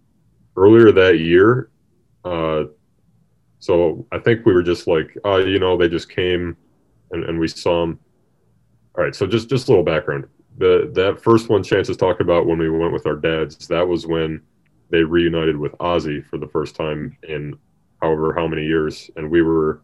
earlier 0.57 0.93
that 0.93 1.19
year. 1.19 1.71
Uh, 2.25 2.65
so 3.59 4.07
I 4.13 4.19
think 4.19 4.45
we 4.45 4.53
were 4.53 4.63
just 4.63 4.87
like, 4.87 5.17
uh, 5.25 5.39
you 5.39 5.59
know, 5.59 5.77
they 5.77 5.89
just 5.89 6.11
came, 6.11 6.57
and, 7.13 7.25
and 7.25 7.39
we 7.39 7.49
saw 7.49 7.83
them. 7.83 7.99
All 8.97 9.05
right, 9.05 9.15
so 9.15 9.27
just 9.27 9.49
just 9.49 9.69
a 9.69 9.71
little 9.71 9.85
background. 9.85 10.27
The 10.59 10.91
that 10.95 11.23
first 11.23 11.49
one 11.49 11.63
Chance 11.63 11.89
is 11.89 11.97
talking 11.97 12.27
about 12.27 12.47
when 12.47 12.59
we 12.59 12.69
went 12.69 12.93
with 12.93 13.07
our 13.07 13.17
dads. 13.17 13.67
That 13.69 13.87
was 13.87 14.07
when 14.07 14.43
they 14.91 15.03
reunited 15.03 15.57
with 15.57 15.73
Ozzy 15.79 16.25
for 16.25 16.39
the 16.39 16.47
first 16.47 16.77
time 16.77 17.17
in 17.27 17.59
however 18.03 18.35
how 18.35 18.47
many 18.47 18.65
years 18.65 19.11
and 19.17 19.31
we 19.31 19.43
were 19.43 19.81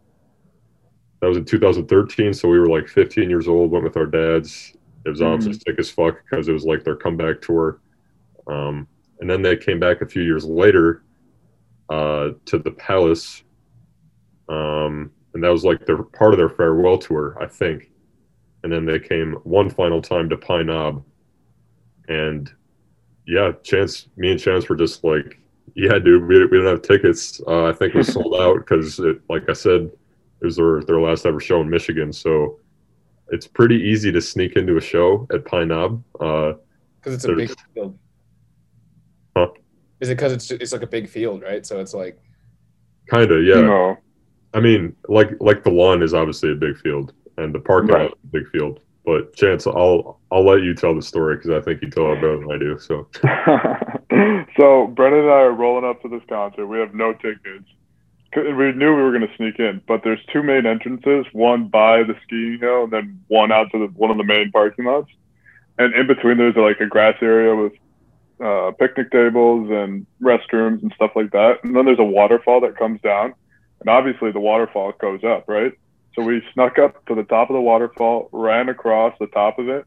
that 1.21 1.27
was 1.27 1.37
in 1.37 1.45
2013 1.45 2.33
so 2.33 2.47
we 2.47 2.59
were 2.59 2.67
like 2.67 2.87
15 2.87 3.29
years 3.29 3.47
old 3.47 3.71
went 3.71 3.83
with 3.83 3.97
our 3.97 4.05
dads 4.05 4.73
it 5.05 5.09
was 5.09 5.21
obviously 5.21 5.53
sick 5.53 5.79
as 5.79 5.89
fuck 5.89 6.17
because 6.23 6.47
it 6.47 6.53
was 6.53 6.65
like 6.65 6.83
their 6.83 6.95
comeback 6.95 7.41
tour 7.41 7.79
um, 8.49 8.87
and 9.19 9.29
then 9.29 9.41
they 9.41 9.55
came 9.55 9.79
back 9.79 10.01
a 10.01 10.07
few 10.07 10.21
years 10.21 10.45
later 10.45 11.03
uh, 11.89 12.29
to 12.45 12.57
the 12.57 12.71
palace 12.71 13.43
um, 14.49 15.11
and 15.33 15.43
that 15.43 15.51
was 15.51 15.63
like 15.63 15.85
their 15.85 16.03
part 16.03 16.33
of 16.33 16.37
their 16.37 16.49
farewell 16.49 16.97
tour 16.97 17.37
i 17.41 17.45
think 17.45 17.91
and 18.63 18.71
then 18.71 18.85
they 18.85 18.99
came 18.99 19.33
one 19.43 19.69
final 19.69 20.01
time 20.01 20.29
to 20.29 20.37
pine 20.37 20.67
knob 20.67 21.03
and 22.07 22.51
yeah 23.27 23.51
chance 23.63 24.07
me 24.17 24.31
and 24.31 24.39
chance 24.39 24.67
were 24.67 24.75
just 24.75 25.03
like 25.03 25.39
yeah, 25.75 25.99
dude, 25.99 26.27
we, 26.27 26.39
we 26.45 26.57
didn't 26.57 26.67
have 26.67 26.81
tickets. 26.81 27.41
Uh, 27.47 27.65
I 27.65 27.73
think 27.73 27.93
it 27.93 27.97
was 27.97 28.07
sold 28.13 28.35
out 28.35 28.57
because, 28.57 28.99
like 29.29 29.49
I 29.49 29.53
said, 29.53 29.81
it 30.41 30.45
was 30.45 30.57
their, 30.57 30.81
their 30.83 30.99
last 30.99 31.25
ever 31.25 31.39
show 31.39 31.61
in 31.61 31.69
Michigan. 31.69 32.11
So 32.11 32.59
it's 33.29 33.47
pretty 33.47 33.75
easy 33.75 34.11
to 34.11 34.21
sneak 34.21 34.55
into 34.55 34.77
a 34.77 34.81
show 34.81 35.27
at 35.33 35.45
Pine 35.45 35.69
Knob. 35.69 36.03
Uh, 36.19 36.53
Because 36.97 37.13
it's 37.15 37.25
a 37.25 37.33
big 37.33 37.53
field. 37.73 37.97
Huh? 39.35 39.47
Is 39.99 40.09
it 40.09 40.15
because 40.15 40.31
it's 40.33 40.49
it's 40.51 40.71
like 40.71 40.81
a 40.81 40.87
big 40.87 41.09
field, 41.09 41.41
right? 41.41 41.65
So 41.65 41.79
it's 41.79 41.93
like 41.93 42.19
kind 43.09 43.29
of, 43.31 43.43
yeah. 43.43 43.61
No. 43.61 43.97
I 44.53 44.59
mean, 44.59 44.95
like 45.07 45.29
like 45.39 45.63
the 45.63 45.71
lawn 45.71 46.01
is 46.03 46.13
obviously 46.13 46.51
a 46.51 46.55
big 46.55 46.77
field, 46.77 47.13
and 47.37 47.53
the 47.53 47.59
parking 47.59 47.89
Right. 47.91 48.01
lot 48.03 48.11
is 48.11 48.17
a 48.23 48.27
big 48.27 48.49
field. 48.49 48.79
But 49.05 49.35
Chance, 49.35 49.67
I'll 49.67 50.19
I'll 50.31 50.45
let 50.45 50.61
you 50.63 50.73
tell 50.73 50.95
the 50.95 51.01
story 51.01 51.35
because 51.35 51.51
I 51.51 51.61
think 51.61 51.81
you 51.81 51.89
tell 51.89 52.11
it 52.13 52.15
better 52.15 52.37
than 52.37 52.51
I 52.51 52.57
do. 52.57 52.77
So 52.79 53.07
so 54.57 54.87
Brendan 54.87 55.21
and 55.21 55.29
I 55.31 55.41
are 55.41 55.51
rolling 55.51 55.85
up 55.89 56.01
to 56.01 56.07
this 56.09 56.21
concert. 56.29 56.67
We 56.67 56.79
have 56.79 56.93
no 56.93 57.13
tickets. 57.13 57.65
C- 58.33 58.41
We 58.53 58.71
knew 58.73 58.95
we 58.95 59.01
were 59.01 59.11
going 59.11 59.27
to 59.27 59.35
sneak 59.37 59.59
in, 59.59 59.81
but 59.87 60.03
there's 60.03 60.19
two 60.31 60.43
main 60.43 60.65
entrances, 60.65 61.25
one 61.33 61.67
by 61.67 62.03
the 62.03 62.15
skiing 62.23 62.59
hill 62.59 62.83
and 62.83 62.93
then 62.93 63.23
one 63.27 63.51
out 63.51 63.71
to 63.71 63.79
the, 63.79 63.85
one 63.93 64.11
of 64.11 64.17
the 64.17 64.23
main 64.23 64.51
parking 64.51 64.85
lots. 64.85 65.09
And 65.79 65.93
in 65.95 66.05
between 66.07 66.37
there's 66.37 66.55
like 66.55 66.79
a 66.79 66.85
grass 66.85 67.15
area 67.21 67.55
with 67.55 67.73
uh, 68.43 68.71
picnic 68.79 69.11
tables 69.11 69.69
and 69.69 70.05
restrooms 70.21 70.81
and 70.81 70.91
stuff 70.95 71.11
like 71.15 71.31
that. 71.31 71.63
And 71.63 71.75
then 71.75 71.85
there's 71.85 71.99
a 71.99 72.03
waterfall 72.03 72.61
that 72.61 72.77
comes 72.77 73.01
down. 73.01 73.33
And 73.79 73.89
obviously 73.89 74.31
the 74.31 74.39
waterfall 74.39 74.93
goes 74.99 75.23
up, 75.23 75.47
right? 75.47 75.73
So 76.15 76.23
we 76.23 76.41
snuck 76.53 76.79
up 76.79 77.05
to 77.05 77.15
the 77.15 77.23
top 77.23 77.49
of 77.49 77.53
the 77.53 77.61
waterfall, 77.61 78.29
ran 78.31 78.69
across 78.69 79.13
the 79.19 79.27
top 79.27 79.59
of 79.59 79.69
it, 79.69 79.85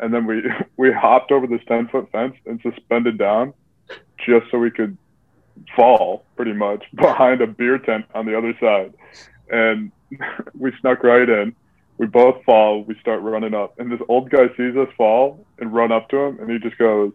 and 0.00 0.12
then 0.12 0.26
we 0.26 0.42
we 0.76 0.92
hopped 0.92 1.30
over 1.30 1.46
this 1.46 1.60
10 1.68 1.88
foot 1.88 2.10
fence 2.10 2.34
and 2.46 2.60
suspended 2.62 3.18
down 3.18 3.54
just 4.18 4.46
so 4.50 4.58
we 4.58 4.70
could 4.70 4.96
fall 5.76 6.24
pretty 6.36 6.52
much 6.52 6.84
behind 6.94 7.40
a 7.40 7.46
beer 7.46 7.78
tent 7.78 8.06
on 8.14 8.26
the 8.26 8.36
other 8.36 8.54
side 8.60 8.92
and 9.50 9.92
we 10.58 10.72
snuck 10.80 11.04
right 11.04 11.28
in 11.28 11.54
we 11.98 12.06
both 12.06 12.42
fall 12.44 12.82
we 12.82 12.98
start 13.00 13.20
running 13.20 13.54
up 13.54 13.78
and 13.78 13.92
this 13.92 14.00
old 14.08 14.30
guy 14.30 14.48
sees 14.56 14.76
us 14.76 14.88
fall 14.96 15.44
and 15.58 15.72
run 15.72 15.92
up 15.92 16.08
to 16.08 16.16
him 16.16 16.40
and 16.40 16.50
he 16.50 16.58
just 16.58 16.78
goes 16.78 17.12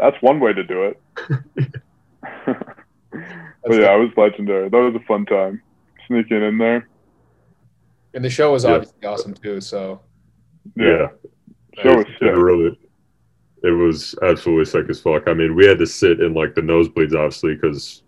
that's 0.00 0.20
one 0.22 0.40
way 0.40 0.52
to 0.52 0.64
do 0.64 0.82
it 0.84 1.00
but 2.44 3.72
yeah 3.72 3.94
it 3.94 3.98
was 4.00 4.10
legendary 4.16 4.68
that 4.68 4.76
was 4.78 4.94
a 4.94 5.04
fun 5.06 5.24
time 5.26 5.60
sneaking 6.06 6.42
in 6.42 6.58
there 6.58 6.88
and 8.14 8.24
the 8.24 8.30
show 8.30 8.52
was 8.52 8.64
Yeah. 8.64 8.72
obviously 8.72 9.06
awesome 9.06 9.34
too. 9.34 9.60
So 9.60 10.00
yeah, 10.76 11.08
show 11.80 11.96
was 11.96 12.06
it, 12.06 12.12
sick. 12.18 12.22
it 12.22 12.32
really 12.32 12.76
it 13.62 13.70
was 13.70 14.14
absolutely 14.22 14.64
sick 14.64 14.88
as 14.88 15.00
fuck. 15.00 15.28
I 15.28 15.34
mean, 15.34 15.54
we 15.54 15.66
had 15.66 15.78
to 15.78 15.86
sit 15.86 16.20
in 16.20 16.34
like 16.34 16.54
the 16.54 16.60
nosebleeds, 16.60 17.14
obviously, 17.14 17.54
because 17.54 18.02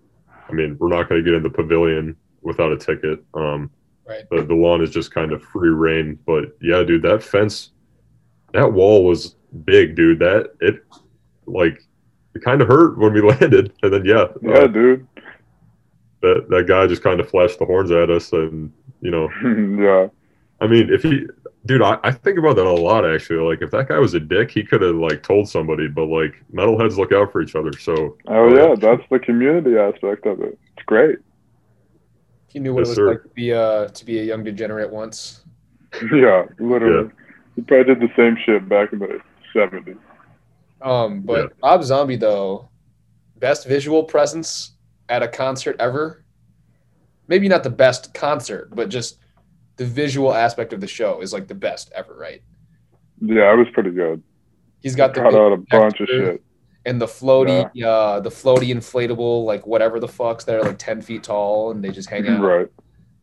I 0.49 0.53
mean, 0.53 0.77
we're 0.81 0.89
not 0.89 1.09
going 1.09 1.23
to 1.23 1.25
get 1.25 1.37
in 1.37 1.43
the 1.45 1.51
pavilion 1.51 2.17
without 2.41 2.73
a 2.73 2.77
ticket. 2.77 3.23
Um, 3.35 3.71
right. 4.09 4.25
the, 4.31 4.43
the 4.43 4.55
lawn 4.55 4.83
is 4.83 4.91
just 4.91 5.15
kind 5.15 5.31
of 5.33 5.43
free 5.43 5.71
reign. 5.71 6.19
But 6.27 6.57
yeah, 6.61 6.83
dude, 6.83 7.03
that 7.03 7.23
fence, 7.23 7.71
that 8.55 8.73
wall 8.73 9.05
was 9.05 9.37
big, 9.65 9.95
dude. 9.95 10.19
That 10.19 10.53
it 10.61 10.85
like 11.53 11.83
it 12.35 12.43
kind 12.43 12.61
of 12.63 12.69
hurt 12.69 12.99
when 12.99 13.13
we 13.13 13.21
landed, 13.33 13.73
and 13.83 13.93
then 13.93 14.05
yeah, 14.05 14.27
yeah 14.41 14.53
uh, 14.53 14.67
dude 14.67 15.07
that 16.23 16.47
that 16.49 16.67
guy 16.67 16.87
just 16.87 17.03
kind 17.03 17.21
of 17.21 17.29
flashed 17.29 17.59
the 17.59 17.67
horns 17.67 17.91
at 17.91 18.09
us, 18.11 18.33
and 18.33 18.73
you 19.01 19.11
know, 19.11 19.29
yeah 19.83 20.09
I 20.61 20.69
mean, 20.69 20.93
if 20.93 21.03
he, 21.03 21.27
dude, 21.67 21.83
I, 21.83 21.99
I 22.05 22.13
think 22.13 22.39
about 22.39 22.55
that 22.55 22.67
a 22.67 22.71
lot 22.71 23.05
actually. 23.05 23.41
Like, 23.41 23.63
if 23.63 23.73
that 23.73 23.89
guy 23.89 23.99
was 23.99 24.15
a 24.15 24.21
dick, 24.21 24.53
he 24.53 24.63
could 24.63 24.81
have 24.81 24.95
like 24.95 25.25
told 25.25 25.49
somebody. 25.49 25.89
But 25.89 26.05
like, 26.05 26.35
metalheads 26.55 26.97
look 26.97 27.13
out 27.13 27.33
for 27.33 27.43
each 27.43 27.57
other. 27.57 27.73
So 27.79 28.17
oh 28.29 28.55
yeah 28.55 28.77
that's 28.77 29.03
the 29.11 29.19
community 29.19 29.77
aspect 29.77 30.25
of 30.27 30.41
it 30.41 30.57
it's 30.77 30.87
great 30.87 31.19
He 32.49 32.61
knew 32.61 32.73
what 32.75 32.87
Yes, 32.87 32.87
it 32.87 32.91
was 32.91 32.97
sir. 32.97 33.09
like 33.11 33.23
to 33.25 33.29
be 33.31 33.53
uh 33.53 33.89
to 33.89 34.05
be 34.05 34.21
a 34.21 34.23
young 34.25 34.45
degenerate 34.45 34.91
once. 34.91 35.45
Yeah, 36.13 36.45
literally. 36.59 37.11
He 37.57 37.63
probably 37.63 37.95
did 37.95 38.01
the 38.01 38.13
same 38.17 38.39
shit 38.47 38.67
back 38.67 38.95
in 38.95 38.99
the 39.01 39.21
70s. 39.55 39.99
Um, 40.83 41.21
but 41.23 41.41
Yeah. 41.63 41.69
Rob 41.71 41.85
Zombie 41.85 42.17
though, 42.17 42.69
best 43.39 43.67
visual 43.67 44.05
presence 44.05 44.77
at 45.09 45.23
a 45.23 45.29
concert 45.29 45.77
ever. 45.79 46.25
Maybe 47.29 47.49
not 47.49 47.63
the 47.63 47.71
best 47.71 48.13
concert, 48.15 48.71
but 48.75 48.89
just 48.89 49.19
the 49.77 49.85
visual 49.85 50.33
aspect 50.35 50.73
of 50.73 50.81
the 50.81 50.87
show 50.87 51.21
is 51.21 51.33
like 51.33 51.49
the 51.49 51.55
best 51.55 51.91
ever, 51.95 52.15
right? 52.15 52.43
Yeah, 53.21 53.53
it 53.53 53.57
was 53.57 53.69
pretty 53.73 53.91
good. 53.93 54.23
He's 54.81 54.97
got 54.97 55.15
the 55.15 55.21
Cut 55.23 55.35
out 55.35 55.53
a 55.53 55.57
bunch 55.57 56.01
of 56.01 56.09
shit. 56.09 56.43
and 56.85 57.01
the 57.01 57.07
floaty, 57.07 57.65
uh, 57.85 58.19
the 58.21 58.29
floaty 58.31 58.75
inflatable, 58.75 59.45
like 59.45 59.65
whatever 59.67 60.01
the 60.01 60.09
fucks 60.09 60.45
that 60.47 60.57
are 60.57 60.63
like 60.65 60.79
ten 60.79 61.01
feet 61.01 61.23
tall 61.23 61.71
and 61.71 61.83
they 61.85 61.91
just 61.91 62.11
hang 62.11 62.27
out. 62.27 62.43
Right. 62.43 62.67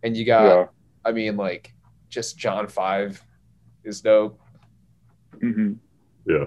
And 0.04 0.16
you 0.16 0.26
got 0.26 0.46
Yeah. 0.46 0.66
I 1.04 1.12
mean, 1.12 1.36
like 1.36 1.74
just 2.08 2.38
John 2.38 2.68
Five 2.68 3.22
is 3.84 4.00
dope. 4.02 4.40
hmm 5.42 5.74
Yeah. 6.26 6.46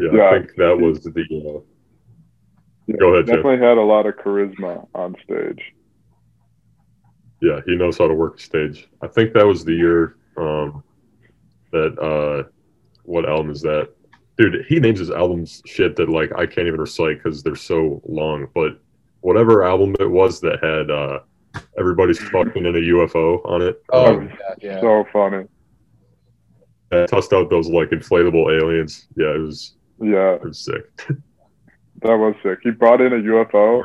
Yeah, 0.00 0.08
Yeah. 0.12 0.28
I 0.28 0.38
think 0.38 0.54
that 0.56 0.78
was 0.78 1.02
the. 1.02 1.10
Uh, 1.10 2.94
Go 2.98 3.12
ahead, 3.12 3.26
Jeff. 3.26 3.36
Definitely 3.36 3.66
had 3.66 3.76
a 3.76 3.82
lot 3.82 4.06
of 4.06 4.14
charisma 4.16 4.86
on 4.94 5.14
stage. 5.22 5.60
yeah, 7.42 7.60
he 7.66 7.76
knows 7.76 7.98
how 7.98 8.08
to 8.08 8.14
work 8.14 8.38
the 8.38 8.42
stage. 8.42 8.88
I 9.02 9.08
think 9.08 9.34
that 9.34 9.46
was 9.46 9.64
the 9.64 9.74
year 9.74 10.16
um, 10.36 10.82
that. 11.72 11.98
Uh, 11.98 12.48
what 13.08 13.26
album 13.26 13.50
is 13.50 13.62
that? 13.62 13.88
Dude, 14.36 14.66
he 14.68 14.78
names 14.78 14.98
his 14.98 15.10
albums 15.10 15.62
shit 15.64 15.96
that 15.96 16.08
like 16.10 16.30
I 16.36 16.44
can't 16.46 16.68
even 16.68 16.80
recite 16.80 17.22
because 17.22 17.42
they're 17.42 17.56
so 17.56 18.02
long. 18.06 18.46
But 18.54 18.78
whatever 19.20 19.64
album 19.64 19.96
it 19.98 20.10
was 20.10 20.40
that 20.42 20.62
had 20.62 20.90
uh, 20.90 21.20
everybody's 21.78 22.18
fucking 22.28 22.66
in 22.66 22.76
a 22.76 22.78
UFO 22.78 23.44
on 23.46 23.62
it. 23.62 23.82
Oh 23.92 24.18
um, 24.18 24.28
yeah, 24.28 24.54
yeah. 24.60 24.80
So 24.80 25.04
funny. 25.12 25.46
that 26.90 27.08
tossed 27.08 27.32
out 27.32 27.48
those 27.48 27.68
like 27.68 27.90
inflatable 27.90 28.60
aliens. 28.60 29.08
Yeah, 29.16 29.34
it 29.34 29.38
was 29.38 29.74
Yeah, 30.00 30.34
it 30.34 30.44
was 30.44 30.58
sick. 30.58 30.84
that 32.02 32.16
was 32.16 32.34
sick. 32.42 32.58
He 32.62 32.70
brought 32.70 33.00
in 33.00 33.12
a 33.12 33.16
UFO 33.16 33.82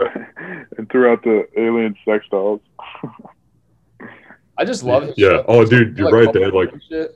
and 0.78 0.90
threw 0.90 1.12
out 1.12 1.24
the 1.24 1.48
alien 1.58 1.96
sex 2.06 2.26
dolls. 2.30 2.62
I 4.58 4.66
just 4.66 4.84
love 4.84 5.04
it. 5.04 5.16
Yeah. 5.18 5.30
shit. 5.30 5.46
Oh, 5.48 5.66
dude, 5.66 5.98
you're 5.98 6.12
right. 6.12 6.32
They 6.32 6.44
had 6.44 6.54
like 6.54 6.70
shit. 6.88 7.12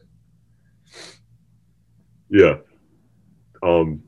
Yeah. 2.29 2.55
Um 3.63 4.01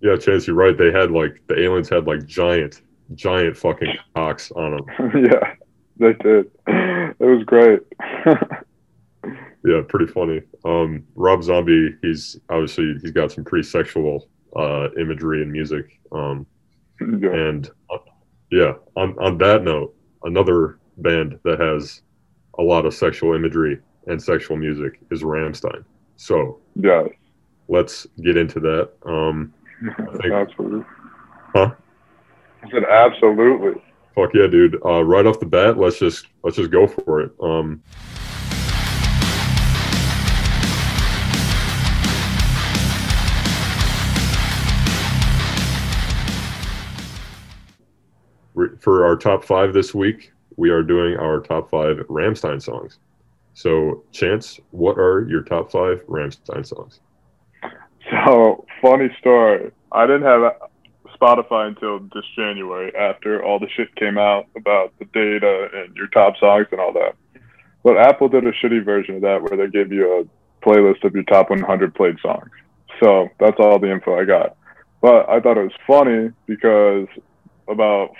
yeah, 0.00 0.16
Chance, 0.16 0.46
you're 0.46 0.56
right. 0.56 0.76
They 0.76 0.90
had 0.90 1.10
like 1.10 1.42
the 1.46 1.60
aliens 1.60 1.88
had 1.88 2.06
like 2.06 2.26
giant, 2.26 2.80
giant 3.14 3.56
fucking 3.56 3.94
cocks 4.14 4.50
on 4.52 4.76
them. 4.76 5.24
yeah, 5.24 5.54
they 5.98 6.14
did. 6.14 6.50
It 6.66 7.20
was 7.20 7.44
great. 7.44 7.80
Yeah, 9.64 9.82
pretty 9.88 10.06
funny. 10.12 10.42
Um 10.64 11.04
Rob 11.14 11.42
Zombie, 11.42 11.94
he's 12.02 12.38
obviously 12.48 12.94
he's 13.02 13.10
got 13.12 13.32
some 13.32 13.44
pretty 13.44 13.66
sexual 13.66 14.28
uh 14.56 14.88
imagery 14.98 15.42
and 15.42 15.52
music. 15.52 15.98
Um 16.12 16.46
yeah. 17.00 17.30
and 17.30 17.70
uh, 17.92 17.98
yeah, 18.50 18.72
on 18.96 19.16
on 19.18 19.38
that 19.38 19.62
note, 19.62 19.94
another 20.24 20.78
band 20.98 21.38
that 21.44 21.60
has 21.60 22.02
a 22.58 22.62
lot 22.62 22.84
of 22.84 22.92
sexual 22.94 23.34
imagery 23.34 23.78
and 24.06 24.20
sexual 24.22 24.56
music 24.56 24.98
is 25.10 25.22
Rammstein. 25.22 25.84
So, 26.16 26.58
yeah, 26.74 27.04
let's 27.68 28.06
get 28.22 28.36
into 28.36 28.60
that. 28.60 28.90
Um 29.06 29.52
think- 30.20 30.32
Absolutely. 30.32 30.84
Huh? 31.54 31.72
I 32.62 32.70
said 32.70 32.84
absolutely. 32.84 33.80
Fuck 34.14 34.34
yeah, 34.34 34.46
dude! 34.48 34.76
Uh, 34.84 35.02
right 35.04 35.24
off 35.24 35.38
the 35.40 35.46
bat, 35.46 35.78
let's 35.78 35.98
just 35.98 36.26
let's 36.42 36.56
just 36.56 36.70
go 36.70 36.86
for 36.86 37.20
it. 37.22 37.32
Um, 37.40 37.80
for 48.80 49.06
our 49.06 49.16
top 49.16 49.44
five 49.44 49.72
this 49.72 49.94
week, 49.94 50.32
we 50.56 50.70
are 50.70 50.82
doing 50.82 51.16
our 51.16 51.40
top 51.40 51.70
five 51.70 51.96
Rammstein 52.08 52.60
songs. 52.60 52.98
So, 53.54 54.04
Chance, 54.12 54.60
what 54.70 54.98
are 54.98 55.26
your 55.28 55.42
top 55.42 55.70
five 55.70 56.04
Rammstein 56.06 56.66
songs? 56.66 57.00
So 58.10 58.64
funny 58.82 59.08
story. 59.20 59.70
I 59.92 60.06
didn't 60.06 60.22
have 60.22 60.54
Spotify 61.20 61.68
until 61.68 62.00
this 62.14 62.24
January 62.34 62.94
after 62.96 63.44
all 63.44 63.58
the 63.58 63.68
shit 63.76 63.94
came 63.96 64.18
out 64.18 64.46
about 64.56 64.92
the 64.98 65.04
data 65.06 65.68
and 65.74 65.94
your 65.94 66.08
top 66.08 66.36
songs 66.38 66.66
and 66.72 66.80
all 66.80 66.92
that. 66.94 67.14
But 67.82 67.98
Apple 67.98 68.28
did 68.28 68.46
a 68.46 68.52
shitty 68.52 68.84
version 68.84 69.16
of 69.16 69.22
that 69.22 69.42
where 69.42 69.56
they 69.56 69.70
gave 69.70 69.92
you 69.92 70.20
a 70.20 70.64
playlist 70.66 71.04
of 71.04 71.14
your 71.14 71.24
top 71.24 71.50
100 71.50 71.94
played 71.94 72.16
songs. 72.20 72.50
So 73.02 73.28
that's 73.38 73.56
all 73.58 73.78
the 73.78 73.90
info 73.90 74.18
I 74.18 74.24
got. 74.24 74.56
But 75.00 75.28
I 75.28 75.40
thought 75.40 75.56
it 75.56 75.62
was 75.62 75.72
funny 75.86 76.30
because 76.46 77.06
about 77.68 78.10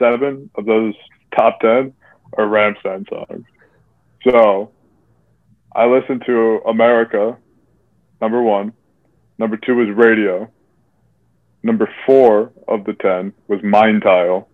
seven 0.00 0.50
of 0.56 0.64
those 0.64 0.94
top 1.36 1.60
10 1.60 1.92
are 2.36 2.46
Rammstein 2.46 3.08
songs. 3.08 3.44
So 4.24 4.72
I 5.74 5.86
listened 5.86 6.24
to 6.26 6.60
Amerika, 6.66 7.36
number 8.20 8.42
one. 8.42 8.72
Number 9.38 9.56
two 9.56 9.76
was 9.76 9.88
Radio. 9.96 10.50
Number 11.62 11.88
four 12.06 12.52
of 12.66 12.84
the 12.84 12.94
10 12.94 13.32
was 13.48 13.60
Mein 13.62 14.00
Teil. 14.00 14.46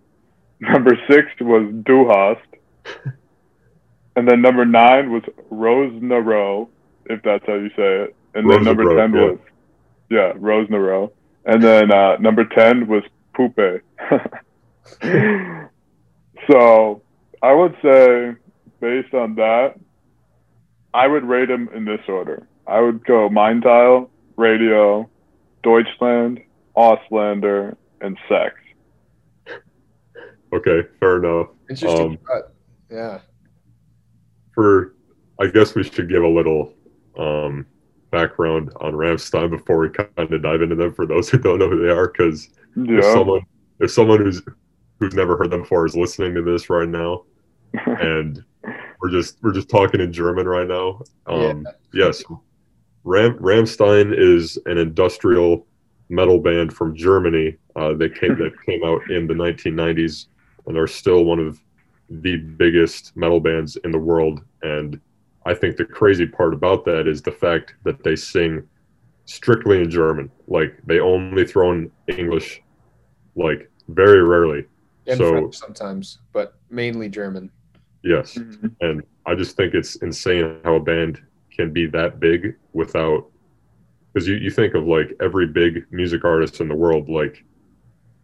Number 0.61 0.99
six 1.11 1.29
was 1.41 1.73
Du 1.85 2.09
Hast. 2.09 3.05
and 4.17 4.29
then 4.29 4.41
number 4.41 4.65
nine 4.65 5.13
was 5.13 5.23
Rosenrot, 5.51 6.69
if 7.07 7.23
that's 7.23 7.45
how 7.47 7.55
you 7.55 7.69
say 7.71 8.05
it. 8.05 8.17
And 8.35 8.51
then 8.51 8.65
number 8.65 8.85
10 8.97 9.15
yeah. 9.15 9.21
was, 9.21 9.39
yeah, 10.11 10.33
Rosenrot. 10.35 11.13
And 11.45 11.63
then 11.63 11.93
uh, 11.93 12.17
number 12.17 12.45
10 12.45 12.87
was 12.87 13.03
Puppe. 13.35 13.81
so 16.51 17.03
I 17.42 17.53
would 17.53 17.77
say, 17.83 18.35
based 18.81 19.14
on 19.14 19.35
that, 19.37 19.75
I 20.94 21.07
would 21.07 21.25
rate 21.25 21.51
him 21.51 21.68
in 21.75 21.85
this 21.85 22.01
order. 22.09 22.46
I 22.66 22.81
would 22.81 23.05
go 23.05 23.29
Mein 23.29 23.61
Teil, 23.61 24.11
Radio, 24.37 25.09
Deutschland, 25.62 26.40
Ausländer, 26.77 27.77
and 28.01 28.18
Sex. 28.29 28.55
Okay, 30.53 30.83
fair 31.01 31.18
enough. 31.18 31.49
Interesting 31.68 32.11
Um, 32.12 32.18
cut. 32.18 32.55
Yeah. 32.90 33.18
for 34.55 34.94
I 35.40 35.49
guess 35.49 35.75
we 35.75 35.83
should 35.83 36.09
give 36.09 36.22
a 36.22 36.29
little 36.29 36.72
um, 37.18 37.66
background 38.11 38.70
on 38.81 38.92
Rammstein 38.92 39.51
before 39.51 39.79
we 39.79 39.90
kind 39.90 40.09
of 40.16 40.42
dive 40.42 40.62
into 40.62 40.77
them 40.77 40.94
for 40.94 41.05
those 41.05 41.29
who 41.29 41.38
don't 41.38 41.59
know 41.59 41.68
who 41.68 41.85
they 41.85 41.92
are 41.92 42.09
because 42.09 42.49
if 42.77 43.05
someone 43.05 43.42
if 43.81 43.90
someone 43.90 44.20
who's 44.20 44.40
who's 44.99 45.15
never 45.15 45.37
heard 45.37 45.51
them 45.51 45.63
before 45.63 45.87
is 45.87 45.97
listening 45.97 46.35
to 46.35 46.43
this 46.43 46.71
right 46.71 46.89
now 46.89 47.23
and 47.87 48.45
we're 49.01 49.11
just 49.11 49.39
we're 49.43 49.53
just 49.53 49.69
talking 49.69 50.01
in 50.01 50.13
German 50.13 50.47
right 50.47 50.67
now. 50.67 51.01
Um, 51.27 51.67
Yes, 51.93 52.23
Ram 53.05 53.39
Rammstein 53.39 54.15
is 54.17 54.59
an 54.67 54.79
industrial 54.79 55.67
metal 56.09 56.39
band 56.39 56.73
from 56.73 56.95
Germany 56.95 57.57
uh, 57.75 57.95
that 57.95 58.19
came 58.19 58.39
that 58.39 58.53
came 58.67 58.85
out 58.85 59.01
in 59.11 59.27
the 59.27 59.35
1990s 59.35 60.27
and 60.67 60.77
are 60.77 60.87
still 60.87 61.25
one 61.25 61.39
of 61.39 61.61
the 62.09 62.37
biggest 62.37 63.17
metal 63.17 63.41
bands 63.41 63.77
in 63.85 63.91
the 63.91 63.99
world. 63.99 64.43
And 64.63 65.01
I 65.45 65.55
think 65.55 65.77
the 65.77 65.85
crazy 65.85 66.27
part 66.27 66.55
about 66.55 66.85
that 66.87 67.07
is 67.07 67.23
the 67.23 67.33
fact 67.33 67.75
that 67.85 68.03
they 68.03 68.17
sing 68.17 68.67
strictly 69.25 69.81
in 69.81 69.91
German. 69.91 70.31
Like 70.49 70.81
they 70.87 71.01
only 71.01 71.47
throw 71.47 71.73
in 71.73 71.91
English, 72.09 72.63
like 73.35 73.71
very 73.89 74.23
rarely. 74.23 74.67
And 75.09 75.19
so 75.19 75.31
French 75.31 75.57
sometimes, 75.57 76.19
but 76.33 76.55
mainly 76.71 77.09
German. 77.09 77.51
yes, 78.03 78.37
Mhm. 78.38 78.75
and 78.81 79.03
I 79.25 79.35
just 79.35 79.57
think 79.57 79.75
it's 79.75 79.97
insane 79.97 80.61
how 80.64 80.77
a 80.77 80.81
band 80.81 81.21
can 81.51 81.73
be 81.73 81.87
that 81.87 82.21
big 82.21 82.55
without 82.73 83.31
because 84.12 84.29
you, 84.29 84.37
you 84.37 84.51
think 84.51 84.75
of 84.75 84.87
like 84.87 85.14
every 85.21 85.47
big 85.47 85.85
music 85.90 86.25
artist 86.25 86.61
in 86.61 86.69
the 86.69 86.75
world 86.75 87.09
like 87.09 87.45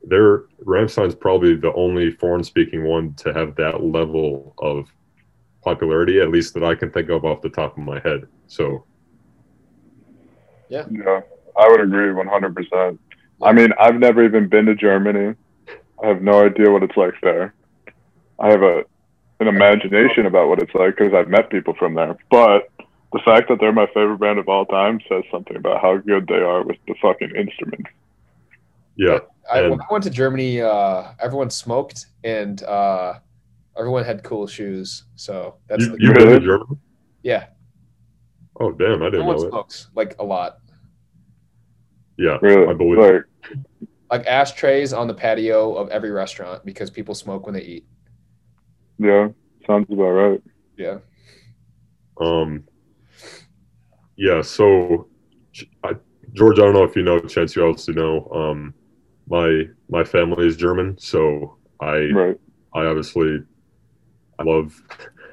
they're 0.05 0.45
Rammstein's 0.65 1.15
probably 1.15 1.55
the 1.55 1.73
only 1.75 2.11
foreign 2.11 2.45
speaking 2.45 2.85
one 2.85 3.15
to 3.15 3.33
have 3.33 3.55
that 3.57 3.83
level 3.83 4.55
of 4.59 4.89
popularity 5.65 6.21
at 6.21 6.31
least 6.31 6.55
that 6.55 6.65
I 6.65 6.75
can 6.75 6.91
think 6.91 7.09
of 7.09 7.25
off 7.25 7.41
the 7.41 7.49
top 7.49 7.77
of 7.79 7.85
my 7.85 8.01
head 8.01 8.27
so 8.47 8.85
yeah, 10.69 10.87
Yeah, 10.91 11.21
I 11.57 11.69
would 11.69 11.81
agree 11.81 12.13
100%. 12.13 12.99
I 13.43 13.53
mean, 13.53 13.73
I've 13.79 13.97
never 13.99 14.25
even 14.25 14.49
been 14.49 14.65
to 14.67 14.75
Germany. 14.75 15.35
I 16.03 16.09
have 16.09 16.23
no 16.23 16.45
idea 16.45 16.71
what 16.71 16.83
it's 16.83 16.97
like 16.97 17.15
there. 17.23 17.55
I 18.39 18.51
have 18.51 18.63
a 18.63 18.85
an 19.41 19.49
imagination 19.49 20.27
about 20.27 20.49
what 20.49 20.61
it's 20.63 20.75
like 20.75 20.97
because 20.97 21.13
I've 21.15 21.29
met 21.29 21.51
people 21.51 21.75
from 21.79 21.95
there. 21.95 22.17
But 22.31 22.69
the 23.13 23.21
fact 23.25 23.49
that 23.49 23.59
they're 23.61 23.73
my 23.73 23.87
favorite 23.87 24.19
band 24.19 24.39
of 24.39 24.49
all 24.49 24.65
time 24.67 25.01
says 25.09 25.25
something 25.31 25.57
about 25.57 25.83
how 25.83 25.97
good 25.99 26.27
they 26.29 26.35
are 26.35 26.63
with 26.63 26.77
the 26.87 26.95
fucking 27.03 27.33
instruments. 27.37 27.91
yeah 28.97 29.19
I, 29.51 29.63
when 29.63 29.81
I 29.81 29.87
went 29.91 30.05
to 30.05 30.11
Germany, 30.11 30.61
uh, 30.61 31.13
everyone 31.21 31.51
smoked 31.51 32.07
and 32.23 32.63
uh, 32.63 33.15
everyone 33.77 34.05
had 34.05 34.23
cool 34.23 34.47
shoes. 34.47 35.05
So 35.17 35.57
that's 35.67 35.85
you, 35.85 35.91
the, 35.91 35.97
you've 36.01 36.15
been 36.15 36.29
to 36.29 36.41
Germany 36.41 36.79
yeah. 37.23 37.47
oh 38.61 38.73
damn 38.73 39.03
I 39.03 39.07
didn't 39.07 39.21
Everyone 39.21 39.37
know 39.37 39.43
it 39.45 39.51
smokes 39.51 39.89
like 39.95 40.17
a 40.19 40.25
lot. 40.25 40.59
yeah 42.19 42.39
Really, 42.43 42.69
I 42.69 42.75
believe 42.75 42.99
like 42.99 43.23
Like 44.13 44.27
ashtrays 44.27 44.93
on 44.93 45.07
the 45.09 45.15
patio 45.15 45.75
of 45.75 45.89
every 45.89 46.11
restaurant 46.11 46.67
because 46.67 46.91
people 46.91 47.15
smoke 47.15 47.47
when 47.47 47.55
they 47.55 47.63
eat. 47.63 47.87
yeah, 48.99 49.29
sounds 49.67 49.87
about 49.91 50.11
right. 50.11 50.43
Yeah. 50.77 50.99
Um, 52.21 52.65
yeah, 54.19 54.43
so 54.43 55.09
I, 55.83 55.93
George, 56.35 56.59
I 56.59 56.63
don't 56.63 56.75
know 56.75 56.85
if 56.85 56.95
you 56.95 57.03
know, 57.03 57.21
Chance, 57.21 57.57
you 57.57 57.65
also 57.65 57.93
know, 57.93 58.29
um, 58.35 58.75
my 59.31 59.65
my 59.89 60.05
family 60.05 60.47
is 60.47 60.59
German, 60.59 60.99
so 60.99 61.57
I 61.81 62.11
Right. 62.13 62.37
I 62.75 62.85
obviously 62.85 63.41
I 64.39 64.43
love 64.43 64.79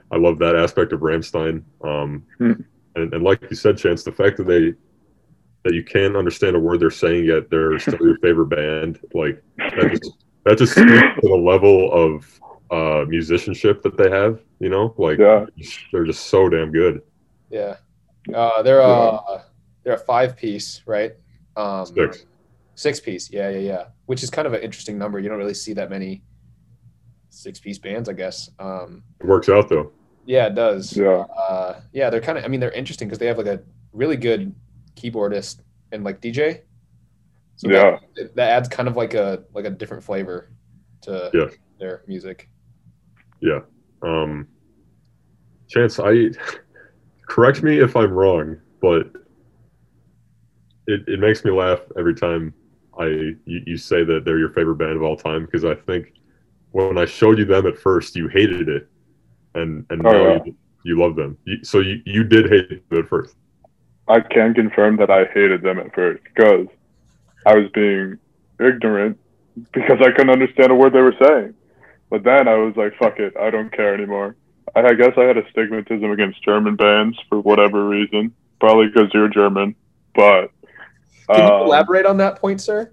I 0.09 0.15
love 0.15 0.39
that 0.39 0.55
aspect 0.55 0.93
of 0.93 1.01
Rammstein. 1.01 1.63
Um, 1.83 2.23
Hmm. 2.37 2.53
and, 2.95 3.13
and 3.13 3.23
like 3.25 3.41
you 3.49 3.57
said, 3.57 3.77
Chance, 3.77 4.03
the 4.03 4.13
fact 4.13 4.37
that 4.37 4.47
they 4.47 4.73
that 5.63 5.73
you 5.73 5.83
can't 5.83 6.15
understand 6.15 6.55
a 6.55 6.59
word 6.59 6.79
they're 6.79 6.89
saying 6.89 7.25
yet 7.25 7.49
they're 7.49 7.77
still 7.79 7.99
your 8.01 8.17
favorite 8.19 8.47
band, 8.47 8.99
like 9.13 9.41
that 9.57 9.89
just 9.91 10.11
that 10.45 10.57
just 10.57 10.71
speaks 10.73 10.89
to 11.21 11.21
the 11.23 11.35
level 11.35 11.91
of 11.91 12.39
uh, 12.71 13.05
musicianship 13.07 13.81
that 13.83 13.97
they 13.97 14.09
have. 14.09 14.39
You 14.59 14.69
know, 14.69 14.93
like 14.97 15.19
Yeah. 15.19 15.45
they're 15.91 16.05
just 16.05 16.27
so 16.27 16.47
damn 16.49 16.71
good. 16.71 17.01
Yeah. 17.49 17.75
Uh, 18.33 18.61
they're 18.61 18.81
uh, 18.81 19.41
they're 19.83 19.93
a 19.95 19.97
five 19.99 20.37
piece, 20.37 20.81
right? 20.85 21.13
Um, 21.55 21.85
Six. 21.85 22.25
Six 22.75 22.99
piece. 23.01 23.29
Yeah, 23.31 23.49
yeah, 23.49 23.57
yeah. 23.59 23.83
Which 24.05 24.23
is 24.23 24.29
kind 24.29 24.45
of 24.47 24.53
an 24.53 24.61
interesting 24.61 24.97
number. 24.97 25.19
You 25.19 25.27
don't 25.29 25.37
really 25.37 25.53
see 25.53 25.73
that 25.73 25.89
many 25.89 26.21
six 27.29 27.59
piece 27.59 27.77
bands, 27.77 28.07
I 28.09 28.13
guess. 28.13 28.49
Um, 28.59 29.03
It 29.19 29.25
works 29.27 29.49
out 29.49 29.67
though. 29.69 29.91
yeah, 30.25 30.47
it 30.47 30.55
does. 30.55 30.95
Yeah. 30.95 31.25
Uh, 31.49 31.81
yeah, 31.91 32.09
they're 32.09 32.21
kind 32.21 32.37
of. 32.37 32.45
I 32.45 32.47
mean, 32.47 32.59
they're 32.59 32.71
interesting 32.71 33.07
because 33.07 33.19
they 33.19 33.25
have 33.27 33.37
like 33.37 33.47
a 33.47 33.61
really 33.91 34.15
good 34.17 34.53
keyboardist 34.95 35.61
and 35.91 36.03
like 36.03 36.21
DJ. 36.21 36.61
So 37.57 37.69
Yeah. 37.69 37.97
that, 38.15 38.35
that 38.35 38.49
adds 38.51 38.69
kind 38.69 38.87
of 38.87 38.95
like 38.95 39.13
a 39.13 39.43
like 39.53 39.65
a 39.65 39.69
different 39.69 40.03
flavor 40.03 40.51
to 41.01 41.31
Yeah. 41.33 41.47
their 41.79 42.03
music. 42.07 42.49
Yeah. 43.41 43.59
Um, 44.01 44.47
Chance, 45.69 45.99
I 45.99 46.29
correct 47.27 47.61
me 47.63 47.79
if 47.79 47.95
I'm 47.95 48.11
wrong, 48.11 48.57
but 48.81 49.11
it, 50.87 51.07
it 51.07 51.19
makes 51.19 51.45
me 51.45 51.51
laugh 51.51 51.79
every 51.97 52.15
time 52.15 52.53
I 52.97 53.05
you, 53.05 53.35
you 53.45 53.77
say 53.77 54.03
that 54.03 54.25
they're 54.25 54.39
your 54.39 54.49
favorite 54.49 54.75
band 54.77 54.95
of 54.97 55.03
all 55.03 55.15
time 55.15 55.45
because 55.45 55.63
I 55.63 55.75
think 55.75 56.11
when 56.71 56.97
I 56.97 57.05
showed 57.05 57.37
you 57.39 57.45
them 57.45 57.67
at 57.67 57.77
first, 57.77 58.15
you 58.15 58.27
hated 58.27 58.67
it, 58.69 58.87
and 59.55 59.85
and 59.89 60.01
Oh, 60.05 60.11
now 60.11 60.27
yeah. 60.27 60.39
you, 60.45 60.55
you 60.85 60.99
love 60.99 61.15
them. 61.15 61.37
You, 61.45 61.63
so 61.63 61.79
you, 61.79 62.01
you 62.05 62.23
did 62.23 62.49
hate 62.49 62.71
it 62.71 62.97
at 62.97 63.07
first. 63.07 63.35
I 64.09 64.21
can 64.21 64.55
confirm 64.55 64.97
that 64.97 65.11
I 65.11 65.25
hated 65.25 65.61
them 65.61 65.77
at 65.77 65.93
first 65.93 66.23
because 66.23 66.67
I 67.45 67.55
was 67.55 67.69
being 67.73 68.17
ignorant 68.59 69.19
because 69.71 69.99
I 70.01 70.11
couldn't 70.11 70.31
understand 70.31 70.71
a 70.71 70.75
word 70.75 70.93
they 70.93 71.01
were 71.01 71.15
saying. 71.21 71.53
But 72.09 72.23
then 72.23 72.47
I 72.47 72.55
was 72.55 72.75
like, 72.75 72.97
fuck 72.97 73.19
it, 73.19 73.37
I 73.39 73.51
don't 73.51 73.71
care 73.71 73.93
anymore. 73.93 74.35
I, 74.75 74.81
I 74.81 74.93
guess 74.95 75.13
I 75.15 75.21
had 75.21 75.37
a 75.37 75.43
stigmatism 75.43 76.11
against 76.11 76.43
German 76.43 76.75
bands 76.75 77.19
for 77.29 77.39
whatever 77.39 77.87
reason, 77.87 78.33
probably 78.59 78.87
because 78.87 79.09
you're 79.13 79.29
German. 79.29 79.75
But 80.15 80.51
Can 81.31 81.45
you 81.45 81.53
um, 81.53 81.61
elaborate 81.67 82.07
on 82.07 82.17
that 82.17 82.37
point, 82.41 82.61
sir? 82.61 82.91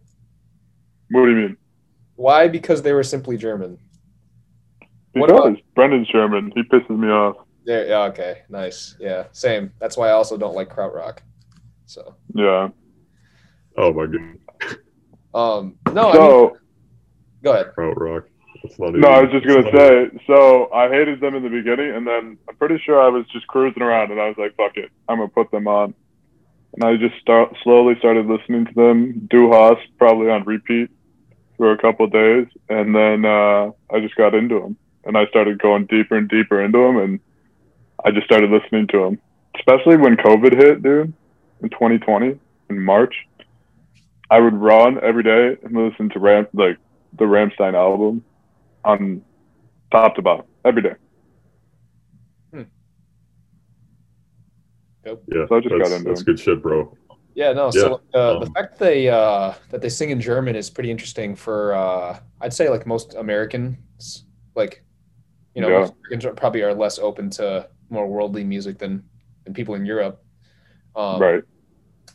what 1.10 1.24
do 1.24 1.30
you 1.30 1.36
mean? 1.36 1.56
Why? 2.16 2.48
Because 2.48 2.82
they 2.82 2.92
were 2.92 3.02
simply 3.02 3.38
German. 3.38 3.78
What 5.12 5.28
Because 5.28 5.56
Brendan's 5.74 6.08
German, 6.08 6.52
he 6.54 6.62
pisses 6.62 6.90
me 6.90 7.08
off. 7.08 7.36
There, 7.66 7.86
yeah, 7.88 8.02
okay, 8.04 8.42
nice. 8.48 8.96
Yeah, 9.00 9.24
same. 9.32 9.72
That's 9.80 9.96
why 9.96 10.08
I 10.08 10.12
also 10.12 10.36
don't 10.38 10.54
like 10.54 10.68
krautrock. 10.74 11.18
So, 11.86 12.14
Yeah. 12.32 12.68
Oh 13.76 13.92
my 13.92 14.06
god, 14.06 14.78
um, 15.34 15.74
no, 15.92 16.08
I 16.08 16.12
mean, 16.12 16.14
So 16.14 16.56
go 17.42 17.52
ahead. 17.52 17.66
krautrock. 17.76 18.24
That's 18.62 18.78
not 18.78 18.94
no, 18.94 19.08
I 19.08 19.20
was 19.22 19.30
just 19.32 19.46
gonna 19.46 19.62
that's 19.62 19.74
even- 19.74 20.18
say. 20.18 20.24
So 20.26 20.72
I 20.72 20.88
hated 20.88 21.20
them 21.20 21.34
in 21.34 21.42
the 21.42 21.50
beginning, 21.50 21.90
and 21.94 22.06
then 22.06 22.38
I'm 22.48 22.56
pretty 22.56 22.78
sure 22.78 23.00
I 23.00 23.08
was 23.08 23.26
just 23.28 23.46
cruising 23.48 23.82
around, 23.82 24.10
and 24.12 24.20
I 24.20 24.28
was 24.28 24.38
like, 24.38 24.54
"Fuck 24.56 24.76
it, 24.76 24.90
I'm 25.08 25.18
gonna 25.18 25.28
put 25.28 25.50
them 25.50 25.68
on." 25.68 25.92
And 26.74 26.84
I 26.84 26.96
just 26.96 27.16
start 27.20 27.54
slowly 27.62 27.96
started 27.98 28.26
listening 28.26 28.64
to 28.66 28.72
them. 28.74 29.26
Du 29.30 29.50
Hast 29.52 29.80
probably 29.98 30.30
on 30.30 30.44
repeat 30.44 30.88
for 31.58 31.72
a 31.72 31.78
couple 31.78 32.06
of 32.06 32.12
days, 32.12 32.46
and 32.68 32.94
then 32.94 33.24
uh, 33.24 33.70
I 33.92 34.00
just 34.00 34.16
got 34.16 34.34
into 34.34 34.60
them, 34.60 34.76
and 35.04 35.18
I 35.18 35.26
started 35.26 35.58
going 35.60 35.86
deeper 35.86 36.16
and 36.16 36.28
deeper 36.28 36.62
into 36.62 36.78
them, 36.78 36.96
and 36.96 37.20
I 38.04 38.10
just 38.10 38.26
started 38.26 38.50
listening 38.50 38.86
to 38.88 38.98
them. 39.00 39.18
Especially 39.56 39.96
when 39.96 40.16
COVID 40.16 40.52
hit, 40.54 40.82
dude, 40.82 41.12
in 41.62 41.70
2020 41.70 42.38
in 42.70 42.82
March. 42.84 43.14
I 44.30 44.40
would 44.40 44.54
run 44.54 44.98
every 45.02 45.22
day 45.22 45.56
and 45.62 45.72
listen 45.72 46.08
to 46.10 46.18
Ram 46.18 46.46
like 46.52 46.78
the 47.16 47.24
Rammstein 47.24 47.74
album 47.74 48.24
on 48.84 49.22
top 49.92 50.16
to 50.16 50.22
bottom 50.22 50.46
every 50.64 50.82
day. 50.82 50.94
Dope. 55.04 55.22
Yeah, 55.28 55.46
So 55.48 55.56
I 55.56 55.60
just 55.60 55.70
got 55.70 55.78
that's, 55.78 55.92
into 55.92 56.08
that's 56.08 56.22
good 56.22 56.40
shit, 56.40 56.60
bro. 56.62 56.96
Yeah, 57.34 57.52
no. 57.52 57.70
So 57.70 58.00
uh, 58.12 58.40
the 58.40 58.46
um, 58.46 58.52
fact 58.54 58.78
that 58.78 58.84
they 58.84 59.08
uh, 59.08 59.52
that 59.70 59.80
they 59.80 59.88
sing 59.88 60.10
in 60.10 60.20
German 60.20 60.56
is 60.56 60.68
pretty 60.68 60.90
interesting 60.90 61.36
for 61.36 61.74
uh, 61.74 62.18
I'd 62.40 62.52
say 62.52 62.68
like 62.68 62.86
most 62.86 63.14
Americans. 63.14 64.24
Like, 64.56 64.82
you 65.54 65.60
know, 65.62 65.68
Yeah. 65.68 65.74
Americans 65.84 66.24
are- 66.24 66.32
probably 66.32 66.62
are 66.62 66.74
less 66.74 66.98
open 66.98 67.30
to 67.30 67.68
more 67.90 68.06
worldly 68.06 68.44
music 68.44 68.78
than 68.78 69.02
than 69.44 69.54
people 69.54 69.74
in 69.74 69.86
Europe. 69.86 70.22
Um, 70.94 71.20
right. 71.20 71.42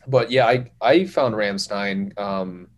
but 0.06 0.30
yeah, 0.30 0.46
I 0.46 0.70
I 0.80 1.04
found 1.04 1.34
Rammstein. 1.34 2.18
Um, 2.18 2.68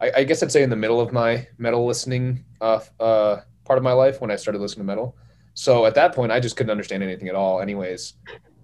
I, 0.00 0.10
I 0.18 0.24
guess 0.24 0.42
I'd 0.42 0.52
say 0.52 0.62
in 0.62 0.70
the 0.70 0.76
middle 0.76 1.00
of 1.00 1.12
my 1.12 1.46
metal 1.58 1.86
listening 1.86 2.44
uh, 2.60 2.80
uh, 2.98 3.40
part 3.64 3.78
of 3.78 3.82
my 3.82 3.92
life 3.92 4.20
when 4.20 4.30
I 4.30 4.36
started 4.36 4.60
listening 4.60 4.86
to 4.86 4.92
metal. 4.92 5.16
So 5.54 5.84
at 5.84 5.94
that 5.94 6.14
point, 6.14 6.32
I 6.32 6.40
just 6.40 6.56
couldn't 6.56 6.70
understand 6.70 7.02
anything 7.02 7.28
at 7.28 7.34
all. 7.34 7.60
Anyways, 7.60 8.14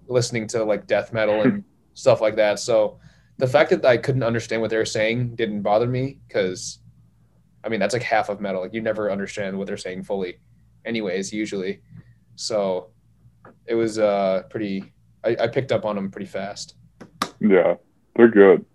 listening 0.07 0.47
to 0.47 0.63
like 0.63 0.87
death 0.87 1.13
metal 1.13 1.41
and 1.41 1.63
stuff 1.93 2.21
like 2.21 2.35
that. 2.37 2.59
So 2.59 2.99
the 3.37 3.47
fact 3.47 3.69
that 3.69 3.85
I 3.85 3.97
couldn't 3.97 4.23
understand 4.23 4.61
what 4.61 4.71
they 4.71 4.77
were 4.77 4.85
saying 4.85 5.35
didn't 5.35 5.61
bother 5.61 5.87
me 5.87 6.19
because, 6.27 6.79
I 7.63 7.69
mean, 7.69 7.79
that's 7.79 7.93
like 7.93 8.03
half 8.03 8.29
of 8.29 8.41
metal. 8.41 8.61
Like 8.61 8.73
you 8.73 8.81
never 8.81 9.11
understand 9.11 9.57
what 9.57 9.67
they're 9.67 9.77
saying 9.77 10.03
fully, 10.03 10.39
anyways. 10.85 11.31
Usually, 11.31 11.81
so 12.35 12.89
it 13.67 13.75
was 13.75 13.99
uh 13.99 14.43
pretty. 14.49 14.91
I, 15.23 15.35
I 15.41 15.47
picked 15.47 15.71
up 15.71 15.83
on 15.85 15.95
them 15.95 16.09
pretty 16.11 16.27
fast. 16.27 16.75
Yeah. 17.39 17.75
They're 18.15 18.29
good. 18.29 18.65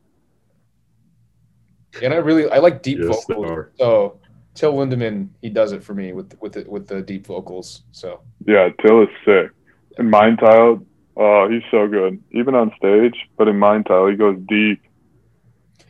And 2.02 2.12
I 2.12 2.16
really 2.16 2.48
I 2.50 2.58
like 2.58 2.82
deep 2.82 2.98
Yes, 3.00 3.24
vocals. 3.26 3.68
So 3.78 4.18
Till 4.54 4.74
Lindemann, 4.74 5.28
he 5.40 5.48
does 5.48 5.72
it 5.72 5.82
for 5.82 5.94
me 5.94 6.12
with 6.12 6.36
with 6.40 6.52
the, 6.52 6.64
with 6.68 6.86
the 6.86 7.02
deep 7.02 7.26
vocals. 7.26 7.82
So 7.92 8.20
Yeah, 8.46 8.68
Till 8.84 9.02
is 9.02 9.08
sick. 9.24 9.50
And 9.98 10.10
Mein 10.10 10.36
Teil, 10.36 10.84
oh, 11.16 11.48
he's 11.50 11.62
so 11.70 11.86
good. 11.86 12.22
Even 12.32 12.54
on 12.54 12.72
stage, 12.76 13.14
but 13.36 13.48
in 13.48 13.58
Mein 13.58 13.84
Teil, 13.84 14.10
he 14.10 14.16
goes 14.16 14.38
deep. 14.48 14.80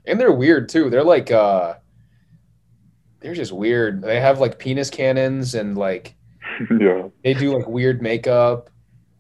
and 0.06 0.18
they're 0.20 0.32
weird 0.32 0.68
too. 0.68 0.90
They're 0.90 1.04
like 1.04 1.30
uh 1.30 1.74
they're 3.20 3.34
just 3.34 3.52
weird. 3.52 4.02
They 4.02 4.20
have 4.20 4.40
like 4.40 4.58
penis 4.58 4.90
cannons 4.90 5.54
and 5.54 5.78
like 5.78 6.14
yeah. 6.80 7.08
they 7.22 7.34
do 7.34 7.56
like 7.56 7.68
weird 7.68 8.02
makeup. 8.02 8.70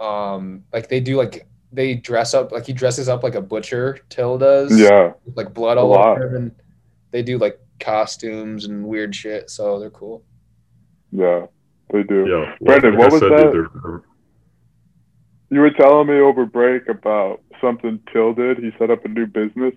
Um 0.02 0.64
like 0.72 0.88
they 0.88 1.00
do 1.00 1.16
like 1.16 1.46
they 1.72 1.94
dress 1.94 2.34
up 2.34 2.52
like 2.52 2.66
he 2.66 2.72
dresses 2.72 3.08
up 3.08 3.22
like 3.22 3.34
a 3.34 3.40
butcher, 3.40 3.98
Till 4.10 4.36
does. 4.38 4.78
Yeah. 4.78 5.12
With, 5.24 5.36
like 5.36 5.54
blood 5.54 5.78
A 5.78 5.80
all 5.80 5.90
lot. 5.90 6.18
over 6.18 6.26
him 6.28 6.34
and 6.36 6.52
they 7.12 7.22
do 7.22 7.38
like 7.38 7.58
costumes 7.80 8.64
and 8.66 8.84
weird 8.84 9.14
shit. 9.14 9.48
So 9.50 9.78
they're 9.78 9.90
cool. 9.90 10.22
Yeah. 11.10 11.46
They 11.92 12.02
do. 12.02 12.26
Yeah, 12.26 12.54
Brendan, 12.62 12.94
like 12.96 13.10
what 13.10 13.10
I 13.10 13.12
was 13.12 13.42
that? 13.42 13.52
dude, 13.52 14.02
You 15.50 15.60
were 15.60 15.70
telling 15.70 16.08
me 16.08 16.14
over 16.20 16.46
break 16.46 16.88
about 16.88 17.42
something 17.60 18.00
Till 18.10 18.32
did. 18.32 18.58
He 18.58 18.70
set 18.78 18.90
up 18.90 19.04
a 19.04 19.08
new 19.08 19.26
business. 19.26 19.74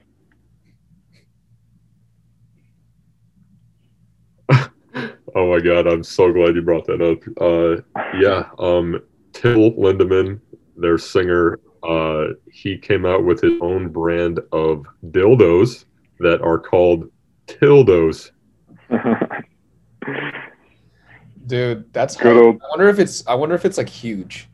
Oh 5.37 5.51
my 5.51 5.59
god, 5.59 5.85
I'm 5.85 6.01
so 6.01 6.31
glad 6.31 6.55
you 6.55 6.61
brought 6.61 6.85
that 6.87 7.01
up. 7.01 7.19
Uh, 7.41 7.81
yeah, 8.17 8.47
um, 8.57 9.01
Till 9.45 9.71
Lindemann, 9.73 10.39
their 10.75 10.97
singer, 10.97 11.59
uh, 11.83 12.29
he 12.51 12.79
came 12.79 13.05
out 13.05 13.23
with 13.23 13.39
his 13.41 13.53
own 13.61 13.89
brand 13.89 14.39
of 14.51 14.87
dildos 15.11 15.85
that 16.19 16.41
are 16.41 16.57
called 16.57 17.11
Tildos. 17.45 18.31
Dude, 21.45 21.93
that's 21.93 22.15
Good 22.17 22.37
old- 22.37 22.55
I 22.63 22.67
wonder 22.71 22.87
if 22.89 22.97
it's 22.97 23.25
I 23.27 23.35
wonder 23.35 23.53
if 23.53 23.65
it's 23.65 23.77
like 23.77 23.87
huge. 23.89 24.49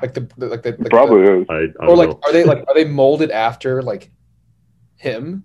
Like 0.00 0.12
the, 0.14 0.28
the 0.36 0.48
like 0.48 0.62
the 0.64 0.70
like 0.70 0.78
the- 0.78 0.90
Probably 0.90 1.22
is. 1.22 1.46
I, 1.48 1.54
I 1.54 1.58
or 1.58 1.86
don't 1.86 1.98
like 1.98 2.08
know. 2.08 2.20
are 2.24 2.32
they 2.32 2.42
like 2.42 2.64
are 2.66 2.74
they 2.74 2.84
molded 2.84 3.30
after 3.30 3.80
like 3.80 4.10
him? 4.96 5.44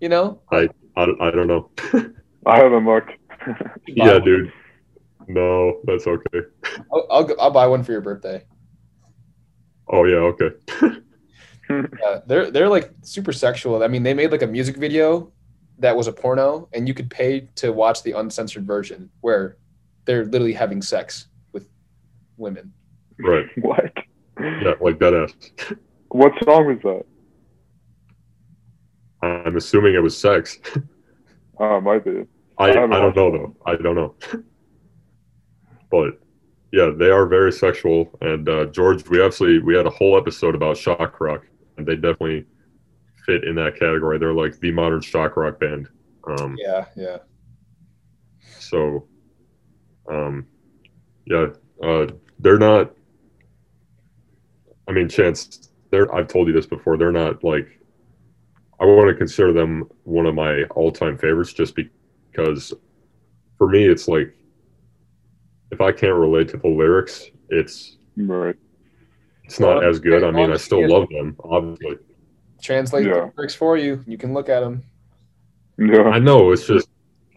You 0.00 0.10
know? 0.10 0.42
I, 0.52 0.68
I 0.96 1.06
don't 1.32 1.48
know. 1.48 1.70
I 2.46 2.58
haven't 2.58 2.86
looked. 2.86 3.10
yeah, 3.88 4.20
dude. 4.20 4.52
No, 5.28 5.80
that's 5.84 6.06
okay. 6.06 6.40
I'll, 6.92 7.06
I'll 7.10 7.40
I'll 7.40 7.50
buy 7.50 7.66
one 7.66 7.82
for 7.84 7.92
your 7.92 8.00
birthday. 8.00 8.44
Oh 9.88 10.04
yeah, 10.04 10.16
okay. 10.16 10.50
Yeah, 11.70 12.20
they're 12.26 12.50
they're 12.50 12.68
like 12.68 12.92
super 13.02 13.30
sexual. 13.30 13.82
I 13.82 13.88
mean, 13.88 14.02
they 14.02 14.14
made 14.14 14.32
like 14.32 14.40
a 14.40 14.46
music 14.46 14.78
video 14.78 15.30
that 15.78 15.94
was 15.94 16.06
a 16.06 16.12
porno, 16.12 16.66
and 16.72 16.88
you 16.88 16.94
could 16.94 17.10
pay 17.10 17.40
to 17.56 17.72
watch 17.74 18.02
the 18.02 18.12
uncensored 18.12 18.66
version 18.66 19.10
where 19.20 19.58
they're 20.06 20.24
literally 20.24 20.54
having 20.54 20.80
sex 20.80 21.28
with 21.52 21.68
women. 22.38 22.72
Right. 23.18 23.44
what? 23.60 23.92
Yeah, 24.40 24.74
like 24.80 24.98
that 25.00 25.12
ass. 25.12 25.76
What 26.08 26.32
song 26.44 26.66
was 26.66 26.78
that? 26.82 27.04
I'm 29.20 29.56
assuming 29.56 29.94
it 29.94 30.02
was 30.02 30.16
sex. 30.18 30.58
Oh, 31.60 31.78
it 31.78 31.80
might 31.80 32.04
be. 32.04 32.24
I, 32.56 32.66
I 32.66 32.70
I 32.70 32.72
don't 32.72 33.16
know 33.16 33.28
it. 33.28 33.32
though. 33.32 33.56
I 33.66 33.74
don't 33.74 33.96
know. 33.96 34.14
But 35.90 36.20
yeah, 36.72 36.90
they 36.94 37.10
are 37.10 37.26
very 37.26 37.52
sexual. 37.52 38.10
And 38.20 38.48
uh, 38.48 38.66
George, 38.66 39.08
we 39.08 39.22
actually 39.24 39.58
we 39.58 39.76
had 39.76 39.86
a 39.86 39.90
whole 39.90 40.16
episode 40.18 40.54
about 40.54 40.76
shock 40.76 41.20
rock, 41.20 41.46
and 41.76 41.86
they 41.86 41.94
definitely 41.94 42.44
fit 43.24 43.44
in 43.44 43.54
that 43.56 43.74
category. 43.74 44.18
They're 44.18 44.32
like 44.32 44.58
the 44.60 44.72
modern 44.72 45.00
shock 45.00 45.36
rock 45.36 45.60
band. 45.60 45.88
Um, 46.26 46.56
Yeah, 46.58 46.86
yeah. 46.96 47.18
So, 48.58 49.06
um, 50.10 50.46
yeah, 51.26 51.46
uh, 51.82 52.06
they're 52.38 52.58
not. 52.58 52.94
I 54.88 54.92
mean, 54.92 55.08
Chance, 55.08 55.70
they're. 55.90 56.14
I've 56.14 56.28
told 56.28 56.48
you 56.48 56.54
this 56.54 56.66
before. 56.66 56.96
They're 56.96 57.12
not 57.12 57.44
like. 57.44 57.66
I 58.80 58.84
want 58.84 59.08
to 59.08 59.14
consider 59.14 59.52
them 59.52 59.88
one 60.04 60.26
of 60.26 60.36
my 60.36 60.62
all-time 60.70 61.18
favorites, 61.18 61.52
just 61.52 61.74
because, 61.74 62.72
for 63.56 63.68
me, 63.68 63.84
it's 63.86 64.06
like. 64.06 64.34
If 65.70 65.80
I 65.80 65.92
can't 65.92 66.14
relate 66.14 66.48
to 66.50 66.56
the 66.56 66.68
lyrics, 66.68 67.26
it's 67.50 67.96
Right. 68.16 68.54
it's 69.44 69.60
not 69.60 69.78
Well, 69.78 69.88
as 69.90 70.00
good. 70.00 70.24
I 70.24 70.30
mean, 70.30 70.50
I 70.50 70.56
still 70.56 70.88
love 70.88 71.08
them, 71.10 71.36
obviously. 71.44 71.98
Translate 72.62 73.06
Yeah. 73.06 73.12
the 73.26 73.32
lyrics 73.36 73.54
for 73.54 73.76
you. 73.76 74.02
You 74.06 74.18
can 74.18 74.32
look 74.34 74.48
at 74.48 74.60
them. 74.60 74.82
Yeah. 75.78 76.02
I 76.04 76.18
know 76.18 76.50
it's 76.52 76.66
just 76.66 76.88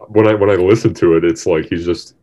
when 0.08 0.26
I 0.26 0.34
when 0.34 0.50
I 0.50 0.54
listen 0.56 0.94
to 0.94 1.16
it, 1.16 1.24
it's 1.24 1.46
like 1.46 1.66
he's 1.66 1.84
just 1.86 2.16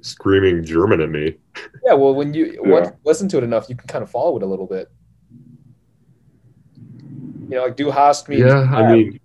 screaming 0.00 0.64
German 0.64 1.00
at 1.00 1.10
me. 1.10 1.36
Yeah, 1.84 1.94
well, 1.94 2.14
when 2.14 2.32
you 2.34 2.46
Yeah. 2.64 2.70
once 2.70 2.88
you 2.88 2.94
listen 3.04 3.28
to 3.28 3.38
it 3.38 3.44
enough, 3.44 3.68
you 3.68 3.74
can 3.76 3.86
kind 3.88 4.02
of 4.02 4.10
follow 4.10 4.36
it 4.36 4.42
a 4.42 4.46
little 4.46 4.66
bit. 4.66 4.88
You 7.48 7.56
know, 7.58 7.64
like 7.64 7.76
du 7.76 7.90
hast 7.90 8.28
me, 8.28 8.38
Yeah, 8.38 8.60
I 8.72 8.92
mean, 8.94 9.20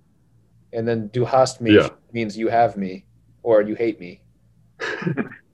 and 0.74 0.88
then 0.88 1.08
du 1.14 1.24
hast 1.26 1.62
me 1.62 1.76
Yeah. 1.76 1.90
means 2.12 2.38
you 2.38 2.48
have 2.50 2.76
me 2.78 3.06
or 3.44 3.62
you 3.62 3.76
hate 3.76 4.00
me. 4.00 4.22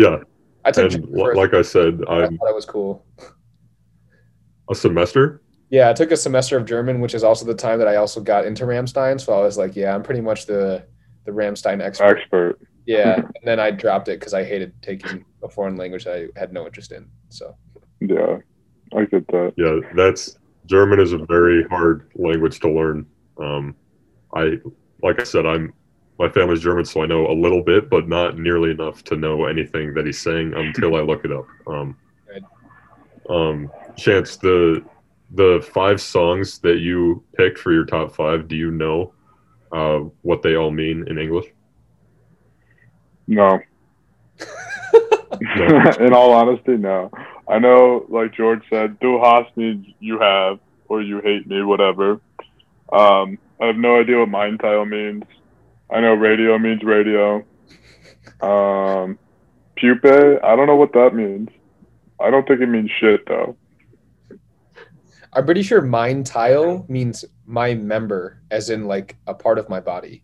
yeah, 0.00 0.16
I 0.64 0.70
took 0.70 0.92
and 0.92 1.04
German 1.04 1.36
like 1.36 1.54
I 1.54 1.62
said, 1.62 2.00
I 2.08 2.24
I'm 2.24 2.36
thought 2.38 2.50
it 2.50 2.54
was 2.54 2.64
cool. 2.66 3.04
a 4.70 4.74
semester. 4.74 5.42
Yeah, 5.70 5.90
I 5.90 5.92
took 5.92 6.10
a 6.10 6.16
semester 6.16 6.56
of 6.56 6.64
German, 6.64 7.00
which 7.00 7.14
is 7.14 7.22
also 7.22 7.44
the 7.46 7.54
time 7.54 7.78
that 7.78 7.86
I 7.88 7.96
also 7.96 8.20
got 8.20 8.44
into 8.44 8.64
Rammstein. 8.64 9.20
So 9.20 9.32
I 9.32 9.40
was 9.40 9.56
like, 9.56 9.76
yeah, 9.76 9.94
I'm 9.94 10.02
pretty 10.02 10.20
much 10.20 10.46
the 10.46 10.84
the 11.26 11.32
Rammstein 11.32 11.80
expert. 11.82 12.18
Expert. 12.18 12.58
Yeah, 12.86 13.14
and 13.16 13.44
then 13.44 13.60
I 13.60 13.70
dropped 13.70 14.08
it 14.08 14.18
because 14.18 14.34
I 14.34 14.42
hated 14.42 14.72
taking 14.82 15.24
a 15.44 15.48
foreign 15.48 15.76
language 15.76 16.04
that 16.04 16.16
I 16.16 16.38
had 16.40 16.52
no 16.52 16.66
interest 16.66 16.92
in. 16.92 17.08
So 17.28 17.54
Yeah. 18.00 18.38
I 18.96 19.04
get 19.04 19.26
that. 19.28 19.52
Yeah, 19.56 19.78
that's 19.94 20.36
German 20.66 20.98
is 20.98 21.12
a 21.12 21.18
very 21.18 21.62
hard 21.68 22.10
language 22.16 22.58
to 22.60 22.68
learn. 22.70 23.06
Um, 23.38 23.76
I 24.34 24.58
like 25.02 25.20
I 25.20 25.24
said, 25.24 25.46
I'm 25.46 25.72
my 26.20 26.28
family's 26.28 26.60
German, 26.60 26.84
so 26.84 27.02
I 27.02 27.06
know 27.06 27.28
a 27.28 27.32
little 27.32 27.62
bit, 27.62 27.88
but 27.88 28.06
not 28.06 28.38
nearly 28.38 28.72
enough 28.72 29.02
to 29.04 29.16
know 29.16 29.46
anything 29.46 29.94
that 29.94 30.04
he's 30.04 30.18
saying 30.18 30.52
until 30.54 30.94
I 30.94 31.00
look 31.00 31.24
it 31.24 31.32
up. 31.32 31.46
Um, 31.66 31.96
um, 33.30 33.70
Chance, 33.96 34.36
the 34.36 34.84
the 35.30 35.66
five 35.72 35.98
songs 35.98 36.58
that 36.58 36.80
you 36.80 37.24
picked 37.38 37.58
for 37.58 37.72
your 37.72 37.86
top 37.86 38.14
five, 38.14 38.48
do 38.48 38.56
you 38.56 38.70
know 38.70 39.14
uh, 39.72 40.00
what 40.20 40.42
they 40.42 40.56
all 40.56 40.70
mean 40.70 41.08
in 41.08 41.16
English? 41.18 41.46
No. 43.26 43.58
No. 45.56 45.66
In 46.00 46.12
all 46.12 46.32
honesty, 46.32 46.76
no. 46.76 47.10
I 47.48 47.60
know, 47.60 48.04
like 48.08 48.34
George 48.34 48.62
said, 48.68 48.98
du 48.98 49.20
hast 49.20 49.56
means 49.56 49.86
you 50.00 50.18
have 50.18 50.58
or 50.88 51.00
you 51.00 51.20
hate 51.20 51.46
me, 51.46 51.62
whatever. 51.62 52.20
Um, 52.92 53.38
I 53.60 53.66
have 53.66 53.76
no 53.76 54.00
idea 54.00 54.18
what 54.18 54.28
Mein 54.28 54.58
Teil 54.58 54.84
means. 54.84 55.22
I 55.92 56.00
know 56.00 56.14
radio 56.14 56.58
means 56.58 56.82
radio. 56.82 57.44
Um, 58.40 59.18
Puppe, 59.76 60.40
I 60.44 60.56
don't 60.56 60.66
know 60.66 60.76
what 60.76 60.92
that 60.92 61.14
means. 61.14 61.48
I 62.20 62.30
don't 62.30 62.46
think 62.46 62.60
it 62.60 62.66
means 62.68 62.90
shit 63.00 63.26
though. 63.26 63.56
I'm 65.32 65.44
pretty 65.44 65.62
sure 65.62 65.80
Mein 65.80 66.24
Teil 66.24 66.84
means 66.88 67.24
my 67.46 67.74
member, 67.74 68.42
as 68.50 68.68
in 68.70 68.86
like 68.86 69.16
a 69.26 69.34
part 69.34 69.58
of 69.58 69.68
my 69.68 69.80
body. 69.80 70.22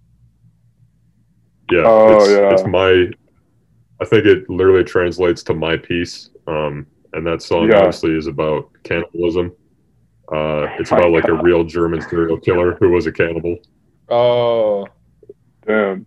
Yeah, 1.70 1.82
Oh, 1.84 2.16
it's, 2.16 2.30
yeah. 2.30 2.50
it's 2.52 2.66
my. 2.66 3.10
I 4.00 4.04
think 4.04 4.26
it 4.26 4.48
literally 4.50 4.84
translates 4.84 5.42
to 5.44 5.54
my 5.54 5.76
piece, 5.76 6.30
um, 6.46 6.86
and 7.12 7.26
that 7.26 7.40
song 7.40 7.68
Yeah. 7.68 7.78
obviously 7.78 8.16
is 8.16 8.26
about 8.26 8.68
cannibalism. 8.82 9.52
Uh, 10.30 10.66
it's 10.78 10.90
about 10.90 11.12
like 11.12 11.28
a 11.28 11.34
real 11.34 11.64
German 11.64 12.00
serial 12.02 12.38
killer 12.38 12.74
who 12.74 12.90
was 12.90 13.06
a 13.06 13.12
cannibal. 13.12 13.56
Oh, 14.08 14.86
Damn. 15.66 16.06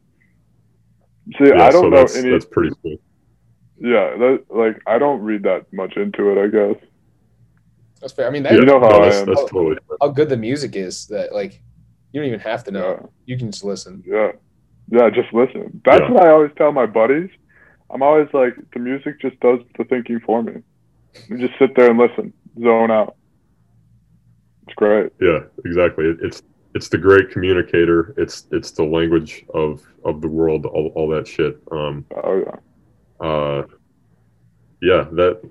See, 1.38 1.48
Yeah, 1.50 1.64
I 1.64 1.72
don't 1.72 1.90
know 1.92 1.98
that's 1.98 2.16
any. 2.16 2.32
that's 2.32 2.46
pretty 2.46 2.72
cool. 2.82 2.98
Yeah, 3.80 4.16
that 4.18 4.46
like 4.50 4.82
I 4.88 4.98
don't 4.98 5.22
read 5.22 5.44
that 5.44 5.72
much 5.72 5.96
into 5.98 6.32
it. 6.32 6.38
I 6.44 6.48
guess. 6.48 6.82
that's 8.02 8.14
fair. 8.14 8.28
I 8.28 8.30
mean, 8.32 8.44
Yeah, 8.46 8.54
You 8.54 8.66
know 8.66 8.80
how 8.80 8.90
no, 8.90 9.02
I 9.04 9.14
am. 9.14 9.26
that's 9.26 9.42
totally. 9.42 9.78
how 10.02 10.10
good 10.10 10.30
the 10.30 10.38
music 10.38 10.76
is 10.76 11.08
that 11.08 11.34
like 11.34 11.62
you 12.12 12.20
don't 12.22 12.28
even 12.28 12.40
have 12.40 12.64
to 12.66 12.72
know. 12.72 13.12
You 13.26 13.38
can 13.38 13.52
just 13.52 13.64
listen. 13.64 14.04
Yeah. 14.06 14.32
Yeah, 14.92 15.10
just 15.12 15.32
listen. 15.34 15.82
That's 15.86 16.02
Yeah. 16.02 16.12
what 16.12 16.24
I 16.26 16.32
always 16.32 16.52
tell 16.58 16.72
my 16.72 16.88
buddies. 16.88 17.30
I'm 17.92 18.02
always 18.04 18.28
like, 18.34 18.54
the 18.74 18.80
music 18.80 19.20
just 19.22 19.40
does 19.40 19.60
the 19.78 19.84
thinking 19.84 20.20
for 20.20 20.42
me. 20.44 20.62
You 21.28 21.38
just 21.38 21.58
sit 21.60 21.76
there 21.76 21.90
and 21.90 21.98
listen, 22.00 22.34
zone 22.62 22.92
out. 22.92 23.16
It's 24.68 24.76
great. 24.76 25.12
Yeah, 25.22 25.40
exactly. 25.66 26.06
It, 26.06 26.18
it's 26.22 26.42
it's 26.76 26.90
the 26.90 26.98
great 26.98 27.32
communicator. 27.32 28.14
It's 28.18 28.46
it's 28.52 28.72
the 28.72 28.84
language 28.84 29.46
of 29.54 29.82
of 30.06 30.22
the 30.22 30.28
world. 30.28 30.66
All, 30.66 30.92
all 30.96 31.08
that 31.10 31.28
shit. 31.28 31.58
Um, 31.72 32.06
Oh 32.24 32.38
yeah. 32.46 33.26
uh, 33.28 33.64
yeah, 34.82 35.06
that 35.14 35.42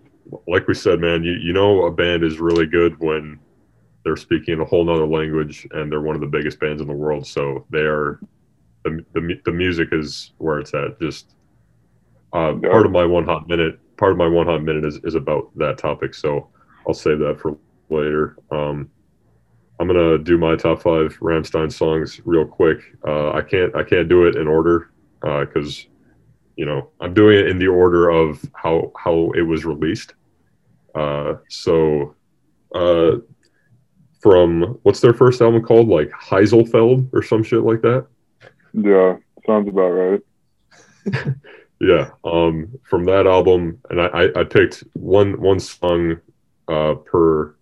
like 0.47 0.66
we 0.69 0.75
said, 0.75 1.01
man, 1.01 1.23
you 1.25 1.33
you 1.33 1.53
know 1.53 1.85
a 1.87 1.91
band 1.91 2.23
is 2.25 2.39
really 2.41 2.66
good 2.66 2.99
when 3.01 3.39
they're 4.05 4.16
speaking 4.16 4.61
a 4.61 4.64
whole 4.64 4.85
nother 4.85 5.07
language 5.07 5.66
and 5.73 5.91
they're 5.91 6.01
one 6.01 6.14
of 6.14 6.21
the 6.21 6.27
biggest 6.27 6.61
bands 6.61 6.81
in 6.81 6.89
the 6.89 6.95
world. 6.95 7.27
So 7.27 7.66
they 7.71 7.81
are 7.81 8.21
the 8.85 9.05
the, 9.14 9.41
the 9.45 9.53
music 9.53 9.89
is 9.93 10.33
where 10.39 10.61
it's 10.61 10.73
at. 10.75 10.99
Just 11.01 11.35
uh, 12.35 12.55
Yeah. 12.62 12.71
part 12.71 12.87
of 12.87 12.93
my 12.93 13.05
one 13.05 13.25
hot 13.25 13.49
minute. 13.49 13.79
Part 13.97 14.12
of 14.12 14.19
my 14.19 14.29
one 14.29 14.47
hot 14.47 14.62
minute 14.62 14.85
is, 14.85 15.01
is 15.05 15.16
about 15.16 15.51
that 15.57 15.79
topic. 15.79 16.14
So 16.14 16.49
I'll 16.87 16.95
save 16.95 17.19
that 17.19 17.41
for 17.41 17.59
later. 17.91 18.37
Um, 18.51 18.89
I'm 19.81 19.87
gonna 19.87 20.18
do 20.18 20.39
my 20.39 20.57
top 20.57 20.83
five 20.83 21.16
Rammstein 21.20 21.72
songs 21.72 22.20
real 22.24 22.45
quick. 22.45 22.81
Uh, 23.07 23.33
I 23.33 23.43
can't 23.43 23.74
I 23.76 23.83
can't 23.85 24.09
do 24.09 24.26
it 24.26 24.37
in 24.37 24.49
order 24.49 24.91
because 25.20 25.87
you 26.57 26.66
know 26.66 26.91
I'm 27.01 27.14
doing 27.14 27.39
it 27.39 27.49
in 27.49 27.59
the 27.59 27.68
order 27.68 28.09
of 28.11 28.45
how 28.55 28.93
how 28.97 29.31
it 29.37 29.43
was 29.43 29.64
released. 29.64 30.14
Uh, 30.95 31.35
so 31.49 32.14
uh, 32.74 33.16
from 34.20 34.79
what's 34.83 35.01
their 35.01 35.14
first 35.14 35.41
album 35.41 35.62
called? 35.62 35.89
Like 35.89 36.11
Herzeleid 36.11 37.09
or 37.12 37.22
some 37.22 37.43
shit 37.43 37.62
like 37.62 37.83
that. 37.83 38.07
Yeah. 38.72 39.16
Sounds 39.47 39.68
about 39.68 39.91
right. 39.91 40.20
Yeah. 41.81 42.11
Um, 42.24 42.79
from 42.83 43.05
that 43.05 43.26
album, 43.26 43.81
and 43.91 44.01
I, 44.01 44.07
I, 44.07 44.41
I 44.41 44.45
picked 44.45 44.83
one 44.95 45.41
one 45.41 45.61
song 45.61 46.20
uh, 46.66 46.95
per. 46.95 47.55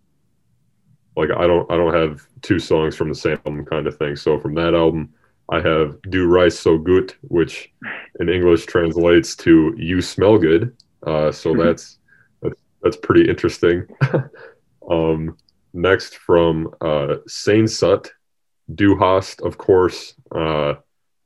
Like 1.17 1.31
I 1.31 1.47
don't 1.47 1.71
I 1.71 1.77
don't 1.77 1.95
have 1.95 2.23
two 2.43 2.59
songs 2.59 2.97
from 2.97 3.09
the 3.09 3.15
same 3.15 3.39
album 3.47 3.65
kind 3.65 3.87
of 3.87 3.97
thing. 3.97 4.17
So 4.17 4.39
from 4.39 4.55
that 4.55 4.75
album, 4.75 5.11
I 5.51 5.61
have 5.61 6.01
"Du 6.03 6.29
Riechst 6.29 6.59
So 6.59 6.79
Gut," 6.79 7.15
which 7.23 7.73
in 8.21 8.29
English 8.29 8.67
translates 8.67 9.35
to 9.37 9.75
"You 9.77 10.01
Smell 10.03 10.39
Good." 10.39 10.77
Uh, 11.07 11.33
so 11.33 11.55
Mhm. 11.55 11.65
that's 11.65 11.99
that's 12.43 12.61
that's 12.83 12.97
pretty 12.97 13.29
interesting. 13.29 13.87
um, 14.91 15.37
next 15.73 16.17
from 16.19 16.69
uh, 16.81 17.17
Sehnsucht, 17.29 18.11
"Du 18.75 18.97
Hast," 18.97 19.41
of 19.43 19.59
course. 19.59 20.15
Uh, 20.35 20.75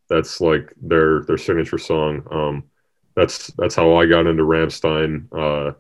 that's 0.09 0.41
like 0.41 0.73
their 0.81 1.23
their 1.25 1.39
signature 1.39 1.79
song. 1.79 2.23
Um, 2.31 2.65
that's 3.17 3.49
that's 3.59 3.75
how 3.75 3.95
I 3.97 4.07
got 4.07 4.27
into 4.27 4.43
Rammstein. 4.45 5.27
Uh, 5.33 5.73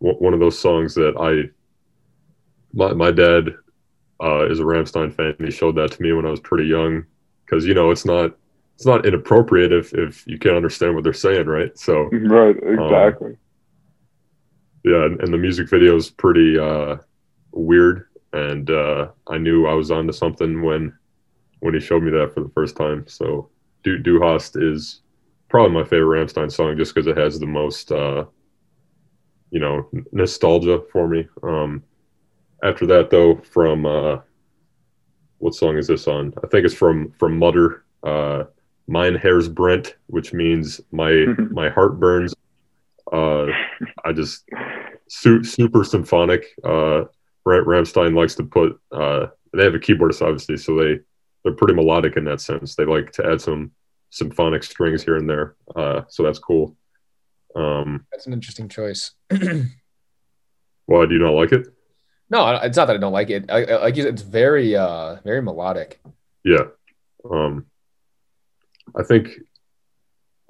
w- 0.00 0.18
one 0.18 0.34
of 0.34 0.40
those 0.40 0.58
songs 0.58 0.94
that 0.94 1.14
I 1.18 1.50
my 2.76 2.92
my 2.92 3.10
dad 3.10 3.54
uh, 4.22 4.48
is 4.48 4.60
a 4.60 4.62
Rammstein 4.62 5.12
fan. 5.12 5.34
And 5.38 5.48
he 5.48 5.50
showed 5.50 5.76
that 5.76 5.92
to 5.92 6.02
me 6.02 6.12
when 6.12 6.26
I 6.26 6.30
was 6.30 6.40
pretty 6.40 6.68
young 6.68 7.04
because 7.44 7.66
you 7.66 7.74
know 7.74 7.90
it's 7.90 8.04
not 8.04 8.32
it's 8.76 8.86
not 8.86 9.06
inappropriate 9.06 9.72
if 9.72 9.92
if 9.94 10.26
you 10.26 10.38
can't 10.38 10.56
understand 10.56 10.94
what 10.94 11.02
they're 11.02 11.12
saying, 11.12 11.46
right? 11.46 11.76
So 11.76 12.08
Right. 12.12 12.56
Exactly. 12.56 13.36
yeah, 14.84 15.06
and, 15.06 15.20
and 15.20 15.32
the 15.32 15.38
music 15.38 15.68
video 15.68 15.96
is 15.96 16.10
pretty 16.10 16.58
uh, 16.58 16.96
weird, 17.52 18.08
and 18.32 18.70
uh, 18.70 19.08
I 19.26 19.38
knew 19.38 19.66
I 19.66 19.74
was 19.74 19.90
onto 19.90 20.12
something 20.12 20.62
when 20.62 20.92
when 21.60 21.74
he 21.74 21.80
showed 21.80 22.02
me 22.02 22.10
that 22.12 22.34
for 22.34 22.40
the 22.42 22.50
first 22.50 22.76
time. 22.76 23.06
So 23.08 23.48
Du 23.82 23.98
Du 23.98 24.20
Hast 24.20 24.56
is 24.56 25.00
probably 25.48 25.72
my 25.72 25.84
favorite 25.84 26.26
Rammstein 26.26 26.52
song, 26.52 26.76
just 26.76 26.94
because 26.94 27.06
it 27.06 27.16
has 27.16 27.38
the 27.38 27.46
most 27.46 27.90
uh, 27.90 28.26
you 29.50 29.60
know 29.60 29.88
nostalgia 30.12 30.82
for 30.92 31.08
me. 31.08 31.26
Um, 31.42 31.82
after 32.62 32.86
that, 32.86 33.10
though, 33.10 33.36
from 33.36 33.86
uh, 33.86 34.18
what 35.38 35.54
song 35.54 35.76
is 35.76 35.86
this 35.86 36.08
on? 36.08 36.32
I 36.42 36.46
think 36.48 36.64
it's 36.64 36.74
from 36.74 37.12
from 37.18 37.38
Mutter. 37.38 37.84
Uh, 38.02 38.44
Mein 38.88 39.16
Herz 39.16 39.48
Brennt, 39.48 39.96
which 40.06 40.32
means 40.32 40.80
my 40.92 41.26
my 41.50 41.68
heart 41.68 41.98
burns. 41.98 42.34
Uh, 43.12 43.46
I 44.04 44.12
just 44.14 44.44
su- 45.08 45.44
super 45.44 45.84
symphonic. 45.84 46.46
Uh, 46.64 47.04
Ra- 47.44 47.64
Rammstein 47.64 48.16
likes 48.16 48.34
to 48.36 48.44
put. 48.44 48.80
Uh, 48.92 49.26
they 49.52 49.64
have 49.64 49.74
a 49.74 49.78
keyboardist, 49.78 50.22
obviously, 50.22 50.56
so 50.56 50.76
they 50.76 51.00
they're 51.42 51.54
pretty 51.54 51.74
melodic 51.74 52.16
in 52.16 52.24
that 52.24 52.40
sense. 52.40 52.74
They 52.74 52.84
like 52.84 53.12
to 53.12 53.26
add 53.26 53.40
some 53.40 53.70
symphonic 54.10 54.62
strings 54.62 55.02
here 55.02 55.16
and 55.16 55.28
there. 55.28 55.56
Uh, 55.74 56.02
so 56.08 56.22
that's 56.22 56.38
cool. 56.38 56.76
Um, 57.54 58.06
That's 58.12 58.26
an 58.26 58.32
interesting 58.34 58.68
choice. 58.68 59.12
why 59.30 61.06
do 61.06 61.14
you 61.14 61.20
not 61.20 61.30
like 61.32 61.52
it? 61.52 61.68
No, 62.28 62.56
it's 62.62 62.76
not 62.76 62.86
that 62.86 62.96
I 62.96 62.98
don't 62.98 63.12
like 63.12 63.30
it. 63.30 63.48
Like 63.48 63.96
it. 63.96 64.06
It's 64.06 64.22
very, 64.22 64.74
uh, 64.74 65.16
very 65.22 65.40
melodic. 65.40 66.00
Yeah. 66.44 66.64
Um, 67.30 67.66
I 68.96 69.02
think 69.02 69.30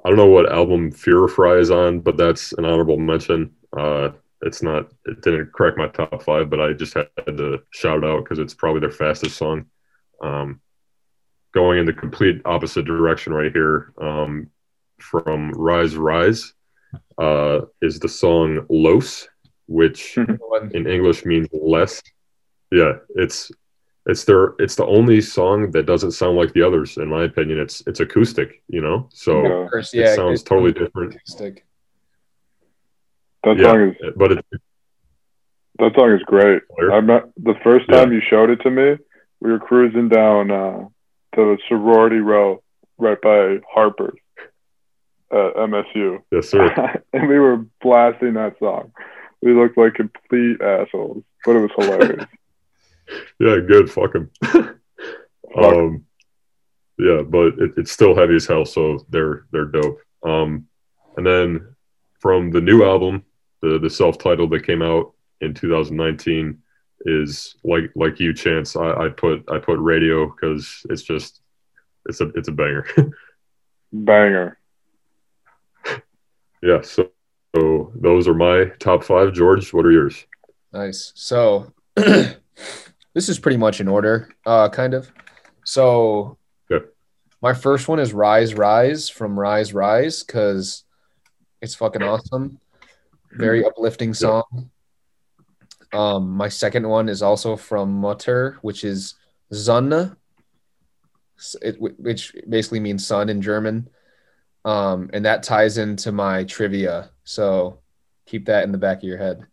I 0.05 0.09
don't 0.09 0.19
know 0.19 0.27
what 0.27 0.53
album 0.53 0.93
Feuer 0.93 1.29
Frei 1.29 1.59
is 1.59 1.71
on, 1.71 2.01
but 2.01 2.17
that's 2.17 2.53
an 2.53 2.65
honorable 2.65 2.97
mention. 2.97 3.53
Uh, 3.77 4.11
it's 4.43 4.63
not. 4.63 4.93
It 5.05 5.21
didn't 5.23 5.53
crack 5.53 5.77
my 5.77 5.89
top 5.89 6.23
five, 6.23 6.49
but 6.49 6.61
I 6.61 6.73
just 6.73 6.95
had 6.95 7.09
to 7.27 7.59
shout 7.71 8.05
out 8.05 8.25
because 8.25 8.39
it's 8.39 8.55
probably 8.55 8.81
their 8.81 8.91
fastest 8.91 9.37
song. 9.37 9.67
Um, 10.23 10.61
going 11.53 11.79
in 11.79 11.87
the 11.87 11.93
complete 11.93 12.41
opposite 12.45 12.85
direction 12.85 13.33
right 13.33 13.51
here 13.53 13.93
um, 14.01 14.49
from 15.01 15.51
Reise 15.53 15.97
Reise 15.97 16.53
uh, 17.19 17.63
is 17.83 17.99
the 17.99 18.09
song 18.09 18.67
Los, 18.69 19.27
which 19.67 20.17
in 20.73 20.87
English 20.87 21.25
means 21.25 21.49
less. 21.53 22.03
Yeah, 22.71 22.95
it's 23.15 23.51
it's 24.07 24.25
their 24.25 24.55
it's 24.59 24.77
the 24.77 24.87
only 24.87 25.21
song 25.21 25.71
that 25.73 25.87
doesn't 25.87 26.13
sound 26.13 26.37
like 26.37 26.53
the 26.53 26.63
others 26.63 26.97
in 26.97 27.09
my 27.09 27.25
opinion. 27.25 27.59
It's 27.59 27.83
it's 27.87 28.01
acoustic, 28.01 28.63
you 28.69 28.81
know. 28.81 29.09
So 29.13 29.43
Yeah. 29.43 29.69
First, 29.71 29.95
it 29.95 30.15
sounds 30.15 30.43
totally 30.43 30.73
different. 30.73 31.15
Acoustic. 31.15 31.65
That 33.45 33.59
Yeah, 33.59 33.73
song 33.73 33.81
is 33.91 34.13
but 34.17 34.33
it, 34.33 34.45
that 35.79 35.95
song 35.95 36.13
is 36.13 36.23
great. 36.23 36.63
I 36.93 37.01
met 37.01 37.25
the 37.37 37.55
first 37.63 37.89
time 37.91 38.13
you 38.13 38.21
showed 38.21 38.51
it 38.51 38.61
to 38.63 38.71
me. 38.71 38.97
We 39.41 39.53
were 39.53 39.59
cruising 39.59 40.09
down 40.09 40.51
uh, 40.51 40.79
to 41.35 41.37
the 41.37 41.59
sorority 41.69 42.17
row 42.19 42.63
right 42.99 43.21
by 43.21 43.59
Harper's 43.73 44.19
at 45.31 45.55
MSU, 45.57 46.23
yes, 46.31 46.49
sir. 46.49 47.03
and 47.13 47.29
we 47.29 47.39
were 47.39 47.67
blasting 47.83 48.35
that 48.35 48.59
song. 48.59 48.93
We 49.43 49.55
looked 49.55 49.79
like 49.79 49.95
complete 49.95 50.61
assholes, 50.61 51.23
but 51.45 51.57
it 51.57 51.61
was 51.61 51.71
hilarious. 51.77 52.27
Yeah, 53.39 53.59
good. 53.61 53.89
Fuck 53.89 54.15
them. 54.15 54.31
um, 55.57 56.05
yeah, 56.99 57.23
but 57.23 57.55
it, 57.59 57.73
it's 57.77 57.93
still 57.93 58.17
heavy 58.17 58.35
as 58.35 58.47
hell, 58.47 58.65
so 58.65 59.07
they're 59.11 59.47
they're 59.53 59.67
dope. 59.67 60.01
Um, 60.25 60.67
and 61.17 61.25
then 61.25 61.77
from 62.19 62.51
the 62.51 62.61
new 62.61 62.85
album, 62.85 63.25
the 63.63 63.79
the 63.79 63.91
self 63.91 64.19
titled 64.19 64.51
that 64.51 64.67
came 64.67 64.83
out 64.83 65.13
in 65.41 65.55
2019 65.55 66.59
is 67.03 67.57
like 67.65 67.91
like 67.95 68.19
you, 68.19 68.33
Chance. 68.33 68.77
I, 68.77 68.93
I 68.93 69.09
put 69.11 69.45
I 69.51 69.59
put 69.59 69.79
radio 69.79 70.27
because 70.27 70.85
it's 70.91 71.03
just 71.03 71.43
it's 72.07 72.21
a 72.21 72.29
it's 72.31 72.49
a 72.49 72.53
banger. 72.53 72.87
Banger. 73.93 74.59
yeah. 76.63 76.81
So 76.83 77.11
so 77.57 77.93
those 77.95 78.29
are 78.29 78.35
my 78.35 78.67
top 78.79 79.03
five. 79.05 79.33
George, 79.33 79.73
what 79.73 79.87
are 79.87 79.91
yours? 79.91 80.25
Nice. 80.73 81.13
So 81.15 81.73
this 81.97 82.37
is 83.15 83.39
pretty 83.39 83.57
much 83.57 83.81
in 83.81 83.89
order, 83.89 84.29
uh, 84.45 84.69
kind 84.69 84.95
of. 84.95 85.11
So 85.65 86.39
Yeah. 86.71 86.81
my 87.43 87.55
first 87.55 87.89
one 87.89 87.99
is 87.99 88.13
Reise 88.13 88.55
Reise 88.55 89.09
from 89.09 89.39
Reise 89.39 89.73
Reise 89.73 90.23
because 90.23 90.85
it's 91.63 91.75
fucking 91.75 92.03
awesome. 92.03 92.59
Very 93.33 93.65
uplifting 93.65 94.15
song. 94.15 94.71
Um, 95.93 96.31
my 96.31 96.49
second 96.49 96.89
one 96.89 97.09
is 97.09 97.23
also 97.23 97.57
from 97.57 97.93
Mutter, 98.01 98.59
which 98.63 98.85
is 98.85 99.15
Sonne, 99.53 100.17
it, 101.63 101.81
which 101.81 102.35
basically 102.49 102.81
means 102.81 103.07
sun 103.07 103.29
in 103.29 103.41
German. 103.41 103.89
Um, 104.65 105.11
and 105.13 105.25
that 105.25 105.43
ties 105.43 105.79
into 105.79 106.13
my 106.13 106.45
trivia. 106.45 107.11
So 107.37 107.81
keep 108.25 108.47
that 108.47 108.65
in 108.65 108.73
the 108.73 108.79
back 108.79 108.99
of 108.99 109.03
your 109.05 109.19
head. 109.19 109.45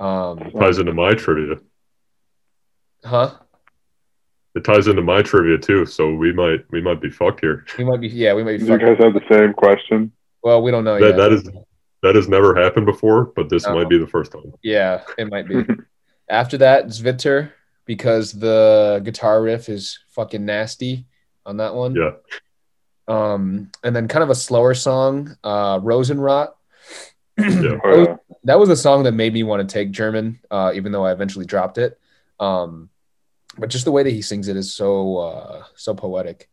Um, 0.00 0.38
It 0.38 0.54
ties 0.58 0.78
into 0.78 0.94
my 0.94 1.12
trivia. 1.12 1.56
huh? 3.04 3.34
It 4.54 4.64
ties 4.64 4.88
into 4.88 5.02
my 5.02 5.22
trivia 5.22 5.58
too. 5.58 5.84
So 5.86 6.14
we 6.14 6.32
might 6.32 6.60
we 6.70 6.80
might 6.80 7.00
be 7.00 7.10
fucked 7.10 7.40
here. 7.40 7.64
We 7.76 7.84
might 7.84 8.00
be, 8.00 8.08
yeah, 8.08 8.32
we 8.34 8.42
might 8.42 8.52
be. 8.58 8.66
Did 8.66 8.68
you 8.68 8.78
guys 8.78 8.96
have 8.98 9.12
the 9.14 9.22
same 9.30 9.52
question? 9.52 10.10
well, 10.42 10.62
we 10.62 10.70
don't 10.70 10.84
know 10.84 10.98
That, 10.98 11.08
yet. 11.10 11.16
that 11.16 11.32
is 11.32 11.44
that 12.02 12.14
has 12.14 12.28
never 12.28 12.54
happened 12.54 12.86
before, 12.86 13.26
but 13.36 13.48
this 13.50 13.66
No. 13.66 13.74
might 13.74 13.88
be 13.88 13.98
the 13.98 14.06
first 14.06 14.32
time. 14.32 14.52
Yeah, 14.62 15.02
it 15.18 15.28
might 15.28 15.46
be. 15.48 15.64
After 16.30 16.56
that, 16.58 16.86
it's 16.86 17.00
Zwitter 17.00 17.50
because 17.84 18.32
the 18.32 19.00
guitar 19.04 19.42
riff 19.42 19.68
is 19.68 19.98
fucking 20.10 20.44
nasty 20.44 21.06
on 21.44 21.56
that 21.58 21.74
one. 21.74 21.94
Yeah. 21.94 22.12
Um, 23.08 23.70
and 23.82 23.94
then 23.96 24.06
kind 24.08 24.22
of 24.22 24.30
a 24.30 24.34
slower 24.34 24.74
song, 24.74 25.36
uh, 25.42 25.80
Rosenrot. 25.80 26.50
Yeah. 27.38 28.16
That 28.44 28.58
was 28.58 28.70
a 28.70 28.76
song 28.76 29.02
that 29.02 29.12
made 29.12 29.34
me 29.34 29.42
want 29.42 29.68
to 29.68 29.70
take 29.70 29.90
German, 29.90 30.38
uh, 30.50 30.72
even 30.74 30.90
though 30.90 31.04
I 31.04 31.12
eventually 31.12 31.44
dropped 31.44 31.76
it. 31.76 31.98
Um, 32.40 32.88
but 33.58 33.68
just 33.68 33.84
the 33.84 33.92
way 33.92 34.02
that 34.04 34.10
he 34.10 34.22
sings 34.22 34.48
it 34.48 34.56
is 34.56 34.72
so 34.72 35.18
uh, 35.18 35.64
so 35.74 35.92
poetic. 35.94 36.48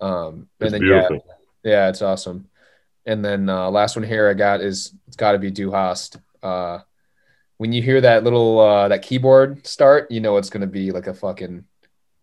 Um, 0.00 0.48
It's 0.60 0.72
and 0.72 0.82
then 0.82 0.88
yeah, 0.88 1.08
beautiful. 1.08 1.34
yeah, 1.64 1.88
it's 1.88 2.00
awesome. 2.00 2.48
And 3.04 3.22
then 3.22 3.48
uh, 3.48 3.68
last 3.70 3.96
one 3.96 4.04
here 4.04 4.30
I 4.30 4.34
got 4.34 4.62
is 4.62 4.94
it's 5.06 5.16
got 5.16 5.32
to 5.32 5.38
be 5.38 5.50
Du 5.50 5.70
Hast. 5.70 6.16
Uh, 6.42 6.78
when 7.58 7.72
you 7.72 7.82
hear 7.82 8.00
that 8.00 8.24
little 8.24 8.60
uh, 8.60 8.88
that 8.88 9.02
keyboard 9.02 9.66
start, 9.66 10.10
you 10.10 10.20
know 10.20 10.36
it's 10.38 10.50
gonna 10.50 10.66
be 10.66 10.92
like 10.92 11.08
a 11.08 11.14
fucking 11.14 11.64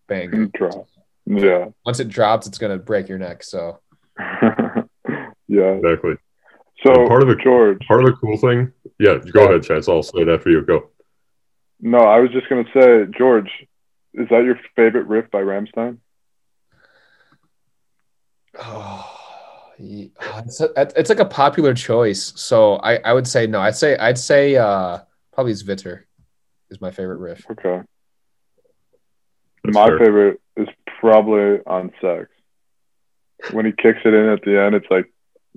bang. 0.08 0.52
Drop. 0.56 0.88
Yeah. 1.26 1.68
Once 1.86 2.00
it 2.00 2.08
drops, 2.08 2.48
it's 2.48 2.58
gonna 2.58 2.78
break 2.78 3.08
your 3.10 3.20
neck. 3.20 3.44
So 3.44 3.82
yeah. 4.20 5.72
Exactly. 5.74 6.16
So 6.86 6.94
And 6.94 7.08
part 7.08 7.24
of 7.24 7.30
the- 7.30 7.36
George. 7.36 7.80
Part 7.88 8.02
of 8.02 8.06
the 8.08 8.14
cool 8.14 8.38
thing, 8.38 8.72
yeah, 9.00 9.18
go 9.34 9.42
Yeah. 9.44 9.50
ahead, 9.50 9.64
Chance. 9.64 9.90
I'll 9.90 10.04
say 10.04 10.20
it 10.22 10.30
after 10.30 10.50
you. 10.52 10.62
Go. 10.62 10.92
No, 11.82 11.98
I 12.00 12.20
was 12.20 12.32
just 12.32 12.48
gonna 12.48 12.66
say, 12.74 13.06
George, 13.18 13.50
is 14.14 14.28
that 14.30 14.44
your 14.44 14.60
favorite 14.76 15.08
riff 15.08 15.30
by 15.32 15.42
Rammstein? 15.42 15.98
Oh, 18.60 19.12
yeah, 19.80 20.08
it's, 20.46 20.62
a, 20.62 20.70
it's 20.96 21.10
like 21.10 21.20
a 21.20 21.26
popular 21.26 21.74
choice. 21.74 22.34
So 22.36 22.76
I, 22.76 22.98
I 22.98 23.14
would 23.14 23.28
say 23.28 23.48
no. 23.48 23.60
I'd 23.60 23.76
say 23.76 23.98
I'd 23.98 24.18
say 24.18 24.56
uh, 24.56 25.00
probably 25.34 25.54
Zwitter 25.54 26.04
is 26.70 26.80
my 26.80 26.92
favorite 26.92 27.18
riff. 27.20 27.46
Okay. 27.52 27.82
That's 29.64 29.76
My 29.76 29.88
fair. 29.88 30.00
favorite 30.00 30.42
is 30.58 30.68
probably 31.00 31.60
on 31.66 31.92
sex. 32.00 32.28
When 33.52 33.66
he 33.66 33.72
kicks 33.74 34.00
it 34.06 34.14
in 34.14 34.30
at 34.30 34.42
the 34.44 34.60
end, 34.62 34.76
it's 34.76 34.88
like 34.90 35.12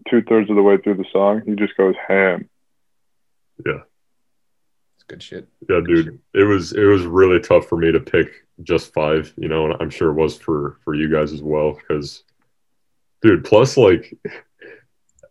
two 0.09 0.22
thirds 0.22 0.51
of 0.51 0.57
the 0.57 0.62
way 0.62 0.76
through 0.78 0.94
the 0.96 1.05
song. 1.12 1.42
He 1.46 1.55
just 1.55 1.76
goes 1.76 1.94
ham. 2.07 2.49
Yeah. 3.64 3.80
It's 4.96 5.05
good 5.07 5.22
shit. 5.22 5.49
Yeah, 5.68 5.80
dude. 5.86 6.18
It 6.34 6.44
was 6.44 6.72
it 6.72 6.84
was 6.84 7.05
really 7.05 7.40
tough 7.40 7.66
for 7.66 7.76
me 7.76 7.92
to 7.92 8.01
pick 8.01 8.28
just 8.62 8.92
five, 8.92 9.32
you 9.36 9.49
know, 9.49 9.66
and 9.66 9.74
I'm 9.80 9.90
sure 9.90 10.11
it 10.11 10.14
was 10.14 10.36
for 10.36 10.78
for 10.84 10.94
you 10.94 11.09
guys 11.11 11.32
as 11.32 11.42
well. 11.42 11.72
Because, 11.74 12.24
dude, 13.22 13.44
plus 13.44 13.76
like 13.76 14.12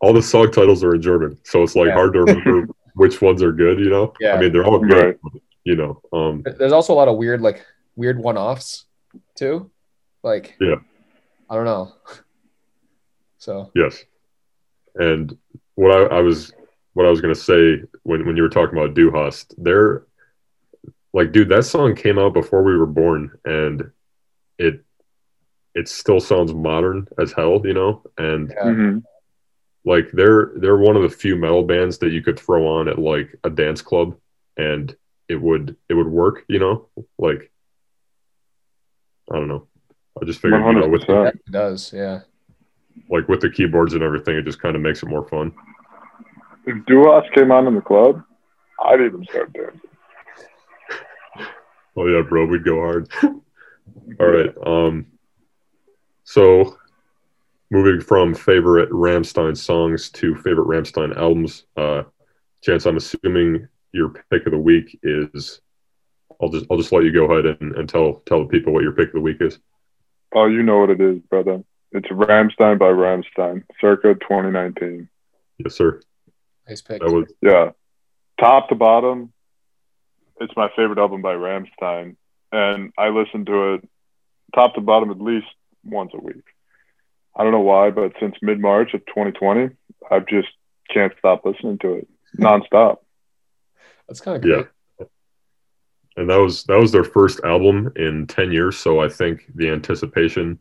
all 0.01 0.13
the 0.13 0.21
song 0.21 0.51
titles 0.51 0.83
are 0.83 0.95
in 0.95 1.01
German, 1.01 1.37
so 1.43 1.63
it's 1.63 1.75
like 1.75 1.87
Yeah. 1.87 1.93
hard 1.95 2.13
to 2.13 2.19
remember 2.21 2.67
which 2.95 3.21
ones 3.21 3.41
are 3.43 3.51
good. 3.51 3.79
You 3.79 3.89
know, 3.89 4.13
Yeah. 4.19 4.35
I 4.35 4.39
mean 4.41 4.51
they're 4.53 4.65
all 4.65 4.79
good. 4.79 4.91
Right. 5.05 5.17
but, 5.23 5.41
You 5.63 5.75
know, 5.75 6.01
um, 6.13 6.43
There's 6.57 6.71
also 6.71 6.93
a 6.93 6.95
lot 6.95 7.07
of 7.09 7.17
weird 7.17 7.41
like 7.41 7.65
weird 7.95 8.17
one 8.19 8.37
offs 8.37 8.85
too. 9.35 9.69
Like 10.23 10.55
Yeah. 10.61 10.75
I 11.49 11.55
don't 11.55 11.65
know. 11.65 11.93
So 13.39 13.71
Yes. 13.75 14.03
And 14.99 15.37
what 15.75 15.91
I, 15.91 16.17
I 16.17 16.21
was 16.21 16.51
what 16.93 17.05
I 17.05 17.09
was 17.09 17.21
gonna 17.21 17.35
say 17.35 17.81
when, 18.03 18.25
when 18.25 18.35
you 18.35 18.43
were 18.43 18.49
talking 18.49 18.77
about 18.77 18.93
Du 18.95 19.11
Hast, 19.11 19.53
they're 19.57 20.03
like, 21.13 21.31
dude, 21.31 21.49
that 21.49 21.63
song 21.65 21.95
came 21.95 22.17
out 22.19 22.33
before 22.33 22.63
we 22.63 22.77
were 22.77 22.85
born 22.87 23.31
and 23.45 23.91
it 24.57 24.83
it 25.75 25.87
still 25.87 26.19
sounds 26.19 26.53
modern 26.53 27.07
as 27.19 27.31
hell, 27.31 27.61
you 27.63 27.73
know? 27.73 28.01
And 28.17 28.49
yeah, 28.49 28.63
Mhm. 28.65 29.03
like 29.85 30.09
they're 30.11 30.51
they're 30.55 30.77
one 30.77 30.95
of 30.95 31.03
the 31.03 31.09
few 31.09 31.35
metal 31.35 31.63
bands 31.63 31.99
that 31.99 32.11
you 32.11 32.23
could 32.23 32.39
throw 32.39 32.65
on 32.67 32.87
at 32.87 32.97
like 32.97 33.35
a 33.43 33.49
dance 33.51 33.81
club 33.83 34.15
and 34.57 34.95
it 35.29 35.35
would 35.39 35.75
it 35.89 35.93
would 35.93 36.07
work, 36.07 36.43
you 36.47 36.57
know? 36.57 36.89
Like 37.19 37.51
I 39.31 39.35
don't 39.35 39.47
know. 39.49 39.67
I 40.19 40.25
just 40.25 40.39
figured 40.41 40.65
you 40.65 40.73
know 40.73 40.87
with 40.87 41.01
the, 41.05 41.13
100%. 41.13 41.27
it 41.35 41.51
does. 41.51 41.93
Yeah. 41.93 42.21
Like 43.09 43.27
with 43.27 43.41
the 43.41 43.49
keyboards 43.49 43.93
and 43.93 44.03
everything, 44.03 44.35
it 44.35 44.45
just 44.45 44.61
kind 44.61 44.75
of 44.75 44.81
makes 44.81 45.03
it 45.03 45.07
more 45.07 45.27
fun. 45.27 45.53
If 46.65 46.85
Du 46.85 47.03
Hast 47.03 47.33
came 47.33 47.51
on 47.51 47.67
in 47.67 47.75
the 47.75 47.81
club, 47.81 48.23
I'd 48.83 49.01
even 49.01 49.23
start 49.25 49.53
dancing. 49.53 49.81
Oh 51.95 52.07
yeah, 52.07 52.21
bro, 52.21 52.45
we'd 52.45 52.63
go 52.63 52.79
hard. 52.79 53.09
All 53.23 54.27
right. 54.27 54.53
Um 54.65 55.07
so 56.23 56.77
moving 57.71 58.01
from 58.01 58.33
favorite 58.33 58.89
Rammstein 58.89 59.57
songs 59.57 60.09
to 60.11 60.35
favorite 60.35 60.67
Rammstein 60.67 61.15
albums. 61.17 61.65
Uh, 61.75 62.03
Chance, 62.63 62.85
I'm 62.85 62.97
assuming 62.97 63.67
your 63.91 64.09
pick 64.31 64.45
of 64.45 64.51
the 64.51 64.57
week 64.57 64.99
is. 65.03 65.61
I'll 66.41 66.49
just 66.49 66.65
I'll 66.69 66.77
just 66.77 66.91
let 66.91 67.03
you 67.03 67.11
go 67.11 67.25
ahead 67.25 67.57
and, 67.59 67.75
and 67.75 67.89
tell 67.89 68.21
tell 68.25 68.41
the 68.43 68.49
people 68.49 68.73
what 68.73 68.83
your 68.83 68.91
pick 68.91 69.07
of 69.07 69.13
the 69.13 69.21
week 69.21 69.37
is. 69.41 69.59
Oh, 70.35 70.45
you 70.45 70.63
know 70.63 70.79
what 70.79 70.89
it 70.89 71.01
is, 71.01 71.19
brother. 71.29 71.63
It's 71.91 72.07
Rammstein 72.09 72.77
by 72.77 72.89
Rammstein, 72.89 73.63
circa 73.79 74.13
2019. 74.15 75.07
Yes, 75.57 75.75
sir. 75.75 76.01
Nice 76.67 76.81
pick. 76.81 77.01
That 77.01 77.11
was 77.11 77.31
Yeah. 77.41 77.71
Top 78.39 78.69
to 78.69 78.75
bottom, 78.75 79.33
it's 80.39 80.53
my 80.55 80.69
favorite 80.75 80.99
album 80.99 81.21
by 81.21 81.33
Rammstein. 81.33 82.17
And 82.51 82.91
I 82.97 83.09
listen 83.09 83.45
to 83.45 83.73
it 83.75 83.89
top 84.53 84.75
to 84.75 84.81
bottom 84.81 85.11
at 85.11 85.19
least 85.19 85.47
once 85.83 86.11
a 86.13 86.21
week. 86.21 86.43
I 87.35 87.43
don't 87.43 87.51
know 87.51 87.59
why, 87.59 87.89
but 87.91 88.13
since 88.19 88.35
mid 88.41 88.59
March 88.59 88.93
of 88.93 89.05
2020, 89.07 89.75
I've 90.09 90.27
just 90.27 90.49
can't 90.89 91.13
stop 91.19 91.45
listening 91.45 91.77
to 91.79 91.93
it 91.93 92.07
nonstop. 92.37 92.97
That's 94.07 94.21
kind 94.21 94.43
of 94.43 94.49
yeah. 94.49 95.05
And 96.15 96.29
that 96.29 96.37
was 96.37 96.63
that 96.63 96.79
was 96.79 96.91
their 96.91 97.03
first 97.03 97.41
album 97.43 97.91
in 97.95 98.25
ten 98.27 98.51
years, 98.51 98.77
so 98.77 99.01
I 99.01 99.09
think 99.09 99.45
the 99.53 99.69
anticipation 99.69 100.59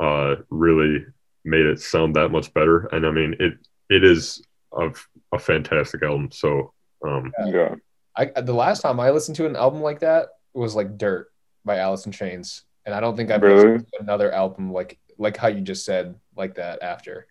uh, 0.00 0.36
really 0.50 1.04
made 1.44 1.66
it 1.66 1.80
sound 1.80 2.16
that 2.16 2.30
much 2.30 2.52
better. 2.54 2.86
And 2.92 3.06
I 3.06 3.10
mean, 3.10 3.34
it 3.40 3.54
it 3.90 4.02
is 4.04 4.42
a, 4.72 4.90
a 5.32 5.38
fantastic 5.38 6.02
album. 6.02 6.30
So 6.32 6.72
um, 7.06 7.32
Yeah. 7.46 7.74
I 8.16 8.26
the 8.40 8.54
last 8.54 8.80
time 8.80 9.00
I 9.00 9.10
listened 9.10 9.36
to 9.36 9.46
an 9.46 9.56
album 9.56 9.82
like 9.82 10.00
that 10.00 10.28
was 10.54 10.74
like 10.74 10.96
Dirt 10.98 11.28
by 11.64 11.78
Alice 11.78 12.06
in 12.06 12.12
Chains, 12.12 12.62
and 12.86 12.94
I 12.94 13.00
don't 13.00 13.16
think 13.16 13.30
I've 13.30 13.42
Really? 13.42 13.56
listened 13.72 13.88
to 13.94 14.00
another 14.00 14.32
album 14.32 14.72
like 14.72 14.98
like 15.18 15.36
how 15.36 15.48
you 15.48 15.60
just 15.60 15.84
said 15.84 16.14
like 16.36 16.54
that 16.56 16.82
after. 16.82 17.26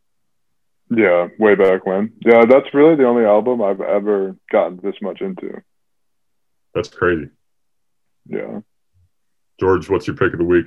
Yeah, 0.96 1.30
way 1.40 1.56
back 1.56 1.86
when. 1.86 2.12
Yeah, 2.26 2.46
that's 2.46 2.74
really 2.74 2.96
the 2.96 3.06
only 3.08 3.24
album 3.26 3.62
I've 3.62 3.82
ever 3.82 4.36
gotten 4.52 4.80
this 4.84 4.96
much 5.02 5.22
into. 5.22 5.62
that's 6.76 6.90
crazy. 6.90 7.30
Yeah. 8.28 8.60
George, 9.60 9.90
what's 9.90 10.06
your 10.08 10.16
pick 10.18 10.34
of 10.34 10.40
the 10.40 10.46
week? 10.46 10.66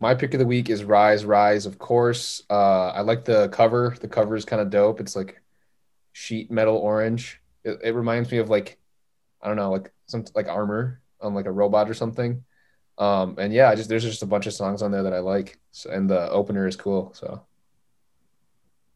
My 0.00 0.14
pick 0.14 0.32
of 0.34 0.40
the 0.40 0.46
week 0.46 0.70
is 0.70 0.84
Reise, 0.84 1.24
Reise, 1.24 1.66
of 1.66 1.78
course. 1.78 2.42
Uh, 2.48 2.88
I 2.88 3.00
like 3.00 3.24
the 3.24 3.48
cover. 3.48 3.96
The 4.00 4.08
cover 4.08 4.36
is 4.36 4.44
kind 4.44 4.62
of 4.62 4.70
dope. 4.70 5.00
It's 5.00 5.16
like 5.16 5.40
sheet 6.12 6.50
metal 6.50 6.76
orange. 6.76 7.40
It, 7.64 7.80
it 7.82 7.94
reminds 7.94 8.30
me 8.30 8.38
of 8.38 8.48
like, 8.48 8.78
I 9.42 9.48
don't 9.48 9.56
know, 9.56 9.72
like 9.72 9.92
some 10.06 10.24
like 10.34 10.48
armor 10.48 11.00
on 11.20 11.34
like 11.34 11.46
a 11.46 11.52
robot 11.52 11.90
or 11.90 11.94
something. 11.94 12.44
Um, 12.96 13.36
and 13.38 13.52
yeah, 13.52 13.70
I 13.70 13.74
just 13.74 13.88
there's 13.88 14.04
just 14.04 14.22
a 14.22 14.26
bunch 14.26 14.46
of 14.46 14.52
songs 14.52 14.82
on 14.82 14.90
there 14.90 15.04
that 15.04 15.12
I 15.12 15.20
like, 15.20 15.58
so, 15.70 15.90
and 15.90 16.08
the 16.10 16.28
opener 16.30 16.66
is 16.66 16.76
cool. 16.76 17.12
So 17.14 17.42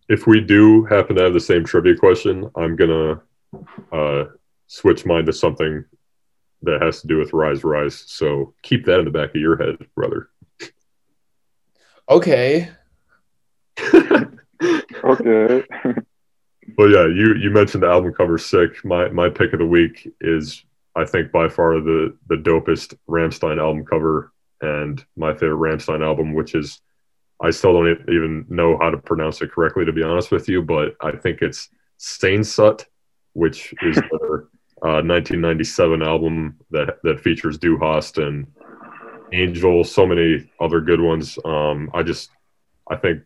If 0.09 0.27
we 0.27 0.41
do 0.41 0.85
happen 0.85 1.17
to 1.17 1.23
have 1.23 1.35
the 1.35 1.41
same 1.41 1.65
trivia 1.65 1.97
question, 1.97 2.51
I'm 2.57 2.75
gonna 2.75 3.23
uh, 3.93 4.25
switch 4.67 5.07
mine 5.07 5.27
to 5.27 5.33
something 5.33 5.85
that 6.63 6.83
has 6.83 7.01
to 7.03 7.07
do 7.07 7.19
with 7.19 7.33
Reise, 7.33 7.63
Reise. 7.65 8.05
So 8.07 8.55
keep 8.63 8.85
that 8.87 8.99
in 8.99 9.05
the 9.05 9.11
back 9.11 9.31
of 9.31 9.41
your 9.41 9.57
head, 9.57 9.77
brother. 9.95 10.29
Okay, 12.09 12.71
Okay. 15.05 15.65
But 16.77 16.87
yeah, 16.91 17.07
you 17.07 17.35
you 17.35 17.51
mentioned 17.51 17.83
the 17.83 17.89
album 17.89 18.15
cover 18.15 18.39
sick. 18.39 18.85
My 18.85 19.09
my 19.09 19.29
pick 19.29 19.53
of 19.53 19.59
the 19.59 19.67
week 19.67 20.09
is 20.21 20.65
I 20.95 21.05
think 21.05 21.33
by 21.33 21.49
far 21.49 21.81
the 21.81 22.17
the 22.29 22.37
dopest 22.37 22.95
Rammstein 23.09 23.59
album 23.59 23.85
cover 23.85 24.33
and 24.61 25.05
my 25.17 25.35
favorite 25.35 25.57
Rammstein 25.57 26.05
album, 26.05 26.35
which 26.35 26.55
is 26.55 26.81
I 27.43 27.51
still 27.51 27.73
don't 27.73 27.89
e-, 27.89 28.15
even 28.15 28.47
know 28.49 28.79
how 28.81 28.91
to 28.91 28.99
pronounce 28.99 29.43
it 29.43 29.51
correctly 29.51 29.85
to 29.85 29.93
be 29.93 30.05
honest 30.05 30.31
with 30.31 30.49
you, 30.49 30.63
but 30.63 30.95
I 31.01 31.13
think 31.17 31.43
it's 31.43 31.69
Steinsut, 31.99 32.85
which 33.33 33.75
is 33.83 33.97
their 34.21 34.45
uh, 34.85 35.03
1997 35.03 36.03
album 36.03 36.59
that 36.71 36.99
that 37.03 37.21
features 37.21 37.59
Du 37.59 37.77
Hast 37.79 38.19
and 38.19 38.47
Engel, 39.33 39.85
so 39.85 40.07
many 40.07 40.51
other 40.61 40.81
good 40.81 41.01
ones. 41.01 41.39
Um, 41.45 41.91
I 41.95 42.03
just 42.03 42.31
I 42.91 42.97
think 42.97 43.23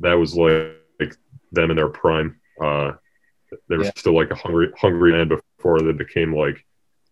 that 0.00 0.14
was 0.14 0.34
like, 0.34 0.72
like 1.00 1.16
them 1.52 1.70
in 1.70 1.76
their 1.76 1.88
prime. 1.88 2.40
Uh, 2.62 2.92
they 3.68 3.76
were 3.76 3.84
Yeah. 3.84 3.90
still 3.96 4.14
like 4.14 4.30
a 4.30 4.34
hungry 4.34 4.70
hungry 4.76 5.12
man 5.12 5.28
before 5.28 5.80
they 5.80 5.92
became 5.92 6.34
like 6.34 6.64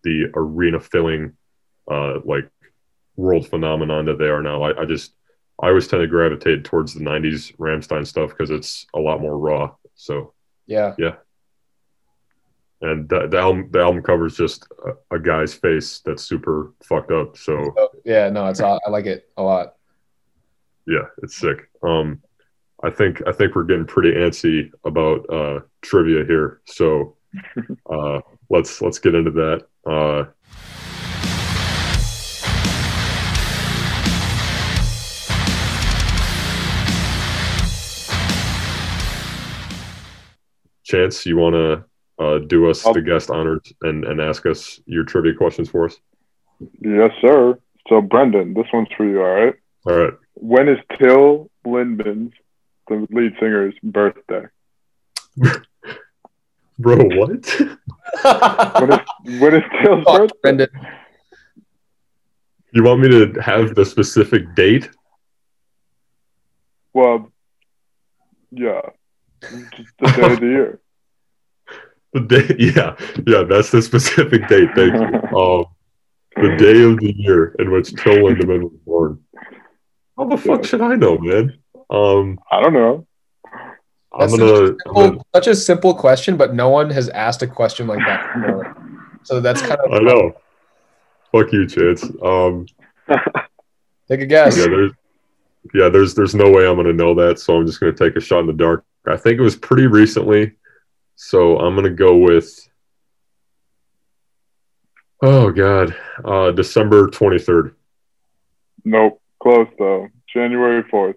the 0.05 0.27
arena 0.35 0.81
filling 0.81 1.37
uh, 1.91 2.19
like 2.25 2.49
world 3.17 3.47
phenomenon 3.49 4.07
that 4.07 4.19
they 4.19 4.29
are 4.29 4.43
now. 4.43 4.63
I, 4.63 4.83
I 4.83 4.85
just 4.85 5.15
I 5.63 5.69
always 5.69 5.87
tend 5.87 6.03
to 6.03 6.07
gravitate 6.09 6.65
towards 6.65 6.95
the 6.95 7.01
'90s 7.01 7.57
Rammstein 7.59 8.07
stuff 8.07 8.31
because 8.31 8.51
it's 8.51 8.87
a 8.95 8.99
lot 9.01 9.21
more 9.21 9.39
raw. 9.39 9.75
So 9.95 10.35
Yeah. 10.67 10.95
yeah, 10.99 11.17
and 12.83 13.09
the, 13.09 13.29
the 13.29 13.39
album 13.39 13.69
the 13.71 13.81
album 13.81 14.03
cover 14.03 14.27
is 14.27 14.37
just 14.37 14.67
a, 14.85 15.17
a 15.17 15.19
guy's 15.19 15.55
face 15.55 16.01
that's 16.05 16.23
super 16.23 16.73
fucked 16.83 17.13
up. 17.13 17.37
So 17.37 17.73
So, 17.77 17.89
yeah, 18.05 18.29
no, 18.29 18.47
it's 18.47 18.61
I 18.61 18.79
like 18.91 19.07
it 19.07 19.31
a 19.37 19.43
lot. 19.43 19.77
yeah, 20.87 21.07
it's 21.23 21.37
sick. 21.37 21.69
Um, 21.83 22.21
I 22.83 22.91
think 22.91 23.23
I 23.27 23.33
think 23.33 23.55
we're 23.55 23.65
getting 23.65 23.87
pretty 23.87 24.13
antsy 24.13 24.73
about 24.85 25.25
uh, 25.33 25.61
trivia 25.83 26.25
here. 26.25 26.61
So 26.67 27.17
uh, 27.91 28.21
let's 28.51 28.83
let's 28.83 28.99
get 28.99 29.15
into 29.15 29.31
that. 29.31 29.67
Uh, 29.87 30.25
Chance, 40.85 41.25
you 41.27 41.37
want 41.37 41.55
to 41.55 41.85
uh, 42.23 42.39
do 42.39 42.71
us 42.71 42.85
I'll- 42.87 42.95
the 42.95 43.03
guest 43.03 43.31
honors 43.31 43.73
and, 43.83 44.05
and 44.05 44.21
ask 44.21 44.47
us 44.47 44.81
your 44.87 45.05
trivia 45.05 45.35
questions 45.35 45.69
for 45.69 45.85
us? 45.87 45.97
yes, 46.81 47.11
sir. 47.21 47.59
So, 47.89 48.01
Brendan, 48.01 48.55
this 48.55 48.67
one's 48.73 48.89
for 48.97 49.05
you, 49.05 49.21
all 49.21 49.35
right? 49.35 49.55
All 49.87 49.97
right. 49.97 50.15
When 50.35 50.69
is 50.69 50.79
Till 50.99 51.51
Lindemann's, 51.67 52.33
the 52.89 53.07
lead 53.11 53.33
singer's, 53.41 53.75
birthday? 53.83 54.45
Bro, 56.79 56.97
what? 57.19 57.45
When 58.81 58.93
is, 58.93 59.41
when 59.41 59.55
is 59.55 59.63
Till's 59.83 60.05
Fuck, 60.05 60.19
birthday? 60.19 60.39
Brendan. 60.43 60.69
you 62.73 62.83
want 62.85 63.01
me 63.01 63.09
to 63.09 63.41
have 63.41 63.75
the 63.75 63.85
specific 63.85 64.55
date? 64.55 64.89
Well, 66.95 67.33
yeah. 68.53 68.81
Just 69.41 69.93
the 69.99 70.07
day 70.17 70.33
of 70.33 70.41
the 70.41 70.47
year. 70.47 70.81
The 72.13 72.21
day, 72.21 72.57
yeah, 72.59 72.97
yeah, 73.27 73.45
that's 73.45 73.71
the 73.71 73.83
specific 73.83 74.49
date. 74.49 74.71
Thank 74.75 74.95
you. 74.95 75.21
Um, 75.39 75.65
the 76.37 76.57
day 76.57 76.83
of 76.83 76.99
the 76.99 77.15
year 77.17 77.55
in 77.59 77.71
which 77.71 77.95
Till 77.95 78.15
Lindemann 78.15 78.63
was 78.63 78.73
born. 78.87 79.21
How 80.17 80.25
the 80.25 80.37
fuck 80.37 80.65
should 80.65 80.81
I 80.81 80.95
know, 80.95 81.19
man? 81.19 81.59
Um, 81.91 82.39
I 82.51 82.61
don't 82.61 82.73
know. 82.73 83.07
I'm 84.15 84.31
gonna, 84.31 84.39
such, 84.39 84.39
a 84.39 84.77
I'm 84.89 84.95
gonna. 84.95 85.19
such 85.35 85.47
a 85.47 85.55
simple 85.55 85.95
question, 85.95 86.37
but 86.37 86.55
no 86.55 86.69
one 86.69 86.91
has 86.91 87.09
asked 87.11 87.43
a 87.43 87.47
question 87.47 87.87
like 87.87 87.99
that 88.01 88.35
before. 88.35 88.77
So 89.25 89.41
that's 89.41 89.61
kind 89.61 89.79
of 89.81 89.93
I 89.93 89.99
know. 90.01 90.35
Fuck 91.33 91.53
you, 91.53 91.67
Chance. 91.67 92.05
Um, 92.23 92.67
take 94.09 94.21
a 94.21 94.27
guess. 94.27 94.57
yeah, 94.57 94.67
there's, 94.67 94.93
yeah, 95.75 95.89
there's, 95.89 96.15
there's 96.15 96.35
no 96.35 96.51
way 96.51 96.67
I'm 96.67 96.77
gonna 96.77 96.93
know 96.93 97.15
that, 97.15 97.39
so 97.39 97.57
I'm 97.57 97.67
just 97.67 97.81
gonna 97.81 97.93
take 97.93 98.17
a 98.17 98.21
shot 98.21 98.41
in 98.41 98.47
the 98.47 98.53
dark. 98.53 98.85
I 99.07 99.17
think 99.17 99.39
it 99.39 99.43
was 99.43 99.57
pretty 99.57 99.87
recently, 99.87 100.53
so 101.17 101.59
I'm 101.59 101.75
gonna 101.75 101.91
go 101.91 102.17
with. 102.19 102.69
Oh 105.23 105.51
God, 105.53 105.95
uh, 106.25 106.51
December 106.53 107.07
23rd. 107.09 107.75
Nope. 108.85 109.21
Close, 109.41 109.69
though. 109.79 110.09
January 110.33 110.83
4th. 110.85 111.15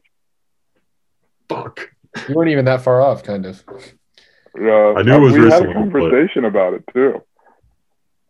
Fuck. 1.50 1.90
You 2.28 2.36
weren't 2.36 2.50
even 2.52 2.66
that 2.66 2.82
far 2.82 3.02
off, 3.02 3.24
kind 3.24 3.46
of. 3.46 3.64
Yeah. 4.60 4.94
I 4.98 5.02
knew 5.04 5.16
it 5.16 5.20
was 5.20 5.34
we 5.34 5.40
had 5.50 5.64
a 5.64 5.68
recently, 5.68 5.74
but- 5.74 5.74
conversation 6.10 6.46
about 6.46 6.74
it, 6.74 6.84
too. 6.94 7.22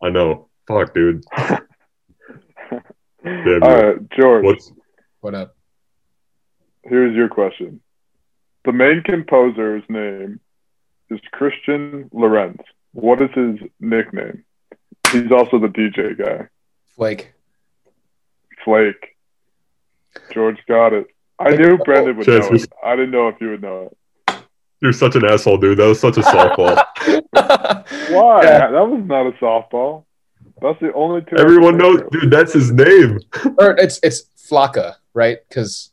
I 0.03 0.09
know. 0.09 0.49
Fuck, 0.67 0.93
dude. 0.93 1.23
All 1.37 2.79
dude. 3.23 3.61
right, 3.61 3.95
George. 4.19 4.43
What's 4.45 4.71
What 5.21 5.33
up? 5.35 5.55
Here's 6.83 7.15
your 7.15 7.29
question. 7.29 7.81
The 8.65 8.71
main 8.71 9.01
composer's 9.03 9.83
name 9.89 10.39
is 11.09 11.19
Christian 11.31 12.09
Lorenz. 12.13 12.61
What 12.93 13.21
is 13.21 13.29
his 13.33 13.59
nickname? 13.79 14.43
He's 15.11 15.31
also 15.31 15.59
the 15.59 15.67
DJ 15.67 16.17
guy. 16.17 16.47
Flake. 16.95 17.33
Flake. 18.63 19.15
George 20.31 20.57
got 20.67 20.93
it. 20.93 21.07
I 21.39 21.55
knew 21.55 21.77
Brendan 21.77 22.17
would 22.17 22.27
know 22.27 22.39
Chance, 22.39 22.63
it. 22.63 22.73
I 22.83 22.95
didn't 22.95 23.11
know 23.11 23.27
if 23.27 23.35
you 23.41 23.49
would 23.49 23.61
know 23.61 23.91
it. 24.27 24.37
You're 24.81 24.93
such 24.93 25.15
an 25.15 25.25
asshole, 25.25 25.57
dude. 25.57 25.77
That 25.77 25.87
was 25.87 25.99
such 25.99 26.17
a 26.17 26.21
softball. 26.21 26.75
Why? 28.11 28.43
Yeah. 28.43 28.71
That 28.71 28.87
was 28.87 29.03
not 29.05 29.27
a 29.27 29.31
softball. 29.33 30.05
That's 30.61 30.79
the 30.79 30.93
only 30.93 31.21
two. 31.21 31.37
Everyone 31.37 31.77
knows, 31.77 31.99
think 31.99 32.11
dude. 32.11 32.31
That's 32.31 32.53
his 32.53 32.71
name. 32.71 33.19
or 33.57 33.71
it's 33.77 33.99
it's 34.03 34.23
Flocka, 34.37 34.95
right? 35.13 35.37
Because 35.47 35.91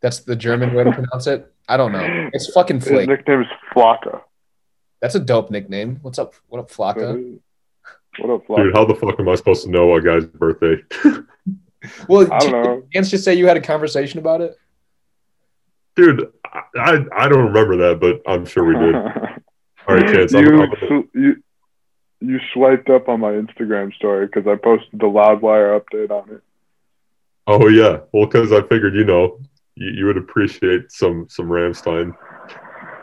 That's 0.00 0.20
the 0.20 0.36
German 0.36 0.74
way 0.74 0.84
to 0.84 0.92
pronounce 0.92 1.26
it. 1.26 1.51
I 1.68 1.76
don't 1.76 1.92
know. 1.92 2.30
It's 2.32 2.52
fucking 2.52 2.80
Flake. 2.80 3.08
nickname 3.08 3.42
is 3.42 3.46
That's. 3.74 3.78
His 3.78 3.78
nickname 3.78 4.12
is 4.12 4.14
Flocka. 4.14 4.20
That's 5.00 5.14
a 5.14 5.20
dope 5.20 5.50
nickname. 5.50 5.98
What's 6.02 6.18
up? 6.18 6.34
What 6.48 6.60
up, 6.60 6.70
Flocka? 6.70 7.38
What 8.18 8.30
up, 8.30 8.46
Flocka? 8.46 8.64
Dude, 8.64 8.74
how 8.74 8.84
the 8.84 8.94
fuck 8.94 9.18
am 9.18 9.28
I 9.28 9.34
supposed 9.34 9.64
to 9.64 9.70
know 9.70 9.94
a 9.94 10.02
guy's 10.02 10.26
birthday? 10.26 10.82
Well, 12.08 12.32
I 12.32 12.38
don't 12.38 12.52
know. 12.52 12.82
Chance 12.92 13.10
just 13.10 13.24
say 13.24 13.34
you 13.34 13.46
had 13.46 13.56
a 13.56 13.60
conversation 13.60 14.18
about 14.18 14.40
it. 14.40 14.56
Dude, 15.96 16.32
I, 16.44 16.62
I 16.76 17.24
I 17.24 17.28
don't 17.28 17.46
remember 17.46 17.76
that, 17.78 18.00
but 18.00 18.22
I'm 18.30 18.46
sure 18.46 18.64
we 18.64 18.74
did. 18.74 18.94
All 19.88 19.96
right, 19.96 20.14
Chance. 20.14 20.34
I'm, 20.34 20.44
you, 20.44 20.62
I'm, 20.62 21.08
you 21.14 21.42
you 22.20 22.40
swiped 22.52 22.88
up 22.88 23.08
on 23.08 23.20
my 23.20 23.32
Instagram 23.32 23.92
story 23.94 24.26
because 24.26 24.46
I 24.46 24.54
posted 24.56 25.00
the 25.00 25.06
Loudwire 25.06 25.78
update 25.80 26.10
on 26.10 26.30
it. 26.30 26.42
oh 27.46 27.68
yeah, 27.68 28.00
well, 28.12 28.26
because 28.26 28.52
I 28.52 28.60
figured 28.62 28.94
you 28.94 29.04
know 29.04 29.40
you, 29.74 29.90
you 29.90 30.06
would 30.06 30.16
appreciate 30.16 30.90
some 30.92 31.26
some 31.28 31.46
Rammstein. 31.48 32.14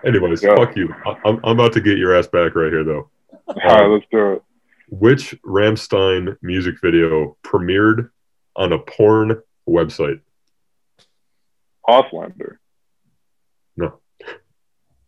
Anyways, 0.05 0.41
Yeah. 0.43 0.55
fuck 0.55 0.75
you. 0.75 0.93
I, 1.05 1.15
I'm 1.25 1.39
I'm 1.43 1.59
about 1.59 1.73
to 1.73 1.81
get 1.81 1.97
your 1.97 2.15
ass 2.15 2.27
back 2.27 2.55
right 2.55 2.71
here 2.71 2.83
though. 2.83 3.09
All 3.47 3.55
right, 3.55 3.87
let's 3.87 4.05
do 4.11 4.33
it. 4.33 4.43
Which 4.89 5.35
Rammstein 5.45 6.35
music 6.41 6.75
video 6.81 7.37
premiered 7.43 8.09
on 8.55 8.73
a 8.73 8.79
porn 8.79 9.41
website? 9.67 10.19
Ausländer. 11.87 12.57
No. 13.77 13.99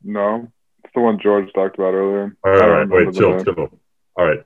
No, 0.04 0.52
it's 0.84 0.94
the 0.96 1.02
one 1.02 1.20
George 1.20 1.52
talked 1.54 1.78
about 1.78 1.94
earlier. 1.94 2.36
All 2.44 2.52
I 2.52 2.58
don't 2.58 2.70
right, 2.70 2.80
remember 2.80 3.06
wait, 3.06 3.16
chill, 3.16 3.36
name. 3.36 3.46
chill. 3.46 3.80
All 4.16 4.26
right. 4.28 4.44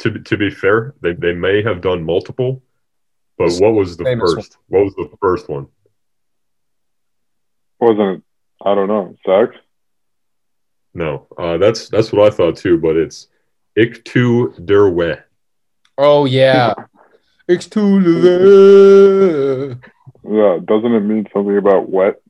To 0.00 0.10
be- 0.10 0.20
to 0.20 0.36
be 0.36 0.50
fair, 0.50 0.94
they 1.00 1.12
they 1.14 1.32
may 1.32 1.62
have 1.62 1.80
done 1.80 2.02
multiple, 2.04 2.62
but 3.38 3.50
what 3.60 3.72
was 3.74 3.96
the 3.96 4.04
Famous 4.04 4.34
first? 4.34 4.58
What 4.68 4.84
was 4.84 4.94
the 4.96 5.08
first 5.22 5.48
one? 5.48 5.68
Wasn't? 7.80 8.24
I 8.64 8.74
don't 8.74 8.88
know. 8.88 9.14
Sex. 9.26 9.54
No, 10.94 11.26
uh, 11.36 11.58
that's 11.58 11.88
that's 11.88 12.10
what 12.12 12.32
I 12.32 12.34
thought 12.34 12.56
too. 12.56 12.78
But 12.78 12.96
it's 12.96 13.28
Ich 13.76 14.02
tu 14.04 14.54
dir 14.64 14.88
weh. 14.88 15.16
Oh 15.98 16.24
yeah. 16.24 16.72
It's 17.48 17.66
too 17.66 18.00
late. 18.00 19.76
Yeah, 20.28 20.58
doesn't 20.64 20.92
it 20.94 21.00
mean 21.00 21.26
something 21.32 21.56
about 21.56 21.88
wet? 21.88 22.20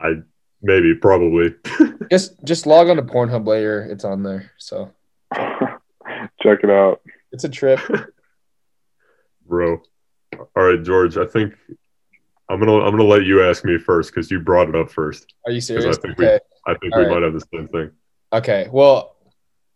I 0.00 0.14
maybe 0.62 0.94
probably. 0.94 1.54
Just 2.10 2.42
just 2.44 2.66
log 2.66 2.88
on 2.88 2.96
to 2.96 3.02
Pornhub 3.02 3.46
later. 3.46 3.82
It's 3.82 4.04
on 4.04 4.22
there. 4.22 4.52
So 4.58 4.92
Check 5.34 6.60
it 6.62 6.70
out. 6.70 7.00
it's 7.32 7.44
a 7.44 7.48
trip. 7.48 7.80
Bro. 9.48 9.80
All 10.38 10.62
right, 10.64 10.82
George. 10.82 11.16
I 11.16 11.26
think 11.26 11.54
I'm 12.48 12.60
gonna 12.60 12.76
I'm 12.80 12.90
gonna 12.92 13.04
let 13.04 13.24
you 13.24 13.42
ask 13.42 13.64
me 13.64 13.78
first 13.78 14.10
because 14.14 14.30
you 14.30 14.40
brought 14.40 14.68
it 14.68 14.76
up 14.76 14.90
first. 14.90 15.32
Are 15.46 15.52
you 15.52 15.60
serious? 15.60 15.96
I 15.96 16.00
think 16.00 16.18
we- 16.18 16.26
I 16.68 16.74
think 16.74 16.94
All 16.94 17.00
we 17.00 17.06
right. 17.06 17.14
might 17.14 17.22
have 17.22 17.32
the 17.32 17.44
same 17.54 17.68
thing. 17.68 17.90
Okay. 18.32 18.68
Well, 18.72 19.16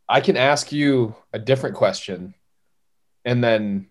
I 0.08 0.20
can 0.20 0.36
ask 0.36 0.72
you 0.72 1.14
a 1.32 1.38
different 1.38 1.76
question 1.76 2.34
and 3.24 3.42
then 3.42 3.86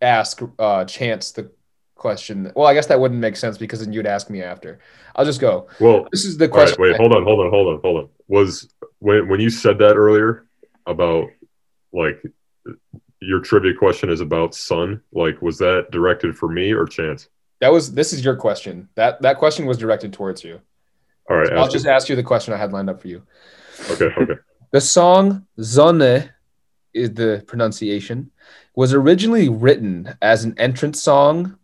ask 0.00 0.40
uh 0.58 0.84
Chance 0.84 1.32
the 1.32 1.50
question. 1.96 2.52
Well, 2.54 2.66
I 2.66 2.74
guess 2.74 2.86
that 2.86 3.00
wouldn't 3.00 3.20
make 3.20 3.36
sense 3.36 3.58
because 3.58 3.80
then 3.80 3.92
you'd 3.92 4.06
ask 4.06 4.30
me 4.30 4.42
after. 4.42 4.78
I'll 5.16 5.24
just 5.24 5.40
go. 5.40 5.66
Well, 5.80 6.06
This 6.12 6.24
is 6.24 6.36
the 6.38 6.44
all 6.44 6.50
right. 6.50 6.66
question. 6.66 6.76
Wait, 6.82 6.96
hold 6.96 7.12
on, 7.14 7.24
hold 7.24 7.40
on, 7.40 7.50
hold 7.50 7.74
on, 7.74 7.80
hold 7.82 7.96
on. 8.04 8.08
Was 8.28 8.68
when 9.00 9.28
when 9.28 9.40
you 9.40 9.50
said 9.50 9.78
that 9.78 9.94
earlier 9.96 10.46
about 10.86 11.26
like 11.92 12.22
your 13.20 13.40
trivia 13.40 13.74
question 13.74 14.10
is 14.10 14.20
about 14.20 14.54
Sun? 14.54 15.00
Like, 15.12 15.42
was 15.42 15.58
that 15.58 15.90
directed 15.90 16.36
for 16.36 16.48
me 16.48 16.72
or 16.72 16.86
Chance? 16.86 17.28
That 17.60 17.72
was 17.72 17.92
this 17.92 18.12
is 18.12 18.24
your 18.24 18.36
question. 18.36 18.88
That 18.94 19.20
that 19.22 19.38
question 19.38 19.66
was 19.66 19.78
directed 19.78 20.12
towards 20.12 20.44
you. 20.44 20.60
All 21.28 21.36
right. 21.36 21.52
I'll 21.52 21.68
just 21.68 21.86
ask 21.86 22.08
you 22.08 22.16
the 22.16 22.22
question 22.22 22.54
I 22.54 22.56
had 22.56 22.72
lined 22.72 22.88
up 22.88 23.00
for 23.00 23.08
you. 23.08 23.22
Okay. 23.90 24.06
Okay. 24.16 24.34
The 24.70 24.82
song 24.82 25.46
Sonne 25.58 26.28
is 26.92 27.14
the 27.14 27.42
pronunciation 27.46 28.30
was 28.76 28.92
originally 28.94 29.48
written 29.48 30.14
as 30.20 30.44
an 30.44 30.54
entrance 30.58 31.02
song 31.02 31.58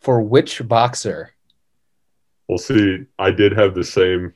for 0.00 0.20
which 0.20 0.66
boxer? 0.68 1.30
Well, 2.48 2.58
see, 2.58 3.06
I 3.18 3.30
did 3.30 3.52
have 3.52 3.74
the 3.74 3.82
same 3.82 4.32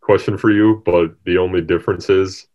question 0.00 0.36
for 0.36 0.50
you, 0.50 0.82
but 0.84 1.14
the 1.24 1.38
only 1.38 1.60
difference 1.60 2.10
is 2.10 2.46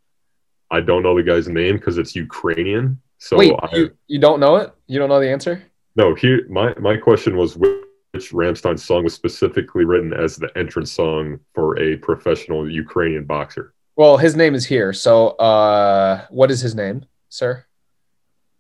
I 0.70 0.82
don't 0.82 1.04
know 1.04 1.16
the 1.16 1.24
guy's 1.24 1.48
name 1.48 1.78
because 1.78 1.98
it's 1.98 2.16
Ukrainian. 2.16 3.00
So 3.20 3.38
Wait, 3.38 3.54
I 3.60 3.76
you, 3.76 3.98
you 4.08 4.20
don't 4.20 4.40
know 4.40 4.58
it? 4.58 4.72
You 4.88 5.00
don't 5.00 5.10
know 5.10 5.20
the 5.20 5.30
answer? 5.30 5.64
no. 5.96 6.14
Here, 6.14 6.46
my 6.50 6.74
my 6.80 6.98
question 6.98 7.38
was 7.38 7.56
which 7.56 7.87
Rammstein 8.16 8.80
song 8.80 9.04
was 9.04 9.14
specifically 9.14 9.86
written 9.86 10.14
as 10.14 10.36
the 10.38 10.50
entrance 10.58 10.92
song 10.92 11.40
for 11.54 11.80
a 11.80 11.98
professional 11.98 12.70
Ukrainian 12.70 13.26
boxer. 13.26 13.74
Well, 13.96 14.18
his 14.18 14.36
name 14.36 14.56
is 14.56 14.66
here. 14.66 14.94
So, 14.94 15.30
uh, 15.30 16.26
what 16.30 16.52
is 16.52 16.60
his 16.62 16.76
name, 16.76 17.06
sir? 17.30 17.66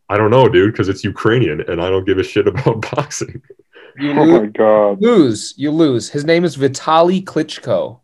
I 0.09 0.17
don't 0.17 0.31
know, 0.31 0.47
dude, 0.47 0.71
because 0.71 0.89
it's 0.89 1.03
Ukrainian, 1.03 1.61
and 1.61 1.81
I 1.81 1.89
don't 1.89 2.05
give 2.05 2.17
a 2.17 2.23
shit 2.23 2.47
about 2.47 2.81
boxing. 2.95 3.41
You 3.99 4.11
Oh 4.11 4.23
lose. 4.23 4.41
my 4.41 4.45
god. 4.47 5.01
lose. 5.01 5.53
You 5.57 5.71
lose. 5.71 6.09
His 6.09 6.23
name 6.23 6.43
is 6.45 6.55
Vitaly 6.55 7.23
Klitschko. 7.23 7.99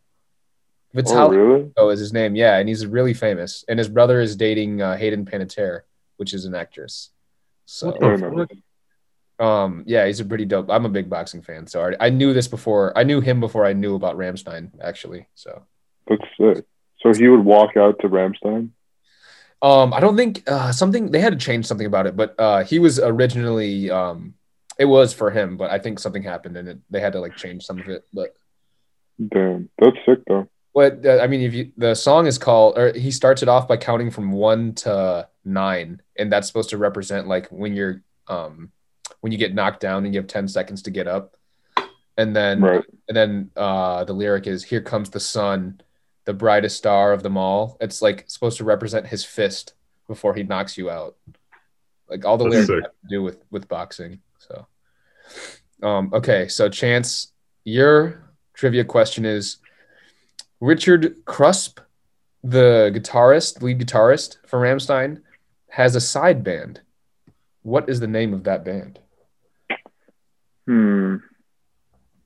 Oh 0.95 1.29
really? 1.29 1.63
Klitschko 1.77 1.93
is 1.93 1.99
his 1.99 2.13
name. 2.13 2.35
Yeah, 2.35 2.57
and 2.57 2.67
he's 2.67 2.85
really 2.85 3.13
famous. 3.13 3.63
And 3.67 3.77
his 3.79 3.89
brother 3.89 4.19
is 4.21 4.35
dating 4.35 4.81
uh, 4.81 4.97
Hayden 4.97 5.25
Panettiere, 5.25 5.81
which 6.17 6.33
is 6.33 6.45
an 6.45 6.55
actress. 6.55 7.09
So, 7.65 7.91
Um, 9.43 9.83
yeah, 9.85 10.05
he's 10.05 10.21
a 10.21 10.25
pretty 10.25 10.45
dope. 10.45 10.69
I'm 10.69 10.85
a 10.85 10.89
big 10.89 11.09
boxing 11.09 11.41
fan, 11.41 11.67
so 11.67 11.83
I, 11.83 12.05
I 12.05 12.09
knew 12.09 12.33
this 12.33 12.47
before. 12.47 12.97
I 12.97 13.03
knew 13.03 13.19
him 13.19 13.41
before 13.41 13.65
I 13.65 13.73
knew 13.73 13.95
about 13.95 14.17
Rammstein, 14.17 14.71
actually. 14.81 15.27
So, 15.35 15.63
That's 16.07 16.23
sick. 16.39 16.65
So 17.01 17.13
he 17.13 17.27
would 17.27 17.43
walk 17.43 17.75
out 17.75 17.99
to 17.99 18.07
Rammstein. 18.07 18.69
um, 19.61 19.93
I 19.93 19.99
don't 19.99 20.15
think 20.15 20.49
uh, 20.49 20.71
something 20.71 21.11
they 21.11 21.19
had 21.19 21.37
to 21.37 21.45
change 21.45 21.65
something 21.65 21.85
about 21.85 22.07
it, 22.07 22.15
but 22.15 22.35
uh, 22.39 22.63
he 22.63 22.79
was 22.79 22.99
originally 22.99 23.91
um, 23.91 24.35
it 24.79 24.85
was 24.85 25.13
for 25.13 25.29
him, 25.29 25.57
but 25.57 25.69
I 25.69 25.77
think 25.77 25.99
something 25.99 26.23
happened 26.23 26.55
and 26.55 26.67
it, 26.69 26.79
they 26.89 27.01
had 27.01 27.11
to 27.13 27.19
like 27.19 27.35
change 27.35 27.65
some 27.65 27.79
of 27.79 27.89
it. 27.89 28.05
But 28.13 28.35
Damn, 29.27 29.69
that's 29.77 29.97
sick 30.05 30.19
though. 30.25 30.47
what 30.71 31.05
uh, 31.05 31.19
I 31.21 31.27
mean, 31.27 31.41
if 31.41 31.53
you 31.53 31.71
the 31.75 31.95
song 31.95 32.27
is 32.27 32.37
called, 32.37 32.77
or 32.77 32.93
he 32.93 33.11
starts 33.11 33.43
it 33.43 33.49
off 33.49 33.67
by 33.67 33.75
counting 33.75 34.09
from 34.09 34.31
one 34.31 34.73
to 34.75 35.27
nine, 35.43 36.01
and 36.17 36.31
that's 36.31 36.47
supposed 36.47 36.69
to 36.69 36.77
represent 36.77 37.27
like 37.27 37.49
when 37.49 37.75
you're 37.75 38.01
um 38.29 38.71
when 39.24 39.32
you 39.32 39.38
get 39.38 39.53
knocked 39.55 39.80
down 39.80 40.03
and 40.03 40.13
you 40.13 40.19
have 40.19 40.28
ten 40.28 40.49
seconds 40.49 40.82
to 40.82 40.91
get 40.91 41.07
up, 41.07 41.38
and 42.17 42.36
then 42.36 42.59
Right. 42.59 42.84
and 43.07 43.15
then 43.15 43.51
uh, 43.55 44.03
the 44.03 44.11
lyric 44.11 44.47
is 44.47 44.65
"Here 44.65 44.82
comes 44.82 45.09
the 45.09 45.21
sun, 45.21 45.80
the 46.26 46.34
brightest 46.34 46.76
star 46.76 47.13
of 47.13 47.24
them 47.24 47.38
all." 47.38 47.78
It's 47.80 48.01
like 48.01 48.26
supposed 48.28 48.57
to 48.57 48.65
represent 48.65 49.07
his 49.07 49.24
fist 49.24 49.76
before 50.09 50.34
he 50.36 50.43
knocks 50.43 50.78
you 50.78 50.89
out. 50.89 51.15
Like 52.09 52.26
all 52.26 52.38
the 52.38 52.43
That's 52.49 52.67
lyrics 52.67 52.67
sick. 52.67 52.84
have 52.84 52.91
to 53.01 53.07
do 53.09 53.24
with 53.24 53.38
with 53.49 53.69
boxing. 53.69 54.19
So, 54.39 54.67
um, 55.82 56.11
okay, 56.13 56.49
so 56.49 56.67
Chance, 56.67 57.32
your 57.63 58.26
trivia 58.53 58.84
question 58.84 59.24
is: 59.26 59.57
Richard 60.59 61.24
Kruspe, 61.24 61.80
the 62.43 62.91
guitarist, 62.93 63.61
lead 63.61 63.80
guitarist 63.80 64.36
for 64.45 64.59
Rammstein, 64.59 65.21
has 65.69 65.95
a 65.95 66.01
side 66.01 66.43
band. 66.43 66.82
What 67.61 67.88
is 67.88 68.01
the 68.01 68.07
name 68.07 68.34
of 68.34 68.43
that 68.43 68.65
band? 68.65 68.99
Hmm. 70.66 71.18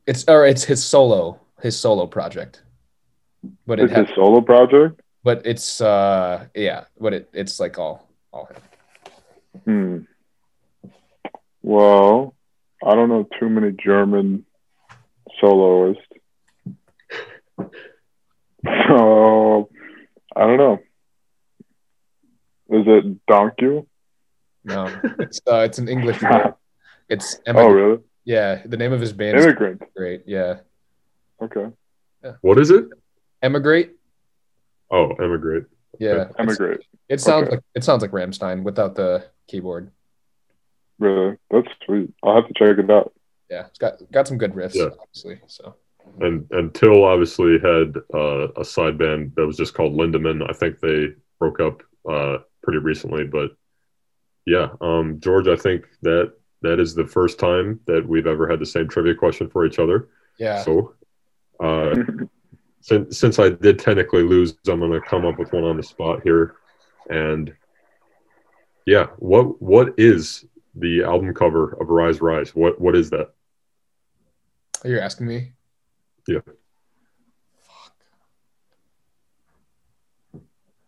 It's 0.05 0.25
or 0.27 0.45
it's 0.45 0.63
his 0.63 0.83
solo 0.83 1.39
his 1.61 1.77
solo 1.79 2.05
project. 2.07 2.61
But 3.65 3.79
it 3.79 3.85
It's 3.91 3.95
his 4.09 4.15
solo 4.15 4.41
project. 4.41 5.01
but 5.23 5.45
it's 5.45 5.81
uh 5.81 6.45
yeah, 6.55 6.85
but 6.99 7.13
it 7.13 7.29
it's 7.33 7.59
like 7.59 7.77
all 7.77 8.07
all 8.31 8.45
him. 8.45 8.61
Hmm. 9.65 9.97
Well, 11.63 12.35
I 12.85 12.95
don't 12.95 13.09
know 13.09 13.27
too 13.39 13.49
many 13.49 13.71
German 13.71 14.45
soloists. 15.39 16.03
So 18.87 19.69
I 20.35 20.41
don't 20.45 20.57
know. 20.57 20.79
Is 22.69 22.85
it 22.87 23.25
Donkey? 23.27 23.83
No, 24.65 24.87
it's 25.19 25.39
uh 25.49 25.59
it's 25.59 25.77
an 25.79 25.87
English. 25.87 26.21
It's 27.09 27.39
Oh, 27.47 27.69
really? 27.69 27.99
Yeah. 28.27 28.61
The 28.65 28.75
name 28.77 28.91
of 28.91 28.99
his 28.99 29.13
band 29.13 29.37
is 29.37 29.45
Immigrant. 29.45 29.81
great. 29.95 30.23
Yeah, 30.27 30.59
Okay. 31.41 31.67
What 32.41 32.59
is 32.59 32.71
it? 32.71 32.85
Emigrate. 33.41 33.91
Oh, 34.91 35.11
emigrate. 35.13 35.63
Yeah, 35.99 36.29
Emigrate. 36.37 36.81
It 37.07 37.21
sounds 37.21 37.47
Okay. 37.47 37.55
like 37.55 37.63
it 37.73 37.83
sounds 37.85 38.01
like 38.01 38.11
Rammstein 38.11 38.63
without 38.63 38.95
the 38.95 39.25
keyboard. 39.47 39.91
Really? 40.99 41.37
That's 41.51 41.67
sweet. 41.85 42.11
I'll 42.23 42.35
have 42.35 42.47
to 42.47 42.53
check 42.53 42.77
it 42.79 42.89
out. 42.91 43.13
Yeah, 43.49 43.67
it's 43.67 43.77
got 43.79 43.93
got 44.11 44.27
some 44.27 44.37
good 44.37 44.53
riffs, 44.53 44.75
Yeah. 44.75 44.89
obviously. 44.99 45.39
So 45.47 45.75
And 46.19 46.47
and 46.51 46.73
Till 46.75 47.03
obviously 47.05 47.59
had 47.59 47.95
uh, 48.13 48.51
a 48.57 48.65
side 48.65 48.97
band 48.97 49.33
that 49.35 49.45
was 49.45 49.55
just 49.57 49.73
called 49.73 49.93
Lindemann. 49.93 50.43
I 50.49 50.53
think 50.53 50.79
they 50.79 51.13
broke 51.39 51.59
up 51.61 51.81
uh, 52.09 52.39
pretty 52.63 52.79
recently, 52.79 53.25
but 53.25 53.51
yeah, 54.45 54.69
um, 54.81 55.19
George, 55.21 55.47
I 55.47 55.55
think 55.55 55.85
that 56.01 56.33
that 56.61 56.79
is 56.79 56.95
the 56.95 57.05
first 57.05 57.39
time 57.39 57.79
that 57.85 58.07
we've 58.07 58.27
ever 58.27 58.47
had 58.47 58.59
the 58.59 58.65
same 58.65 58.87
trivia 58.87 59.15
question 59.15 59.49
for 59.49 59.65
each 59.65 59.79
other. 59.79 60.09
Yeah. 60.37 60.63
So, 60.63 60.95
uh, 61.59 61.95
since 62.81 63.17
since 63.17 63.39
I 63.39 63.49
did 63.49 63.79
technically 63.79 64.23
lose, 64.23 64.57
I'm 64.67 64.79
gonna 64.79 65.01
come 65.01 65.25
up 65.25 65.39
with 65.39 65.53
one 65.53 65.63
on 65.63 65.77
the 65.77 65.83
spot 65.83 66.21
here, 66.23 66.55
and 67.09 67.53
yeah, 68.85 69.07
what 69.17 69.61
what 69.61 69.93
is 69.97 70.45
the 70.75 71.03
album 71.03 71.33
cover 71.33 71.73
of 71.73 71.89
Reise 71.89 72.21
Reise? 72.21 72.55
What 72.55 72.79
what 72.79 72.95
is 72.95 73.09
that? 73.11 73.33
Are 74.83 74.89
You're 74.89 75.01
asking 75.01 75.27
me? 75.27 75.53
Yeah. 76.27 76.39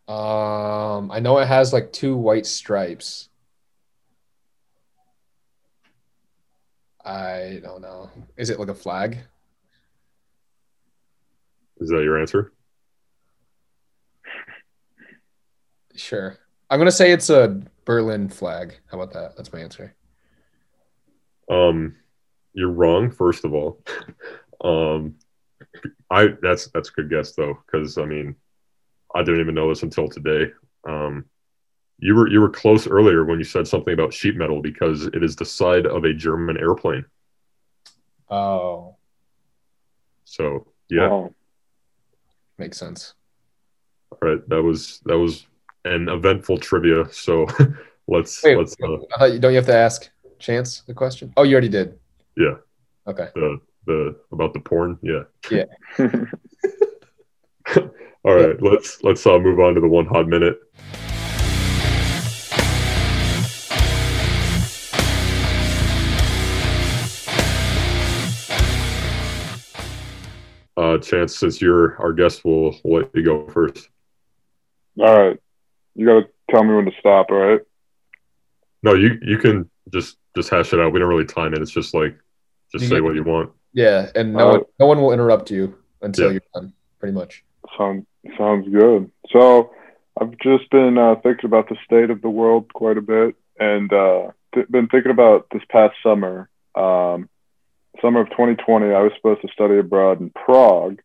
Fuck. 0.08 0.14
Um, 0.14 1.12
I 1.12 1.20
know 1.20 1.40
it 1.40 1.48
has 1.48 1.74
like 1.74 1.92
two 1.92 2.16
white 2.16 2.46
stripes. 2.46 3.30
I 7.10 7.60
don't 7.64 7.82
know. 7.82 8.12
Is 8.38 8.52
it 8.52 8.60
like 8.60 8.70
a 8.70 8.76
flag? 8.76 9.18
Is 11.80 11.90
that 11.90 12.04
your 12.04 12.20
answer? 12.20 12.54
Sure. 15.96 16.38
I'm 16.70 16.80
gonna 16.80 16.92
say 16.92 17.12
it's 17.12 17.30
a 17.30 17.62
Berlin 17.84 18.30
flag. 18.30 18.80
How 18.90 19.02
about 19.02 19.12
that? 19.14 19.36
That's 19.36 19.52
my 19.52 19.60
answer. 19.60 19.94
Um, 21.52 21.98
you're 22.54 22.72
wrong. 22.72 23.12
First 23.12 23.44
of 23.44 23.54
all, 23.54 23.84
um, 24.64 25.16
I 26.10 26.36
that's 26.42 26.68
that's 26.68 26.88
a 26.88 26.94
good 26.94 27.10
guess 27.10 27.34
though, 27.34 27.58
because 27.66 27.98
I 27.98 28.06
mean, 28.06 28.36
I 29.14 29.24
didn't 29.24 29.42
even 29.42 29.56
know 29.56 29.68
this 29.68 29.84
until 29.84 30.08
today. 30.08 30.54
Um, 30.88 31.26
you 32.00 32.16
were 32.16 32.30
you 32.30 32.40
were 32.42 32.50
close 32.50 32.88
earlier 32.88 33.26
when 33.26 33.38
you 33.40 33.44
said 33.46 33.68
something 33.68 33.94
about 33.94 34.14
sheet 34.14 34.36
metal 34.36 34.62
because 34.62 35.06
it 35.08 35.24
is 35.24 35.36
the 35.36 35.46
side 35.46 35.86
of 35.86 36.04
a 36.06 36.14
German 36.14 36.58
airplane. 36.58 37.06
Oh, 38.30 38.96
So 40.24 40.68
yeah, 40.90 41.08
Wow. 41.10 41.34
makes 42.58 42.78
sense. 42.78 43.14
all 44.12 44.20
right. 44.30 44.50
That 44.50 44.62
was 44.64 45.02
that 45.06 45.18
was 45.18 45.46
an 45.86 46.10
eventful 46.10 46.58
trivia. 46.60 47.12
So 47.12 47.48
let's 48.08 48.44
Wait, 48.44 48.58
let's 48.58 48.76
uh, 49.20 49.26
you 49.26 49.40
don't 49.40 49.52
you 49.52 49.58
have 49.58 49.66
to 49.68 49.76
ask 49.76 50.10
Chance 50.40 50.82
the 50.88 50.94
question? 50.94 51.34
Oh, 51.36 51.44
you 51.44 51.54
already 51.56 51.70
did. 51.70 52.00
yeah 52.38 52.56
Okay. 53.08 53.28
the 53.36 53.60
the 53.86 54.16
about 54.32 54.54
the 54.54 54.60
porn 54.62 54.98
yeah. 55.02 55.24
Yeah. 55.52 55.66
All 58.26 58.36
right, 58.36 58.62
let's 58.62 59.02
let's 59.04 59.26
uh, 59.26 59.38
move 59.40 59.60
on 59.60 59.76
to 59.76 59.82
the 59.82 59.88
one 59.88 60.06
hot 60.06 60.28
minute. 60.28 60.60
Chance, 71.00 71.38
since 71.38 71.62
you're 71.62 72.00
our 72.02 72.14
guest, 72.14 72.44
we'll, 72.46 72.76
we'll 72.84 73.02
let 73.02 73.16
you 73.16 73.24
go 73.24 73.48
first. 73.48 73.90
All 75.00 75.20
right. 75.28 75.40
You 75.96 76.06
got 76.06 76.20
to 76.22 76.28
tell 76.52 76.64
me 76.64 76.76
when 76.76 76.86
to 76.86 76.92
stop, 77.00 77.28
all 77.32 77.38
right? 77.38 77.62
No, 78.84 78.94
you 78.94 79.18
you 79.22 79.38
can 79.38 79.70
just 79.92 80.18
just 80.36 80.50
hash 80.50 80.72
it 80.74 80.80
out. 80.80 80.94
We 80.94 81.00
don't 81.00 81.10
really 81.10 81.26
time 81.26 81.54
it. 81.54 81.62
It's 81.62 81.72
just 81.72 81.94
like 81.94 82.18
just 82.72 82.84
You 82.84 82.90
say 82.90 82.96
get- 82.96 83.04
what 83.04 83.16
you 83.16 83.24
want. 83.24 83.52
Yeah, 83.74 84.10
and 84.16 84.34
no 84.34 84.40
Uh, 84.48 84.52
one, 84.52 84.62
no 84.80 84.86
one 84.88 85.02
will 85.02 85.12
interrupt 85.14 85.52
you 85.52 85.76
until 86.02 86.28
Yeah. 86.28 86.32
you're 86.34 86.42
done. 86.56 86.74
Pretty 87.00 87.14
much. 87.14 87.44
Sounds 87.78 88.06
sounds 88.38 88.68
good. 88.70 89.12
So 89.32 89.72
I've 90.20 90.38
just 90.40 90.70
been 90.72 90.98
uh, 90.98 91.16
thinking 91.16 91.46
about 91.46 91.70
the 91.70 91.78
state 91.86 92.10
of 92.10 92.22
the 92.22 92.30
world 92.30 92.74
quite 92.74 92.98
a 92.98 93.02
bit 93.02 93.36
and 93.60 93.92
uh, 93.94 94.32
th- 94.54 94.68
been 94.70 94.88
thinking 94.88 95.12
about 95.12 95.48
this 95.52 95.62
past 95.70 95.96
summer. 96.02 96.50
Um, 96.76 97.30
summer 98.02 98.22
of 98.22 98.30
2020, 98.30 98.88
I 98.88 99.02
was 99.02 99.12
supposed 99.16 99.42
to 99.42 99.48
study 99.54 99.78
abroad 99.78 100.22
in 100.22 100.32
Prague. 100.32 101.00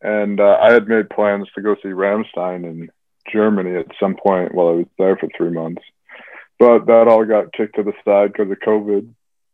And 0.00 0.40
uh, 0.40 0.58
I 0.60 0.72
had 0.72 0.88
made 0.88 1.10
plans 1.10 1.48
to 1.54 1.62
go 1.62 1.76
see 1.76 1.88
Rammstein 1.88 2.64
in 2.64 2.90
Germany 3.32 3.76
at 3.76 3.86
some 4.00 4.16
point 4.16 4.54
while 4.54 4.68
I 4.68 4.72
was 4.72 4.86
there 4.98 5.16
for 5.16 5.28
three 5.36 5.50
months. 5.50 5.82
But 6.58 6.86
that 6.86 7.08
all 7.08 7.24
got 7.24 7.52
kicked 7.52 7.76
to 7.76 7.82
the 7.82 7.92
side 8.04 8.32
because 8.32 8.50
of 8.50 8.58
COVID. 8.58 9.08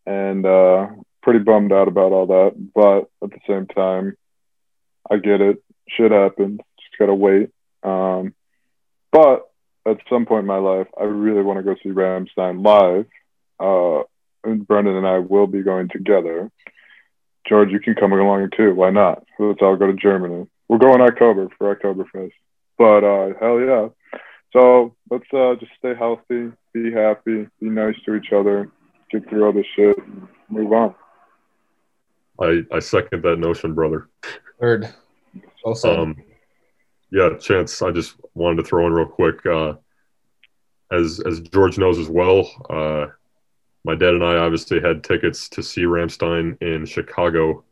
And 0.06 0.46
uh, 0.46 0.86
pretty 1.22 1.40
bummed 1.40 1.72
out 1.72 1.88
about 1.88 2.12
all 2.12 2.26
that. 2.26 2.52
But 2.74 3.10
at 3.22 3.30
the 3.30 3.40
same 3.46 3.66
time, 3.66 4.16
I 5.10 5.16
get 5.16 5.40
it. 5.40 5.62
Shit 5.88 6.10
happens. 6.10 6.60
Just 6.80 6.98
gotta 6.98 7.14
wait. 7.14 7.50
Um, 7.82 8.34
but 9.12 9.50
at 9.86 9.98
some 10.10 10.26
point 10.26 10.40
in 10.40 10.46
my 10.46 10.58
life, 10.58 10.86
I 10.98 11.04
really 11.04 11.42
want 11.42 11.58
to 11.58 11.62
go 11.62 11.74
see 11.82 11.90
Rammstein 11.90 12.64
live. 12.64 13.06
Uh, 13.60 14.04
Brendan 14.42 14.96
and 14.96 15.06
I 15.06 15.18
will 15.18 15.46
be 15.46 15.62
going 15.62 15.88
together. 15.88 16.50
George, 17.48 17.70
you 17.70 17.80
can 17.80 17.94
come 17.94 18.12
along 18.12 18.50
too. 18.56 18.74
Why 18.74 18.90
not? 18.90 19.24
Let's 19.38 19.62
all 19.62 19.76
go 19.76 19.86
to 19.86 19.94
Germany. 19.94 20.46
We'll 20.68 20.78
go 20.78 20.94
in 20.94 21.00
October 21.00 21.48
for 21.56 21.74
Oktoberfest. 21.74 22.32
But 22.76 23.04
uh, 23.04 23.32
hell 23.40 23.60
yeah. 23.60 23.88
So 24.52 24.94
let's 25.10 25.26
uh, 25.32 25.54
just 25.58 25.72
stay 25.78 25.94
healthy, 25.94 26.52
be 26.72 26.92
happy, 26.92 27.48
be 27.60 27.68
nice 27.68 27.96
to 28.06 28.14
each 28.14 28.32
other, 28.32 28.70
get 29.10 29.28
through 29.28 29.44
all 29.44 29.52
this 29.52 29.66
shit, 29.76 29.96
and 29.98 30.28
move 30.48 30.72
on. 30.72 30.94
I 32.40 32.62
I 32.72 32.78
second 32.78 33.22
that 33.24 33.38
notion, 33.38 33.74
brother. 33.74 34.08
Third. 34.60 34.88
Well 35.64 35.74
said. 35.74 35.98
Um, 35.98 36.16
yeah, 37.10 37.30
Chance, 37.38 37.82
I 37.82 37.90
just 37.90 38.16
wanted 38.34 38.56
to 38.56 38.62
throw 38.64 38.86
in 38.86 38.92
real 38.92 39.06
quick. 39.06 39.44
Uh, 39.46 39.74
as 40.92 41.20
as 41.26 41.40
George 41.40 41.78
knows 41.78 41.98
as 41.98 42.08
well, 42.08 42.50
uh, 42.70 43.06
my 43.84 43.94
dad 43.94 44.14
and 44.14 44.24
I 44.24 44.36
obviously 44.36 44.80
had 44.80 45.04
tickets 45.04 45.48
to 45.50 45.62
see 45.62 45.82
Rammstein 45.82 46.60
in 46.62 46.84
Chicago 46.86 47.64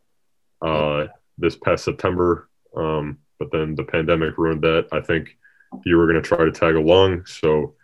uh, 0.61 1.07
this 1.37 1.55
past 1.55 1.83
September, 1.85 2.49
um, 2.75 3.17
but 3.39 3.51
then 3.51 3.75
the 3.75 3.83
pandemic 3.83 4.37
ruined 4.37 4.61
that. 4.63 4.87
I 4.91 5.01
think 5.01 5.37
you 5.85 5.97
were 5.97 6.07
going 6.07 6.21
to 6.21 6.27
try 6.27 6.43
to 6.45 6.51
tag 6.51 6.75
along, 6.75 7.25
so 7.25 7.75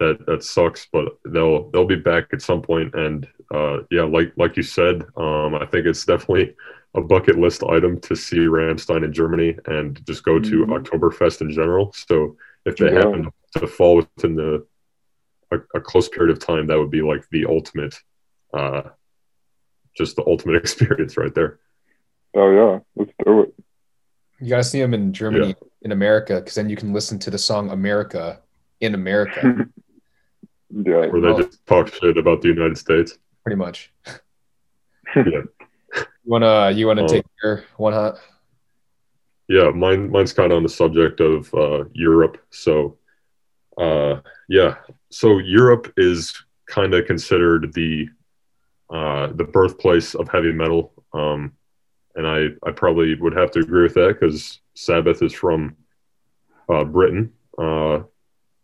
that 0.00 0.24
that 0.26 0.42
sucks. 0.42 0.86
But 0.92 1.18
they'll 1.26 1.70
they'll 1.70 1.86
be 1.86 1.96
back 1.96 2.26
at 2.32 2.42
some 2.42 2.60
point, 2.60 2.94
and 2.94 3.26
uh, 3.54 3.78
yeah, 3.90 4.02
like 4.02 4.32
like 4.36 4.56
you 4.56 4.62
said, 4.62 5.04
um, 5.16 5.54
I 5.54 5.66
think 5.66 5.86
it's 5.86 6.04
definitely 6.04 6.54
a 6.94 7.00
bucket 7.00 7.38
list 7.38 7.62
item 7.64 8.00
to 8.00 8.14
see 8.16 8.38
Rammstein 8.38 9.04
in 9.04 9.12
Germany 9.12 9.56
and 9.66 10.04
just 10.06 10.24
go 10.24 10.38
to 10.38 10.64
Mhm. 10.64 10.82
Oktoberfest 10.82 11.42
in 11.42 11.50
general. 11.50 11.92
So 11.92 12.36
if 12.64 12.76
they 12.76 12.86
Yeah. 12.92 13.00
happen 13.00 13.28
to 13.56 13.66
fall 13.66 13.96
within 13.96 14.34
the 14.36 14.66
a, 15.50 15.58
a 15.74 15.80
close 15.80 16.08
period 16.08 16.30
of 16.36 16.44
time, 16.44 16.66
that 16.66 16.78
would 16.78 16.90
be 16.90 17.02
like 17.02 17.24
the 17.30 17.46
ultimate, 17.46 17.94
uh, 18.54 18.82
just 19.96 20.16
the 20.16 20.24
ultimate 20.26 20.56
experience 20.62 21.16
right 21.16 21.34
there. 21.34 21.58
Oh 22.34 22.50
yeah, 22.50 22.78
let's 22.96 23.12
do 23.24 23.42
it. 23.42 23.54
you 24.40 24.48
gotta 24.50 24.64
see 24.64 24.80
them 24.80 24.94
in 24.94 25.12
Germany, 25.12 25.54
in 25.82 25.90
Amerika, 25.92 26.36
because 26.40 26.54
then 26.54 26.68
you 26.68 26.76
can 26.76 26.92
listen 26.92 27.18
to 27.20 27.30
the 27.30 27.38
song 27.38 27.70
"America" 27.70 28.40
in 28.80 28.94
America, 28.94 29.66
Yeah. 30.70 31.06
Where 31.06 31.20
they 31.22 31.28
Well- 31.32 31.38
just 31.38 31.64
talk 31.66 31.88
shit 31.88 32.18
about 32.18 32.42
the 32.42 32.48
United 32.48 32.76
States. 32.76 33.18
pretty 33.42 33.56
much. 33.56 33.90
Yeah. 35.16 35.22
You 35.94 36.04
wanna 36.26 36.70
you 36.72 36.86
wanna 36.86 37.04
Uh, 37.04 37.08
take 37.08 37.24
your 37.42 37.64
one 37.78 37.94
hot? 37.94 38.18
Yeah, 39.48 39.70
mine 39.70 40.10
mine's 40.10 40.34
kind 40.34 40.52
of 40.52 40.58
on 40.58 40.62
the 40.62 40.68
subject 40.68 41.20
of 41.20 41.52
uh, 41.54 41.84
Europe. 41.94 42.36
So, 42.50 42.97
uh, 43.78 44.20
yeah, 44.48 44.76
so 45.10 45.38
Europe 45.38 45.92
is 45.96 46.34
kind 46.66 46.94
of 46.94 47.06
considered 47.06 47.72
the 47.74 48.08
uh, 48.90 49.28
the 49.34 49.44
birthplace 49.44 50.14
of 50.14 50.28
heavy 50.28 50.52
metal, 50.52 50.92
um, 51.12 51.52
and 52.14 52.26
I 52.26 52.48
I 52.66 52.72
probably 52.72 53.14
would 53.14 53.36
have 53.36 53.50
to 53.52 53.60
agree 53.60 53.82
with 53.82 53.94
that 53.94 54.16
because 54.18 54.60
Sabbath 54.74 55.22
is 55.22 55.32
from 55.32 55.76
uh, 56.68 56.84
Britain, 56.84 57.32
uh, 57.58 58.00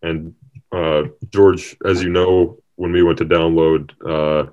and 0.03 0.35
uh, 0.73 1.05
George, 1.31 1.77
as 1.85 2.03
you 2.03 2.11
know, 2.11 2.59
when 2.77 2.93
we 2.93 3.03
went 3.03 3.19
to 3.19 3.25
download, 3.25 3.93
uh, 4.05 4.51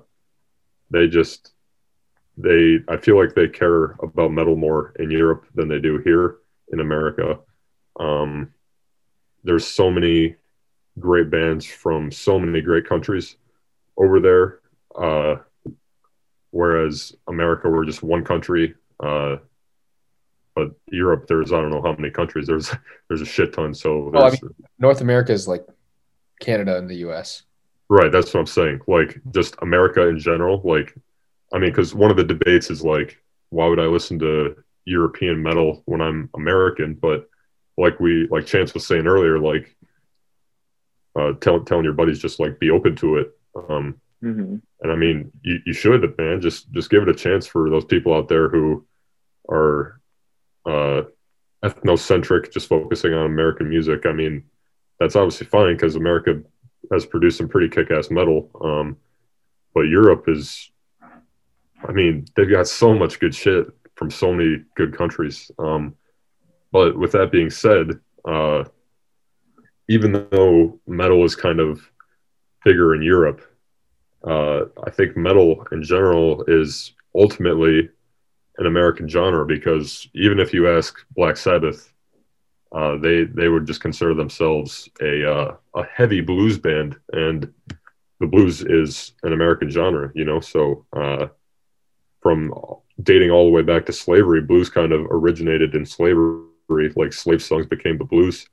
they 0.90 1.08
just 1.08 1.52
they 2.36 2.78
I 2.88 2.98
feel 2.98 3.18
like 3.18 3.34
they 3.34 3.48
care 3.48 3.96
about 4.02 4.32
metal 4.32 4.56
more 4.56 4.92
in 4.98 5.10
Europe 5.10 5.46
than 5.54 5.68
they 5.68 5.80
do 5.80 5.98
here 5.98 6.36
in 6.72 6.80
America. 6.80 7.40
Um, 7.98 8.52
there's 9.44 9.66
so 9.66 9.90
many 9.90 10.36
great 10.98 11.30
bands 11.30 11.64
from 11.64 12.10
so 12.10 12.38
many 12.38 12.60
great 12.60 12.88
countries 12.88 13.36
over 13.96 14.20
there. 14.20 14.60
Uh, 14.94 15.36
whereas 16.50 17.14
America, 17.28 17.68
we're 17.68 17.84
just 17.84 18.02
one 18.02 18.24
country. 18.24 18.74
Uh, 19.00 19.36
but 20.54 20.70
Europe, 20.88 21.26
there's 21.28 21.52
I 21.52 21.60
don't 21.60 21.70
know 21.70 21.82
how 21.82 21.92
many 21.92 22.10
countries. 22.10 22.46
There's 22.46 22.70
there's 23.08 23.22
a 23.22 23.26
shit 23.26 23.52
ton. 23.52 23.74
So 23.74 24.10
Well, 24.12 24.24
I 24.24 24.30
there's, 24.30 24.42
North 24.78 25.00
America 25.00 25.32
is 25.32 25.48
like 25.48 25.66
Canada 26.40 26.76
and 26.76 26.88
the 26.88 26.96
U.S. 26.96 27.42
Right, 27.88 28.12
that's 28.12 28.32
what 28.32 28.40
I'm 28.40 28.46
saying. 28.46 28.80
Like 28.86 29.20
just 29.34 29.56
America 29.62 30.06
in 30.08 30.18
general. 30.18 30.60
Like, 30.64 30.94
I 31.52 31.58
mean, 31.58 31.70
because 31.70 31.94
one 31.94 32.10
of 32.10 32.16
the 32.16 32.24
debates 32.24 32.70
is 32.70 32.82
like, 32.82 33.18
why 33.50 33.66
would 33.66 33.80
I 33.80 33.84
listen 33.84 34.18
to 34.20 34.56
European 34.84 35.42
metal 35.42 35.82
when 35.86 36.00
I'm 36.00 36.30
American? 36.34 36.94
But 36.94 37.28
like 37.76 38.00
we, 38.00 38.28
like 38.30 38.46
Chance 38.46 38.74
was 38.74 38.86
saying 38.86 39.06
earlier, 39.06 39.38
like, 39.38 39.76
uh, 41.16 41.32
tell, 41.40 41.60
telling 41.60 41.84
your 41.84 41.92
buddies 41.92 42.18
just 42.18 42.40
like 42.40 42.58
be 42.58 42.70
open 42.70 42.96
to 42.96 43.16
it. 43.16 43.36
Um, 43.68 44.00
hmm 44.20 44.56
and 44.82 44.90
I 44.90 44.96
mean, 44.96 45.30
you, 45.42 45.60
you 45.64 45.72
should, 45.72 46.16
man. 46.18 46.40
Just 46.40 46.70
just 46.72 46.90
give 46.90 47.02
it 47.02 47.08
a 47.08 47.14
chance 47.14 47.46
for 47.46 47.70
those 47.70 47.84
people 47.84 48.12
out 48.12 48.28
there 48.28 48.48
who 48.48 48.84
are 49.48 50.00
uh, 50.66 51.02
ethnocentric, 51.64 52.52
just 52.52 52.68
focusing 52.68 53.14
on 53.14 53.26
American 53.26 53.68
music. 53.68 54.06
I 54.06 54.12
mean, 54.12 54.44
that's 54.98 55.16
obviously 55.16 55.46
fine 55.46 55.74
because 55.74 55.94
America 55.94 56.42
has 56.90 57.06
produced 57.06 57.38
some 57.38 57.48
pretty 57.48 57.68
kick-ass 57.68 58.10
metal. 58.10 58.50
Um, 58.60 58.96
but 59.72 59.82
Europe 59.82 60.24
is, 60.28 60.70
I 61.88 61.92
mean, 61.92 62.26
they've 62.34 62.50
got 62.50 62.66
so 62.66 62.92
much 62.92 63.20
good 63.20 63.34
shit 63.34 63.66
from 63.94 64.10
so 64.10 64.32
many 64.32 64.64
good 64.76 64.96
countries. 64.96 65.50
Um, 65.58 65.94
but 66.72 66.98
with 66.98 67.12
that 67.12 67.30
being 67.30 67.50
said, 67.50 68.00
uh, 68.24 68.64
even 69.92 70.10
though 70.30 70.80
metal 70.86 71.22
is 71.24 71.36
kind 71.36 71.60
of 71.60 71.80
bigger 72.64 72.94
in 72.94 73.02
Europe, 73.02 73.40
uh, 74.26 74.60
I 74.86 74.90
think 74.90 75.16
metal 75.16 75.66
in 75.72 75.82
general 75.82 76.44
is 76.48 76.94
ultimately 77.14 77.90
an 78.58 78.66
American 78.66 79.06
genre 79.08 79.44
because 79.44 80.08
even 80.14 80.38
if 80.40 80.54
you 80.54 80.62
ask 80.76 80.96
Black 81.14 81.36
Sabbath, 81.36 81.92
uh, 82.74 82.96
they 82.96 83.24
they 83.24 83.48
would 83.48 83.66
just 83.66 83.82
consider 83.82 84.14
themselves 84.14 84.88
a 85.02 85.30
uh, 85.30 85.56
a 85.74 85.84
heavy 85.84 86.22
blues 86.22 86.56
band, 86.58 86.96
and 87.12 87.52
the 88.20 88.26
blues 88.26 88.62
is 88.62 89.12
an 89.24 89.32
American 89.34 89.68
genre, 89.68 90.10
you 90.14 90.24
know. 90.24 90.40
So 90.40 90.86
uh, 90.96 91.26
from 92.22 92.54
dating 93.02 93.30
all 93.30 93.44
the 93.44 93.50
way 93.50 93.62
back 93.62 93.84
to 93.86 93.92
slavery, 93.92 94.40
blues 94.40 94.70
kind 94.70 94.92
of 94.92 95.02
originated 95.10 95.74
in 95.74 95.84
slavery. 95.84 96.92
Like 96.96 97.12
slave 97.12 97.42
songs 97.42 97.66
became 97.66 97.98
the 97.98 98.04
blues. 98.04 98.46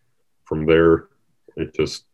From 0.44 0.66
there, 0.66 1.09
it 1.60 1.76
just 1.76 2.06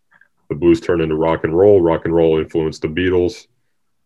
the 0.49 0.55
blues 0.55 0.79
turned 0.79 1.01
into 1.01 1.15
rock 1.15 1.43
and 1.43 1.57
roll. 1.57 1.81
Rock 1.81 2.05
and 2.05 2.13
roll 2.13 2.39
influenced 2.39 2.81
the 2.81 2.87
Beatles. 2.87 3.47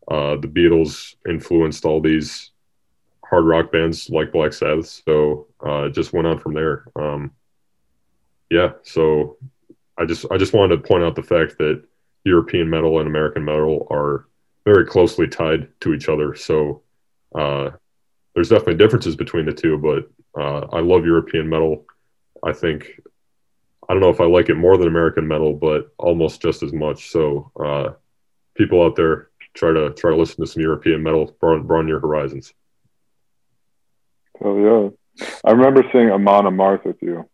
Uh, 0.09 0.35
the 0.37 0.47
Beatles 0.47 1.15
influenced 1.27 1.85
all 1.85 2.01
these 2.01 2.51
hard 3.25 3.45
rock 3.45 3.71
bands 3.71 4.09
like 4.09 4.31
Black 4.31 4.53
Sabbath. 4.53 4.87
So 5.05 5.47
uh, 5.65 5.83
it 5.83 5.93
just 5.93 6.13
went 6.13 6.27
on 6.27 6.39
from 6.39 6.53
there. 6.53 6.85
Um, 6.95 7.31
yeah, 8.49 8.71
so 8.83 9.37
I 9.97 10.05
just 10.05 10.25
I 10.31 10.37
just 10.37 10.53
wanted 10.53 10.77
to 10.77 10.87
point 10.87 11.03
out 11.03 11.15
the 11.15 11.23
fact 11.23 11.57
that 11.59 11.83
European 12.23 12.69
metal 12.69 12.99
and 12.99 13.07
American 13.07 13.45
metal 13.45 13.87
are 13.91 14.25
very 14.65 14.85
closely 14.85 15.27
tied 15.27 15.67
to 15.81 15.93
each 15.93 16.09
other. 16.09 16.35
So 16.35 16.81
uh, 17.35 17.71
there's 18.33 18.49
definitely 18.49 18.75
differences 18.75 19.15
between 19.15 19.45
the 19.45 19.53
two, 19.53 19.77
but 19.77 20.09
uh, 20.39 20.67
I 20.71 20.79
love 20.79 21.05
European 21.05 21.47
metal. 21.47 21.85
I 22.43 22.53
think 22.53 22.99
I 23.89 23.93
don't 23.93 24.01
know 24.01 24.09
if 24.11 24.21
I 24.21 24.25
like 24.25 24.49
it 24.49 24.55
more 24.55 24.77
than 24.77 24.87
American 24.87 25.27
metal, 25.27 25.53
but 25.53 25.91
almost 25.97 26.41
just 26.43 26.61
as 26.61 26.71
much. 26.71 27.09
So 27.09 27.51
uh, 27.59 27.89
people 28.55 28.83
out 28.83 28.95
there 28.95 29.29
try 29.55 29.73
to 29.73 29.89
try 29.91 30.11
to 30.11 30.15
listen 30.15 30.45
to 30.45 30.51
some 30.51 30.61
European 30.61 31.01
metal, 31.01 31.35
broaden, 31.41 31.65
broaden 31.65 31.87
your 31.87 31.99
horizons. 31.99 32.53
Oh 34.41 34.93
yeah, 35.19 35.25
I 35.43 35.51
remember 35.51 35.83
seeing 35.91 36.11
Amon 36.11 36.45
Amarth 36.45 36.85
with 36.85 37.01
you. 37.01 37.27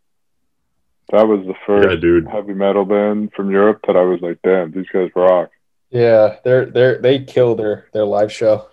That 1.11 1.27
was 1.27 1.45
the 1.45 1.53
first 1.67 1.87
Yeah, 1.89 1.95
dude. 1.97 2.27
heavy 2.27 2.53
metal 2.53 2.85
band 2.85 3.31
from 3.35 3.51
Europe 3.51 3.81
that 3.85 3.95
I 3.97 4.01
was 4.01 4.21
like, 4.21 4.39
damn, 4.43 4.71
these 4.71 4.87
guys 4.91 5.09
rock. 5.15 5.49
Yeah, 5.91 6.37
they're 6.45 6.65
they're 6.65 6.97
they 6.99 7.19
killed 7.25 7.59
their 7.59 7.87
their 7.93 8.05
live 8.05 8.31
show. 8.31 8.69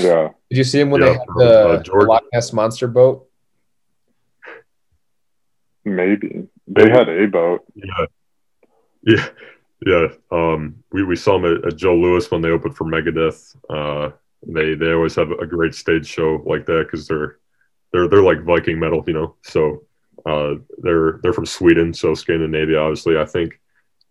Yeah. 0.00 0.28
Did 0.50 0.58
you 0.58 0.64
see 0.64 0.78
them 0.78 0.90
when 0.90 1.02
Yeah, 1.02 1.08
they 1.08 1.12
had 1.14 1.26
the, 1.36 1.44
uh, 1.68 1.76
the 1.78 1.82
George- 1.82 2.06
Loch 2.08 2.24
Ness 2.32 2.52
monster 2.52 2.86
boat? 2.86 3.28
Maybe. 5.84 6.48
They 6.66 6.88
had 6.88 7.08
a 7.08 7.26
boat. 7.26 7.64
Yeah, 7.74 8.06
yeah, 9.02 9.28
yeah. 9.84 10.06
Um, 10.30 10.82
we 10.92 11.04
we 11.04 11.16
saw 11.16 11.38
them 11.38 11.56
at, 11.56 11.64
at 11.64 11.76
Joe 11.76 11.96
Louis 11.96 12.30
when 12.30 12.42
they 12.42 12.50
opened 12.50 12.76
for 12.76 12.84
Megadeth. 12.84 13.56
Uh, 13.68 14.10
they 14.46 14.74
they 14.74 14.92
always 14.92 15.14
have 15.16 15.30
a 15.30 15.46
great 15.46 15.74
stage 15.74 16.06
show 16.06 16.42
like 16.46 16.66
that 16.66 16.86
because 16.86 17.06
they're 17.06 17.38
they're 17.92 18.08
they're 18.08 18.22
like 18.22 18.42
Viking 18.42 18.78
metal, 18.78 19.04
you 19.06 19.12
know. 19.12 19.36
So 19.42 19.84
uh, 20.26 20.54
they're 20.78 21.20
they're 21.22 21.32
from 21.32 21.46
Sweden, 21.46 21.92
so 21.92 22.14
Scandinavia. 22.14 22.78
Obviously, 22.78 23.18
I 23.18 23.24
think 23.24 23.60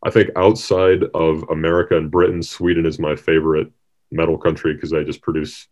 I 0.03 0.09
think 0.09 0.29
outside 0.35 1.03
of 1.13 1.43
America 1.49 1.97
and 1.97 2.11
Britain, 2.11 2.41
Sweden 2.43 2.85
is 2.85 2.99
my 2.99 3.15
favorite 3.15 3.71
metal 4.11 4.37
country 4.37 4.73
because 4.73 4.91
they 4.91 5.03
just 5.03 5.21
produce 5.21 5.67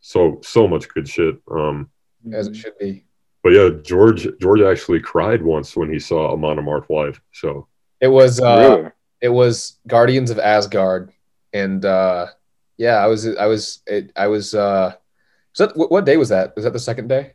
so 0.00 0.40
so 0.42 0.66
much 0.66 0.88
good 0.88 1.08
shit. 1.08 1.36
Um, 1.50 1.90
As 2.32 2.48
it 2.48 2.56
should 2.56 2.78
be. 2.78 3.04
But 3.42 3.50
yeah, 3.50 3.70
George 3.82 4.26
George 4.40 4.60
actually 4.60 5.00
cried 5.00 5.42
once 5.42 5.76
when 5.76 5.92
he 5.92 5.98
saw 5.98 6.32
Amon 6.32 6.58
Amarth 6.58 6.90
live. 6.90 7.20
So 7.32 7.66
It 8.00 8.08
was 8.08 8.40
uh, 8.40 8.56
really? 8.78 8.90
it 9.20 9.28
was 9.30 9.78
Guardians 9.86 10.30
of 10.30 10.38
Asgaard, 10.38 11.10
and 11.52 11.84
uh, 11.84 12.26
yeah, 12.76 12.96
I 12.96 13.06
was 13.06 13.26
I 13.26 13.46
was 13.46 13.80
it, 13.86 14.12
I 14.16 14.26
was 14.26 14.54
uh, 14.54 14.94
was 15.52 15.58
that 15.68 15.76
what, 15.76 15.90
what 15.90 16.04
day 16.04 16.16
was 16.16 16.28
that? 16.28 16.54
Was 16.54 16.64
that 16.64 16.72
the 16.72 16.78
second 16.78 17.08
day? 17.08 17.32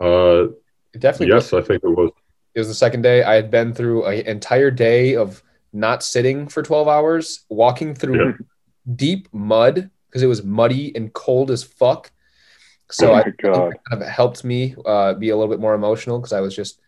uh, 0.00 0.46
It 0.94 1.00
definitely 1.00 1.34
yes, 1.34 1.52
I 1.52 1.60
think 1.60 1.82
it 1.82 1.88
was. 1.88 2.10
It 2.54 2.60
was 2.60 2.68
the 2.68 2.74
second 2.74 3.02
day. 3.02 3.22
I 3.22 3.34
had 3.34 3.50
been 3.50 3.74
through 3.74 4.06
an 4.06 4.26
entire 4.26 4.70
day 4.70 5.14
of 5.16 5.42
not 5.72 6.02
sitting 6.02 6.48
for 6.48 6.62
12 6.62 6.88
hours, 6.88 7.44
walking 7.48 7.94
through 7.94 8.26
Yeah. 8.26 8.32
deep 8.96 9.28
mud 9.32 9.90
because 10.08 10.22
it 10.22 10.26
was 10.26 10.42
muddy 10.42 10.94
and 10.96 11.12
cold 11.12 11.50
as 11.50 11.62
fuck. 11.62 12.10
So 12.90 13.12
oh 13.12 13.16
I 13.16 13.24
god. 13.42 13.74
kind 13.88 14.02
of 14.02 14.08
helped 14.08 14.44
me 14.44 14.74
uh, 14.86 15.14
be 15.14 15.28
a 15.30 15.36
little 15.36 15.50
bit 15.52 15.60
more 15.60 15.74
emotional 15.74 16.18
because 16.18 16.32
I 16.32 16.40
was 16.40 16.54
just 16.56 16.80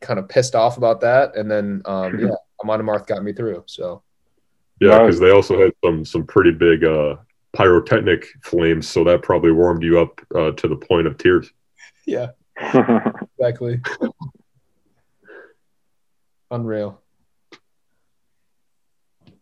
kind 0.00 0.18
of 0.18 0.28
pissed 0.28 0.54
off 0.54 0.78
about 0.78 1.00
that. 1.02 1.36
And 1.36 1.50
then, 1.50 1.82
um, 1.84 2.18
yeah, 2.20 2.34
Amon 2.62 2.80
Amarth 2.80 3.06
got 3.06 3.22
me 3.22 3.32
through. 3.32 3.64
So 3.66 4.02
Yeah, 4.80 4.90
Nice. 4.90 5.00
because 5.06 5.20
they 5.20 5.30
also 5.30 5.60
had 5.60 5.72
some 5.84 6.04
some 6.04 6.26
pretty 6.26 6.52
big 6.52 6.84
uh, 6.84 7.16
pyrotechnic 7.52 8.26
flames, 8.42 8.88
so 8.88 9.04
that 9.04 9.22
probably 9.22 9.52
warmed 9.52 9.82
you 9.82 10.00
up 10.00 10.20
uh, 10.34 10.52
to 10.52 10.68
the 10.68 10.76
point 10.76 11.06
of 11.06 11.18
tears. 11.18 11.50
yeah, 12.06 12.28
exactly. 13.38 13.80
Unreal. 16.50 17.02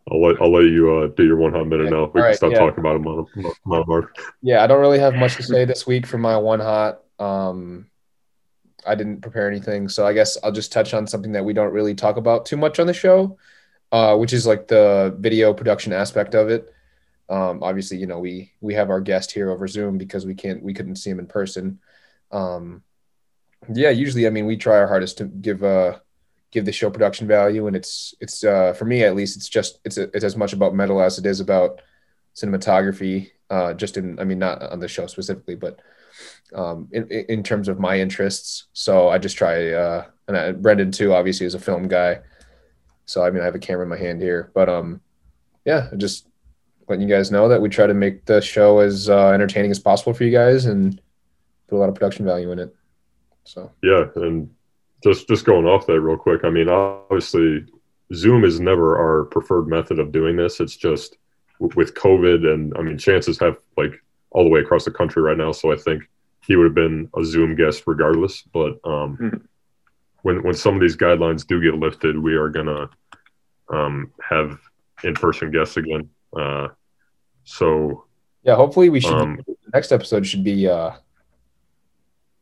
I'll 0.09 0.21
let 0.21 0.41
I'll 0.41 0.51
let 0.51 0.63
you 0.63 0.95
uh, 0.95 1.07
do 1.07 1.25
your 1.25 1.37
one 1.37 1.53
hot 1.53 1.67
minute 1.67 1.89
now. 1.89 1.97
We 1.97 2.01
All 2.01 2.11
can 2.11 2.21
right, 2.21 2.35
stop 2.35 2.51
yeah. 2.51 2.59
talking 2.59 2.79
about 2.79 2.95
it, 2.95 2.99
Mon- 2.99 3.27
Mon-. 3.65 4.07
Yeah, 4.41 4.63
I 4.63 4.67
don't 4.67 4.79
really 4.79 4.99
have 4.99 5.15
much 5.15 5.35
to 5.35 5.43
say 5.43 5.65
this 5.65 5.85
week 5.85 6.05
for 6.05 6.17
my 6.17 6.37
one 6.37 6.59
hot. 6.59 7.01
Um, 7.19 7.87
I 8.85 8.95
didn't 8.95 9.21
prepare 9.21 9.49
anything, 9.49 9.89
so 9.89 10.05
I 10.05 10.13
guess 10.13 10.37
I'll 10.43 10.51
just 10.51 10.71
touch 10.71 10.93
on 10.93 11.07
something 11.07 11.33
that 11.33 11.43
we 11.43 11.53
don't 11.53 11.73
really 11.73 11.93
talk 11.93 12.17
about 12.17 12.45
too 12.45 12.55
much 12.55 12.79
on 12.79 12.87
the 12.87 12.93
show, 12.93 13.37
uh, 13.91 14.15
which 14.15 14.31
is 14.31 14.47
like 14.47 14.67
the 14.67 15.15
video 15.19 15.53
production 15.53 15.91
aspect 15.91 16.35
of 16.35 16.49
it. 16.49 16.73
Um, 17.29 17.61
obviously, 17.61 17.97
you 17.97 18.07
know 18.07 18.19
we 18.19 18.53
we 18.61 18.75
have 18.75 18.89
our 18.89 19.01
guest 19.01 19.31
here 19.31 19.51
over 19.51 19.67
Zoom 19.67 19.97
because 19.97 20.25
we 20.25 20.35
can't 20.35 20.63
we 20.63 20.73
couldn't 20.73 20.95
see 20.95 21.09
him 21.09 21.19
in 21.19 21.27
person. 21.27 21.79
Um, 22.31 22.83
yeah, 23.73 23.89
usually, 23.89 24.27
I 24.27 24.29
mean, 24.29 24.45
we 24.45 24.55
try 24.55 24.77
our 24.77 24.87
hardest 24.87 25.17
to 25.17 25.25
give 25.25 25.63
uh 25.63 25.99
give 26.51 26.65
the 26.65 26.71
show 26.71 26.89
production 26.89 27.27
value, 27.27 27.67
and 27.67 27.75
it's 27.75 28.13
it's 28.19 28.43
uh, 28.43 28.73
for 28.73 28.85
me 28.85 29.03
at 29.03 29.15
least, 29.15 29.37
it's 29.37 29.49
just 29.49 29.79
it's 29.83 29.97
a, 29.97 30.03
it's 30.15 30.23
as 30.23 30.35
much 30.35 30.53
about 30.53 30.75
metal 30.75 31.01
as 31.01 31.17
it 31.17 31.25
is 31.25 31.39
about 31.39 31.81
cinematography 32.35 33.31
uh, 33.49 33.73
just 33.73 33.97
in 33.97 34.19
i 34.19 34.23
mean 34.23 34.39
not 34.39 34.61
on 34.61 34.79
the 34.79 34.87
show 34.87 35.07
specifically 35.07 35.55
but 35.55 35.79
um, 36.55 36.87
in, 36.91 37.07
in 37.09 37.43
terms 37.43 37.67
of 37.67 37.79
my 37.79 37.99
interests. 37.99 38.65
So 38.73 39.09
i 39.09 39.17
just 39.17 39.37
try 39.37 39.71
uh, 39.71 40.05
and 40.27 40.37
I, 40.37 40.51
brendan 40.51 40.91
too 40.91 41.13
obviously 41.13 41.45
is 41.45 41.55
a 41.55 41.59
film 41.59 41.87
guy. 41.87 42.19
So 43.05 43.23
i 43.23 43.29
mean 43.29 43.41
i 43.41 43.45
have 43.45 43.55
a 43.55 43.59
camera 43.59 43.83
in 43.83 43.89
my 43.89 43.97
hand 43.97 44.21
here 44.21 44.51
but 44.53 44.69
um 44.69 45.01
yeah 45.65 45.89
just 45.97 46.27
letting 46.87 47.07
you 47.07 47.13
guys 47.13 47.31
know 47.31 47.49
that 47.49 47.61
we 47.61 47.69
try 47.69 47.87
to 47.87 47.93
make 47.93 48.25
the 48.25 48.41
show 48.41 48.79
as 48.79 49.09
uh, 49.09 49.29
entertaining 49.31 49.71
as 49.71 49.79
possible 49.79 50.13
for 50.13 50.23
you 50.23 50.31
guys 50.31 50.65
and 50.65 51.01
put 51.67 51.75
a 51.75 51.79
lot 51.79 51.89
of 51.89 51.95
production 51.95 52.23
value 52.23 52.51
in 52.53 52.59
it. 52.59 52.73
So. 53.43 53.71
Yeah, 53.83 54.05
and 54.15 54.49
just 55.03 55.27
just 55.27 55.45
going 55.45 55.65
off 55.65 55.85
that 55.87 56.01
real 56.01 56.17
quick. 56.17 56.43
I 56.43 56.49
mean, 56.49 56.69
obviously, 56.69 57.65
Zoom 58.13 58.43
is 58.43 58.59
never 58.59 58.97
our 58.97 59.25
preferred 59.25 59.67
method 59.67 59.99
of 59.99 60.11
doing 60.11 60.35
this. 60.35 60.59
It's 60.59 60.75
just 60.75 61.17
with 61.59 61.93
COVID, 61.95 62.51
and 62.51 62.73
I 62.77 62.81
mean, 62.81 62.97
chances 62.97 63.39
have 63.39 63.57
like 63.77 63.93
all 64.31 64.43
the 64.43 64.49
way 64.49 64.59
across 64.59 64.85
the 64.85 64.91
country 64.91 65.21
right 65.21 65.37
now. 65.37 65.51
So 65.51 65.71
I 65.71 65.77
think 65.77 66.07
he 66.45 66.55
would 66.55 66.65
have 66.65 66.75
been 66.75 67.09
a 67.17 67.23
Zoom 67.23 67.55
guest 67.55 67.83
regardless. 67.87 68.41
But 68.41 68.79
um, 68.83 69.17
Mhm. 69.17 69.41
when 70.23 70.43
when 70.43 70.53
some 70.53 70.75
of 70.75 70.81
these 70.81 70.97
guidelines 70.97 71.45
do 71.45 71.61
get 71.61 71.75
lifted, 71.79 72.17
we 72.17 72.35
are 72.35 72.49
gonna 72.49 72.89
um, 73.69 74.11
have 74.27 74.59
in 75.03 75.13
person 75.13 75.51
guests 75.51 75.77
again. 75.77 76.09
Uh, 76.35 76.69
so 77.43 78.03
yeah 78.43 78.55
hopefully 78.55 78.89
we 78.89 78.99
should 78.99 79.13
um, 79.13 79.39
the 79.47 79.55
next 79.73 79.91
episode 79.91 80.25
should 80.27 80.43
be 80.43 80.67
uh 80.67 80.91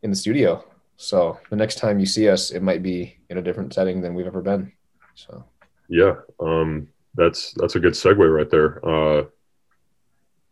in 0.01 0.09
the 0.09 0.15
studio 0.15 0.63
so 0.97 1.39
the 1.49 1.55
next 1.55 1.75
time 1.77 1.99
you 1.99 2.05
see 2.05 2.29
us 2.29 2.51
it 2.51 2.61
might 2.63 2.81
be 2.83 3.17
in 3.29 3.37
a 3.37 3.41
different 3.41 3.73
setting 3.73 4.01
than 4.01 4.13
we've 4.15 4.27
ever 4.27 4.41
been 4.41 4.71
so 5.15 5.43
Yeah, 5.89 6.15
um, 6.39 6.87
that's 7.15 7.53
that's 7.57 7.75
a 7.75 7.79
good 7.79 7.93
segue 7.93 8.17
right 8.37 8.49
there 8.49 8.79
uh, 8.85 9.23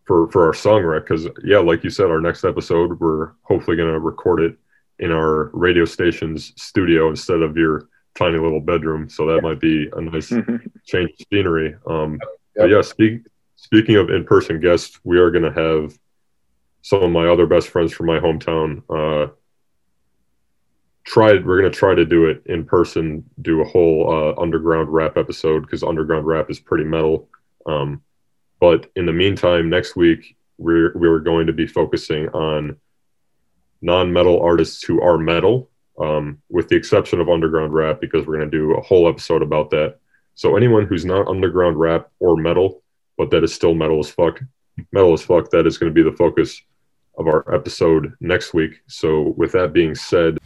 for 0.05 0.29
for 0.31 0.45
our 0.47 0.53
song 0.53 0.83
rec. 0.83 1.03
Because 1.03 1.27
yeah, 1.43 1.57
like 1.59 1.83
you 1.83 1.89
said, 1.89 2.09
our 2.09 2.21
next 2.21 2.43
episode 2.43 2.99
we're 2.99 3.31
hopefully 3.43 3.75
going 3.77 3.91
to 3.91 3.99
record 3.99 4.41
it 4.41 4.55
in 4.99 5.11
our 5.11 5.49
radio 5.53 5.85
station's 5.85 6.53
studio 6.61 7.09
instead 7.09 7.41
of 7.41 7.57
your 7.57 7.87
tiny 8.15 8.37
little 8.37 8.59
bedroom. 8.61 9.09
So 9.09 9.25
that 9.27 9.41
might 9.41 9.59
be 9.59 9.89
a 9.95 10.01
nice 10.01 10.29
change 10.85 11.09
of 11.19 11.25
scenery. 11.31 11.75
Um, 11.87 12.19
but 12.55 12.65
Yep. 12.65 12.69
yeah, 12.69 12.81
speak 12.81 13.21
speaking 13.55 13.95
of 13.95 14.09
in-person 14.11 14.59
guests, 14.59 14.99
we 15.03 15.17
are 15.17 15.31
going 15.31 15.51
to 15.51 15.59
have 15.59 15.97
some 16.83 17.01
of 17.01 17.11
my 17.11 17.27
other 17.27 17.47
best 17.47 17.69
friends 17.69 17.91
from 17.91 18.05
my 18.05 18.19
hometown. 18.19 18.83
Uh, 18.89 19.31
try 21.03 21.33
we're 21.33 21.59
going 21.59 21.71
to 21.71 21.77
try 21.77 21.93
to 21.93 22.05
do 22.05 22.25
it 22.25 22.43
in 22.45 22.63
person, 22.63 23.23
do 23.41 23.61
a 23.61 23.65
whole 23.65 24.09
uh, 24.09 24.41
underground 24.41 24.89
rap 24.89 25.17
episode 25.17 25.61
because 25.61 25.83
underground 25.83 26.25
rap 26.25 26.49
is 26.49 26.59
pretty 26.59 26.83
metal. 26.83 27.27
Um, 27.65 28.01
but 28.59 28.89
in 28.95 29.05
the 29.05 29.13
meantime, 29.13 29.69
next 29.69 29.95
week 29.95 30.37
we're 30.57 30.93
we're 30.95 31.19
going 31.19 31.47
to 31.47 31.53
be 31.53 31.67
focusing 31.67 32.29
on 32.29 32.77
non-metal 33.81 34.41
artists 34.41 34.83
who 34.83 35.01
are 35.01 35.17
metal, 35.17 35.69
um, 35.99 36.41
with 36.49 36.69
the 36.69 36.75
exception 36.75 37.19
of 37.19 37.29
underground 37.29 37.73
rap, 37.73 37.99
because 37.99 38.25
we're 38.25 38.37
going 38.37 38.49
to 38.49 38.57
do 38.57 38.73
a 38.75 38.81
whole 38.81 39.09
episode 39.09 39.41
about 39.41 39.69
that. 39.71 39.97
So 40.35 40.55
anyone 40.55 40.85
who's 40.85 41.05
not 41.05 41.27
underground 41.27 41.77
rap 41.77 42.09
or 42.19 42.37
metal, 42.37 42.81
but 43.17 43.29
that 43.31 43.43
is 43.43 43.53
still 43.53 43.75
metal 43.75 43.99
as 43.99 44.09
fuck, 44.09 44.39
metal 44.91 45.13
as 45.13 45.21
fuck, 45.21 45.51
that 45.51 45.67
is 45.67 45.77
going 45.77 45.93
to 45.93 45.93
be 45.93 46.09
the 46.09 46.15
focus 46.15 46.61
of 47.17 47.27
our 47.27 47.53
episode 47.53 48.13
next 48.19 48.53
week. 48.53 48.81
So 48.87 49.33
with 49.37 49.51
that 49.51 49.73
being 49.73 49.93
said. 49.95 50.37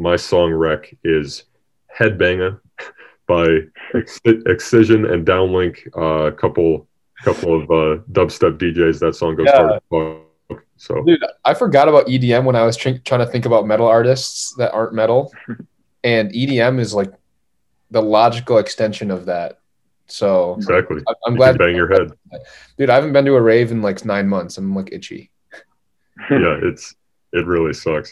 My 0.00 0.16
song 0.16 0.50
rec 0.50 0.96
is 1.04 1.44
Headbanger 1.94 2.58
by 3.28 3.58
Excision 4.24 5.04
and 5.04 5.26
Downlink, 5.26 5.86
a 5.94 6.28
uh, 6.28 6.30
couple 6.30 6.88
couple 7.22 7.54
of 7.54 7.64
uh, 7.64 8.02
dubstep 8.10 8.56
DJs. 8.56 8.98
That 8.98 9.14
song 9.14 9.36
goes 9.36 9.48
yeah. 9.48 9.78
hard. 9.92 10.22
So, 10.78 11.04
dude, 11.04 11.22
I 11.44 11.52
forgot 11.52 11.86
about 11.86 12.06
EDM 12.06 12.44
when 12.44 12.56
I 12.56 12.62
was 12.62 12.78
tr- 12.78 12.96
trying 13.04 13.20
to 13.20 13.26
think 13.26 13.44
about 13.44 13.66
metal 13.66 13.86
artists 13.86 14.54
that 14.56 14.72
aren't 14.72 14.94
metal, 14.94 15.34
and 16.02 16.32
EDM 16.32 16.80
is 16.80 16.94
like 16.94 17.12
the 17.90 18.00
logical 18.00 18.56
extension 18.56 19.10
of 19.10 19.26
that. 19.26 19.60
So 20.06 20.54
exactly, 20.54 21.02
I- 21.06 21.28
am 21.28 21.36
glad. 21.36 21.58
bang 21.58 21.76
your 21.76 21.92
head, 21.92 22.12
dude. 22.78 22.88
I 22.88 22.94
haven't 22.94 23.12
been 23.12 23.26
to 23.26 23.34
a 23.34 23.42
rave 23.42 23.70
in 23.70 23.82
like 23.82 24.02
nine 24.06 24.28
months. 24.28 24.56
I'm 24.56 24.74
like 24.74 24.88
itchy. 24.92 25.30
yeah, 26.30 26.58
it's 26.62 26.94
it 27.34 27.44
really 27.44 27.74
sucks. 27.74 28.10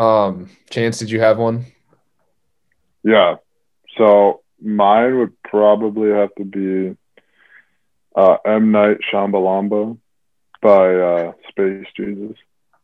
Um, 0.00 0.48
Chance, 0.70 0.98
did 0.98 1.10
you 1.10 1.20
have 1.20 1.36
one? 1.36 1.66
Yeah. 3.02 3.36
So 3.98 4.40
mine 4.58 5.18
would 5.18 5.42
probably 5.42 6.10
have 6.10 6.34
to 6.36 6.44
be 6.44 6.96
uh, 8.16 8.36
M 8.46 8.72
Night 8.72 8.96
Shyamalan 9.12 9.98
by 10.62 10.94
uh, 10.94 11.32
Space 11.48 11.86
Jesus. 11.96 12.36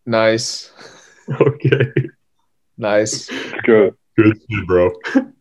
Nice. 0.04 0.72
Okay. 1.28 1.92
Nice. 2.78 3.28
Good. 3.64 3.96
Good, 4.16 4.40
to 4.40 4.46
be, 4.48 4.64
bro. 4.64 4.92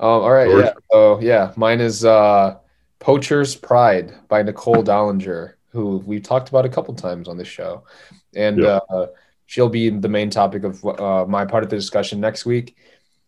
Um, 0.00 0.08
all 0.08 0.32
right, 0.32 0.48
George. 0.48 0.64
yeah. 0.64 0.72
So 0.90 1.20
yeah, 1.20 1.52
mine 1.56 1.80
is 1.80 2.04
uh, 2.04 2.56
Poacher's 3.00 3.54
Pride 3.54 4.12
by 4.28 4.42
Nicole 4.42 4.82
Dollanganger, 4.82 5.52
who 5.68 5.98
we've 5.98 6.22
talked 6.22 6.48
about 6.48 6.64
a 6.64 6.68
couple 6.68 6.94
times 6.94 7.28
on 7.28 7.36
this 7.36 7.46
show, 7.46 7.84
and 8.34 8.58
yeah. 8.58 8.80
uh, 8.90 9.06
she'll 9.46 9.68
be 9.68 9.90
the 9.90 10.08
main 10.08 10.30
topic 10.30 10.64
of 10.64 10.84
uh, 10.84 11.24
my 11.26 11.44
part 11.44 11.64
of 11.64 11.70
the 11.70 11.76
discussion 11.76 12.20
next 12.20 12.46
week. 12.46 12.76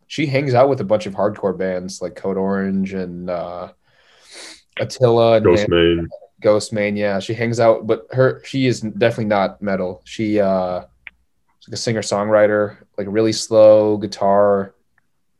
She 0.06 0.26
hangs 0.26 0.54
out 0.54 0.68
with 0.68 0.80
a 0.80 0.84
bunch 0.84 1.06
of 1.06 1.14
hardcore 1.14 1.56
bands 1.56 2.00
like 2.00 2.14
Code 2.14 2.36
Orange 2.36 2.94
and 2.94 3.28
uh, 3.28 3.72
Attila 4.78 5.36
and 5.38 5.46
Ghostemane. 5.46 6.06
Ghostemane, 6.42 6.96
yeah. 6.96 7.18
She 7.18 7.34
hangs 7.34 7.60
out, 7.60 7.86
but 7.86 8.06
her 8.12 8.42
she 8.44 8.66
is 8.66 8.80
definitely 8.80 9.26
not 9.26 9.60
metal. 9.62 10.02
She 10.04 10.38
uh 10.38 10.84
like 11.66 11.72
a 11.72 11.76
singer 11.76 12.02
songwriter, 12.02 12.76
like 12.96 13.08
really 13.10 13.32
slow 13.32 13.96
guitar, 13.96 14.74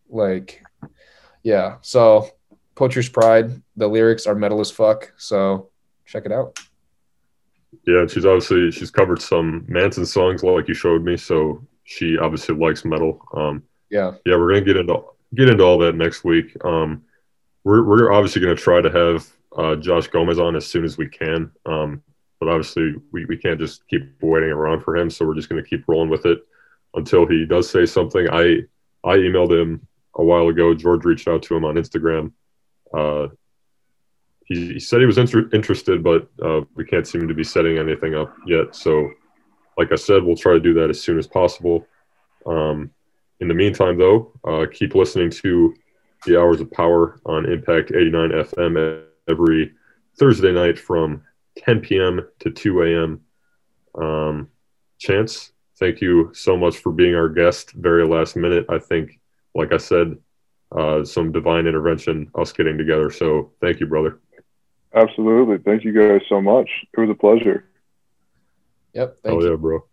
like 0.09 0.63
yeah. 1.43 1.77
So 1.83 2.29
Poacher's 2.75 3.09
Pride, 3.09 3.63
the 3.77 3.87
lyrics 3.87 4.27
are 4.27 4.35
metal 4.35 4.61
as 4.61 4.71
fuck. 4.71 5.13
So 5.17 5.71
check 6.05 6.27
it 6.27 6.33
out. 6.33 6.59
Yeah, 7.87 8.07
she's 8.07 8.25
obviously 8.25 8.71
she's 8.71 8.91
covered 8.91 9.21
some 9.21 9.65
Manson 9.69 10.07
songs 10.07 10.43
like 10.43 10.69
you 10.69 10.75
showed 10.75 11.05
me, 11.05 11.17
so 11.17 11.63
she 11.85 12.19
obviously 12.19 12.55
likes 12.55 12.85
metal. 12.85 13.21
Um, 13.35 13.63
yeah, 13.91 14.13
yeah, 14.25 14.37
we're 14.37 14.53
gonna 14.55 14.65
get 14.65 14.77
into 14.77 15.03
get 15.35 15.49
into 15.49 15.65
all 15.65 15.79
that 15.79 15.95
next 15.95 16.25
week. 16.25 16.57
Um, 16.65 17.03
we're 17.65 17.85
we're 17.85 18.13
obviously 18.13 18.41
gonna 18.43 18.55
try 18.57 18.81
to 18.81 18.91
have 18.91 19.27
uh, 19.57 19.77
Josh 19.77 20.09
Gomez 20.09 20.39
on 20.39 20.57
as 20.57 20.67
soon 20.67 20.85
as 20.85 20.99
we 20.99 21.09
can. 21.09 21.51
Um, 21.65 22.03
but 22.39 22.49
obviously, 22.49 22.95
we, 23.13 23.25
we 23.25 23.37
can't 23.37 23.59
just 23.59 23.87
keep 23.89 24.03
waiting 24.21 24.51
around 24.51 24.83
for 24.83 24.97
him. 24.97 25.09
So 25.09 25.27
we're 25.27 25.35
just 25.35 25.49
going 25.49 25.63
to 25.63 25.69
keep 25.69 25.89
rolling 25.89 26.11
with 26.11 26.27
it 26.27 26.39
until 26.95 27.27
he 27.27 27.47
does 27.47 27.71
say 27.71 27.87
something. 27.87 28.29
I 28.31 28.61
I 29.05 29.17
emailed 29.17 29.59
him 29.59 29.87
a 30.17 30.25
while 30.25 30.49
ago. 30.49 30.75
George 30.75 31.05
reached 31.05 31.29
out 31.29 31.43
to 31.45 31.57
him 31.57 31.65
on 31.65 31.77
Instagram. 31.77 32.33
Uh, 32.93 33.29
he, 34.47 34.75
he 34.75 34.81
said 34.81 35.01
he 35.01 35.07
was 35.07 35.19
inter- 35.19 35.49
interested, 35.53 36.03
but 36.03 36.29
uh, 36.43 36.63
we 36.75 36.85
can't 36.85 37.07
seem 37.07 37.29
to 37.29 37.35
be 37.35 37.45
setting 37.45 37.79
anything 37.79 38.15
up 38.15 38.35
yet. 38.47 38.75
So, 38.75 39.11
like 39.77 39.93
I 39.93 39.97
said, 39.97 40.23
we'll 40.23 40.37
try 40.37 40.55
to 40.55 40.61
do 40.61 40.75
that 40.75 40.89
as 40.89 41.01
soon 41.01 41.19
as 41.19 41.27
possible. 41.27 41.87
Um, 42.47 42.91
in 43.41 43.49
the 43.49 43.55
meantime, 43.55 43.99
though, 43.99 44.33
uh, 44.47 44.67
keep 44.73 44.95
listening 44.95 45.31
to 45.31 45.75
the 46.25 46.41
Hours 46.41 46.61
of 46.61 46.71
Power 46.71 47.21
on 47.27 47.51
Impact 47.51 47.91
89 47.91 48.31
FM 48.31 49.05
every 49.29 49.73
Thursday 50.19 50.53
night 50.53 50.79
from 50.79 51.23
10 51.59 51.81
p.m. 51.81 52.27
to 52.41 52.51
2 52.51 52.83
a.m. 52.83 53.21
Um, 54.01 54.49
Chance, 54.99 55.53
thank 55.79 56.01
you 56.01 56.31
so 56.35 56.57
much 56.57 56.79
for 56.79 56.91
being 56.93 57.15
our 57.15 57.29
guest. 57.29 57.73
Very 57.73 58.07
last 58.07 58.37
minute, 58.37 58.65
I 58.69 58.79
think, 58.79 59.21
like 59.55 59.73
I 59.73 59.77
said, 59.77 60.17
uh, 60.75 61.05
some 61.05 61.33
divine 61.33 61.67
intervention, 61.67 62.31
us 62.35 62.53
getting 62.53 62.79
together. 62.79 63.11
So 63.11 63.53
thank 63.61 63.81
you, 63.81 63.87
brother. 63.87 64.21
Absolutely. 64.97 65.59
Thank 65.59 65.85
you 65.85 65.93
guys 65.93 66.23
so 66.27 66.41
much. 66.41 66.71
It 66.95 67.01
was 67.01 67.11
a 67.11 67.15
pleasure. 67.15 67.69
Yep. 68.95 69.19
Thank 69.23 69.37
oh, 69.37 69.43
you. 69.43 69.51
yeah, 69.51 69.57
bro. 69.57 69.85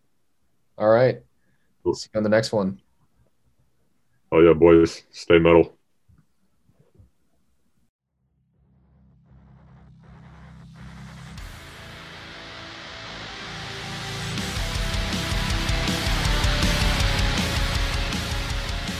All 0.78 0.90
right. 0.90 1.22
Cool. 1.84 1.94
See 1.94 2.10
you 2.14 2.18
on 2.18 2.24
the 2.24 2.30
next 2.30 2.54
one. 2.54 2.80
Oh, 4.32 4.40
yeah, 4.40 4.54
boys. 4.54 5.04
Stay 5.12 5.40
metal. 5.40 5.76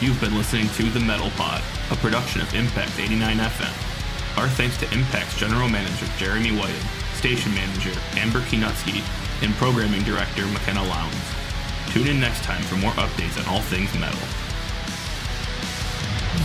You've 0.02 0.20
been 0.20 0.36
listening 0.36 0.68
to 0.68 0.84
The 0.90 1.00
Metal 1.00 1.30
Pod, 1.38 1.64
a 1.90 1.96
production 1.96 2.42
of 2.42 2.54
Impact 2.54 3.00
89 3.00 3.38
FM. 3.38 3.93
Our 4.38 4.48
thanks 4.50 4.78
to 4.78 4.86
Impact's 4.88 5.38
General 5.38 5.70
Manager 5.70 6.08
Jeremy 6.18 6.52
Whiting, 6.58 6.88
Station 7.16 7.54
Manager 7.54 7.92
Amber 8.16 8.42
Kinutsky, 8.42 9.02
and 9.44 9.54
Programming 9.56 10.02
Director 10.04 10.46
McKenna 10.48 10.84
Lowndes. 10.84 11.16
Tune 11.90 12.08
in 12.08 12.20
next 12.20 12.44
time 12.44 12.64
for 12.64 12.76
more 12.78 12.92
updates 12.94 13.40
on 13.40 13.46
all 13.54 13.62
things 13.62 13.94
metal. 13.94 14.20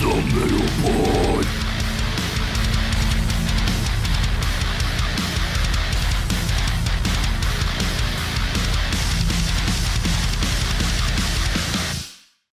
The 0.00 0.14
Metal 0.36 0.68
Pod. 0.82 1.77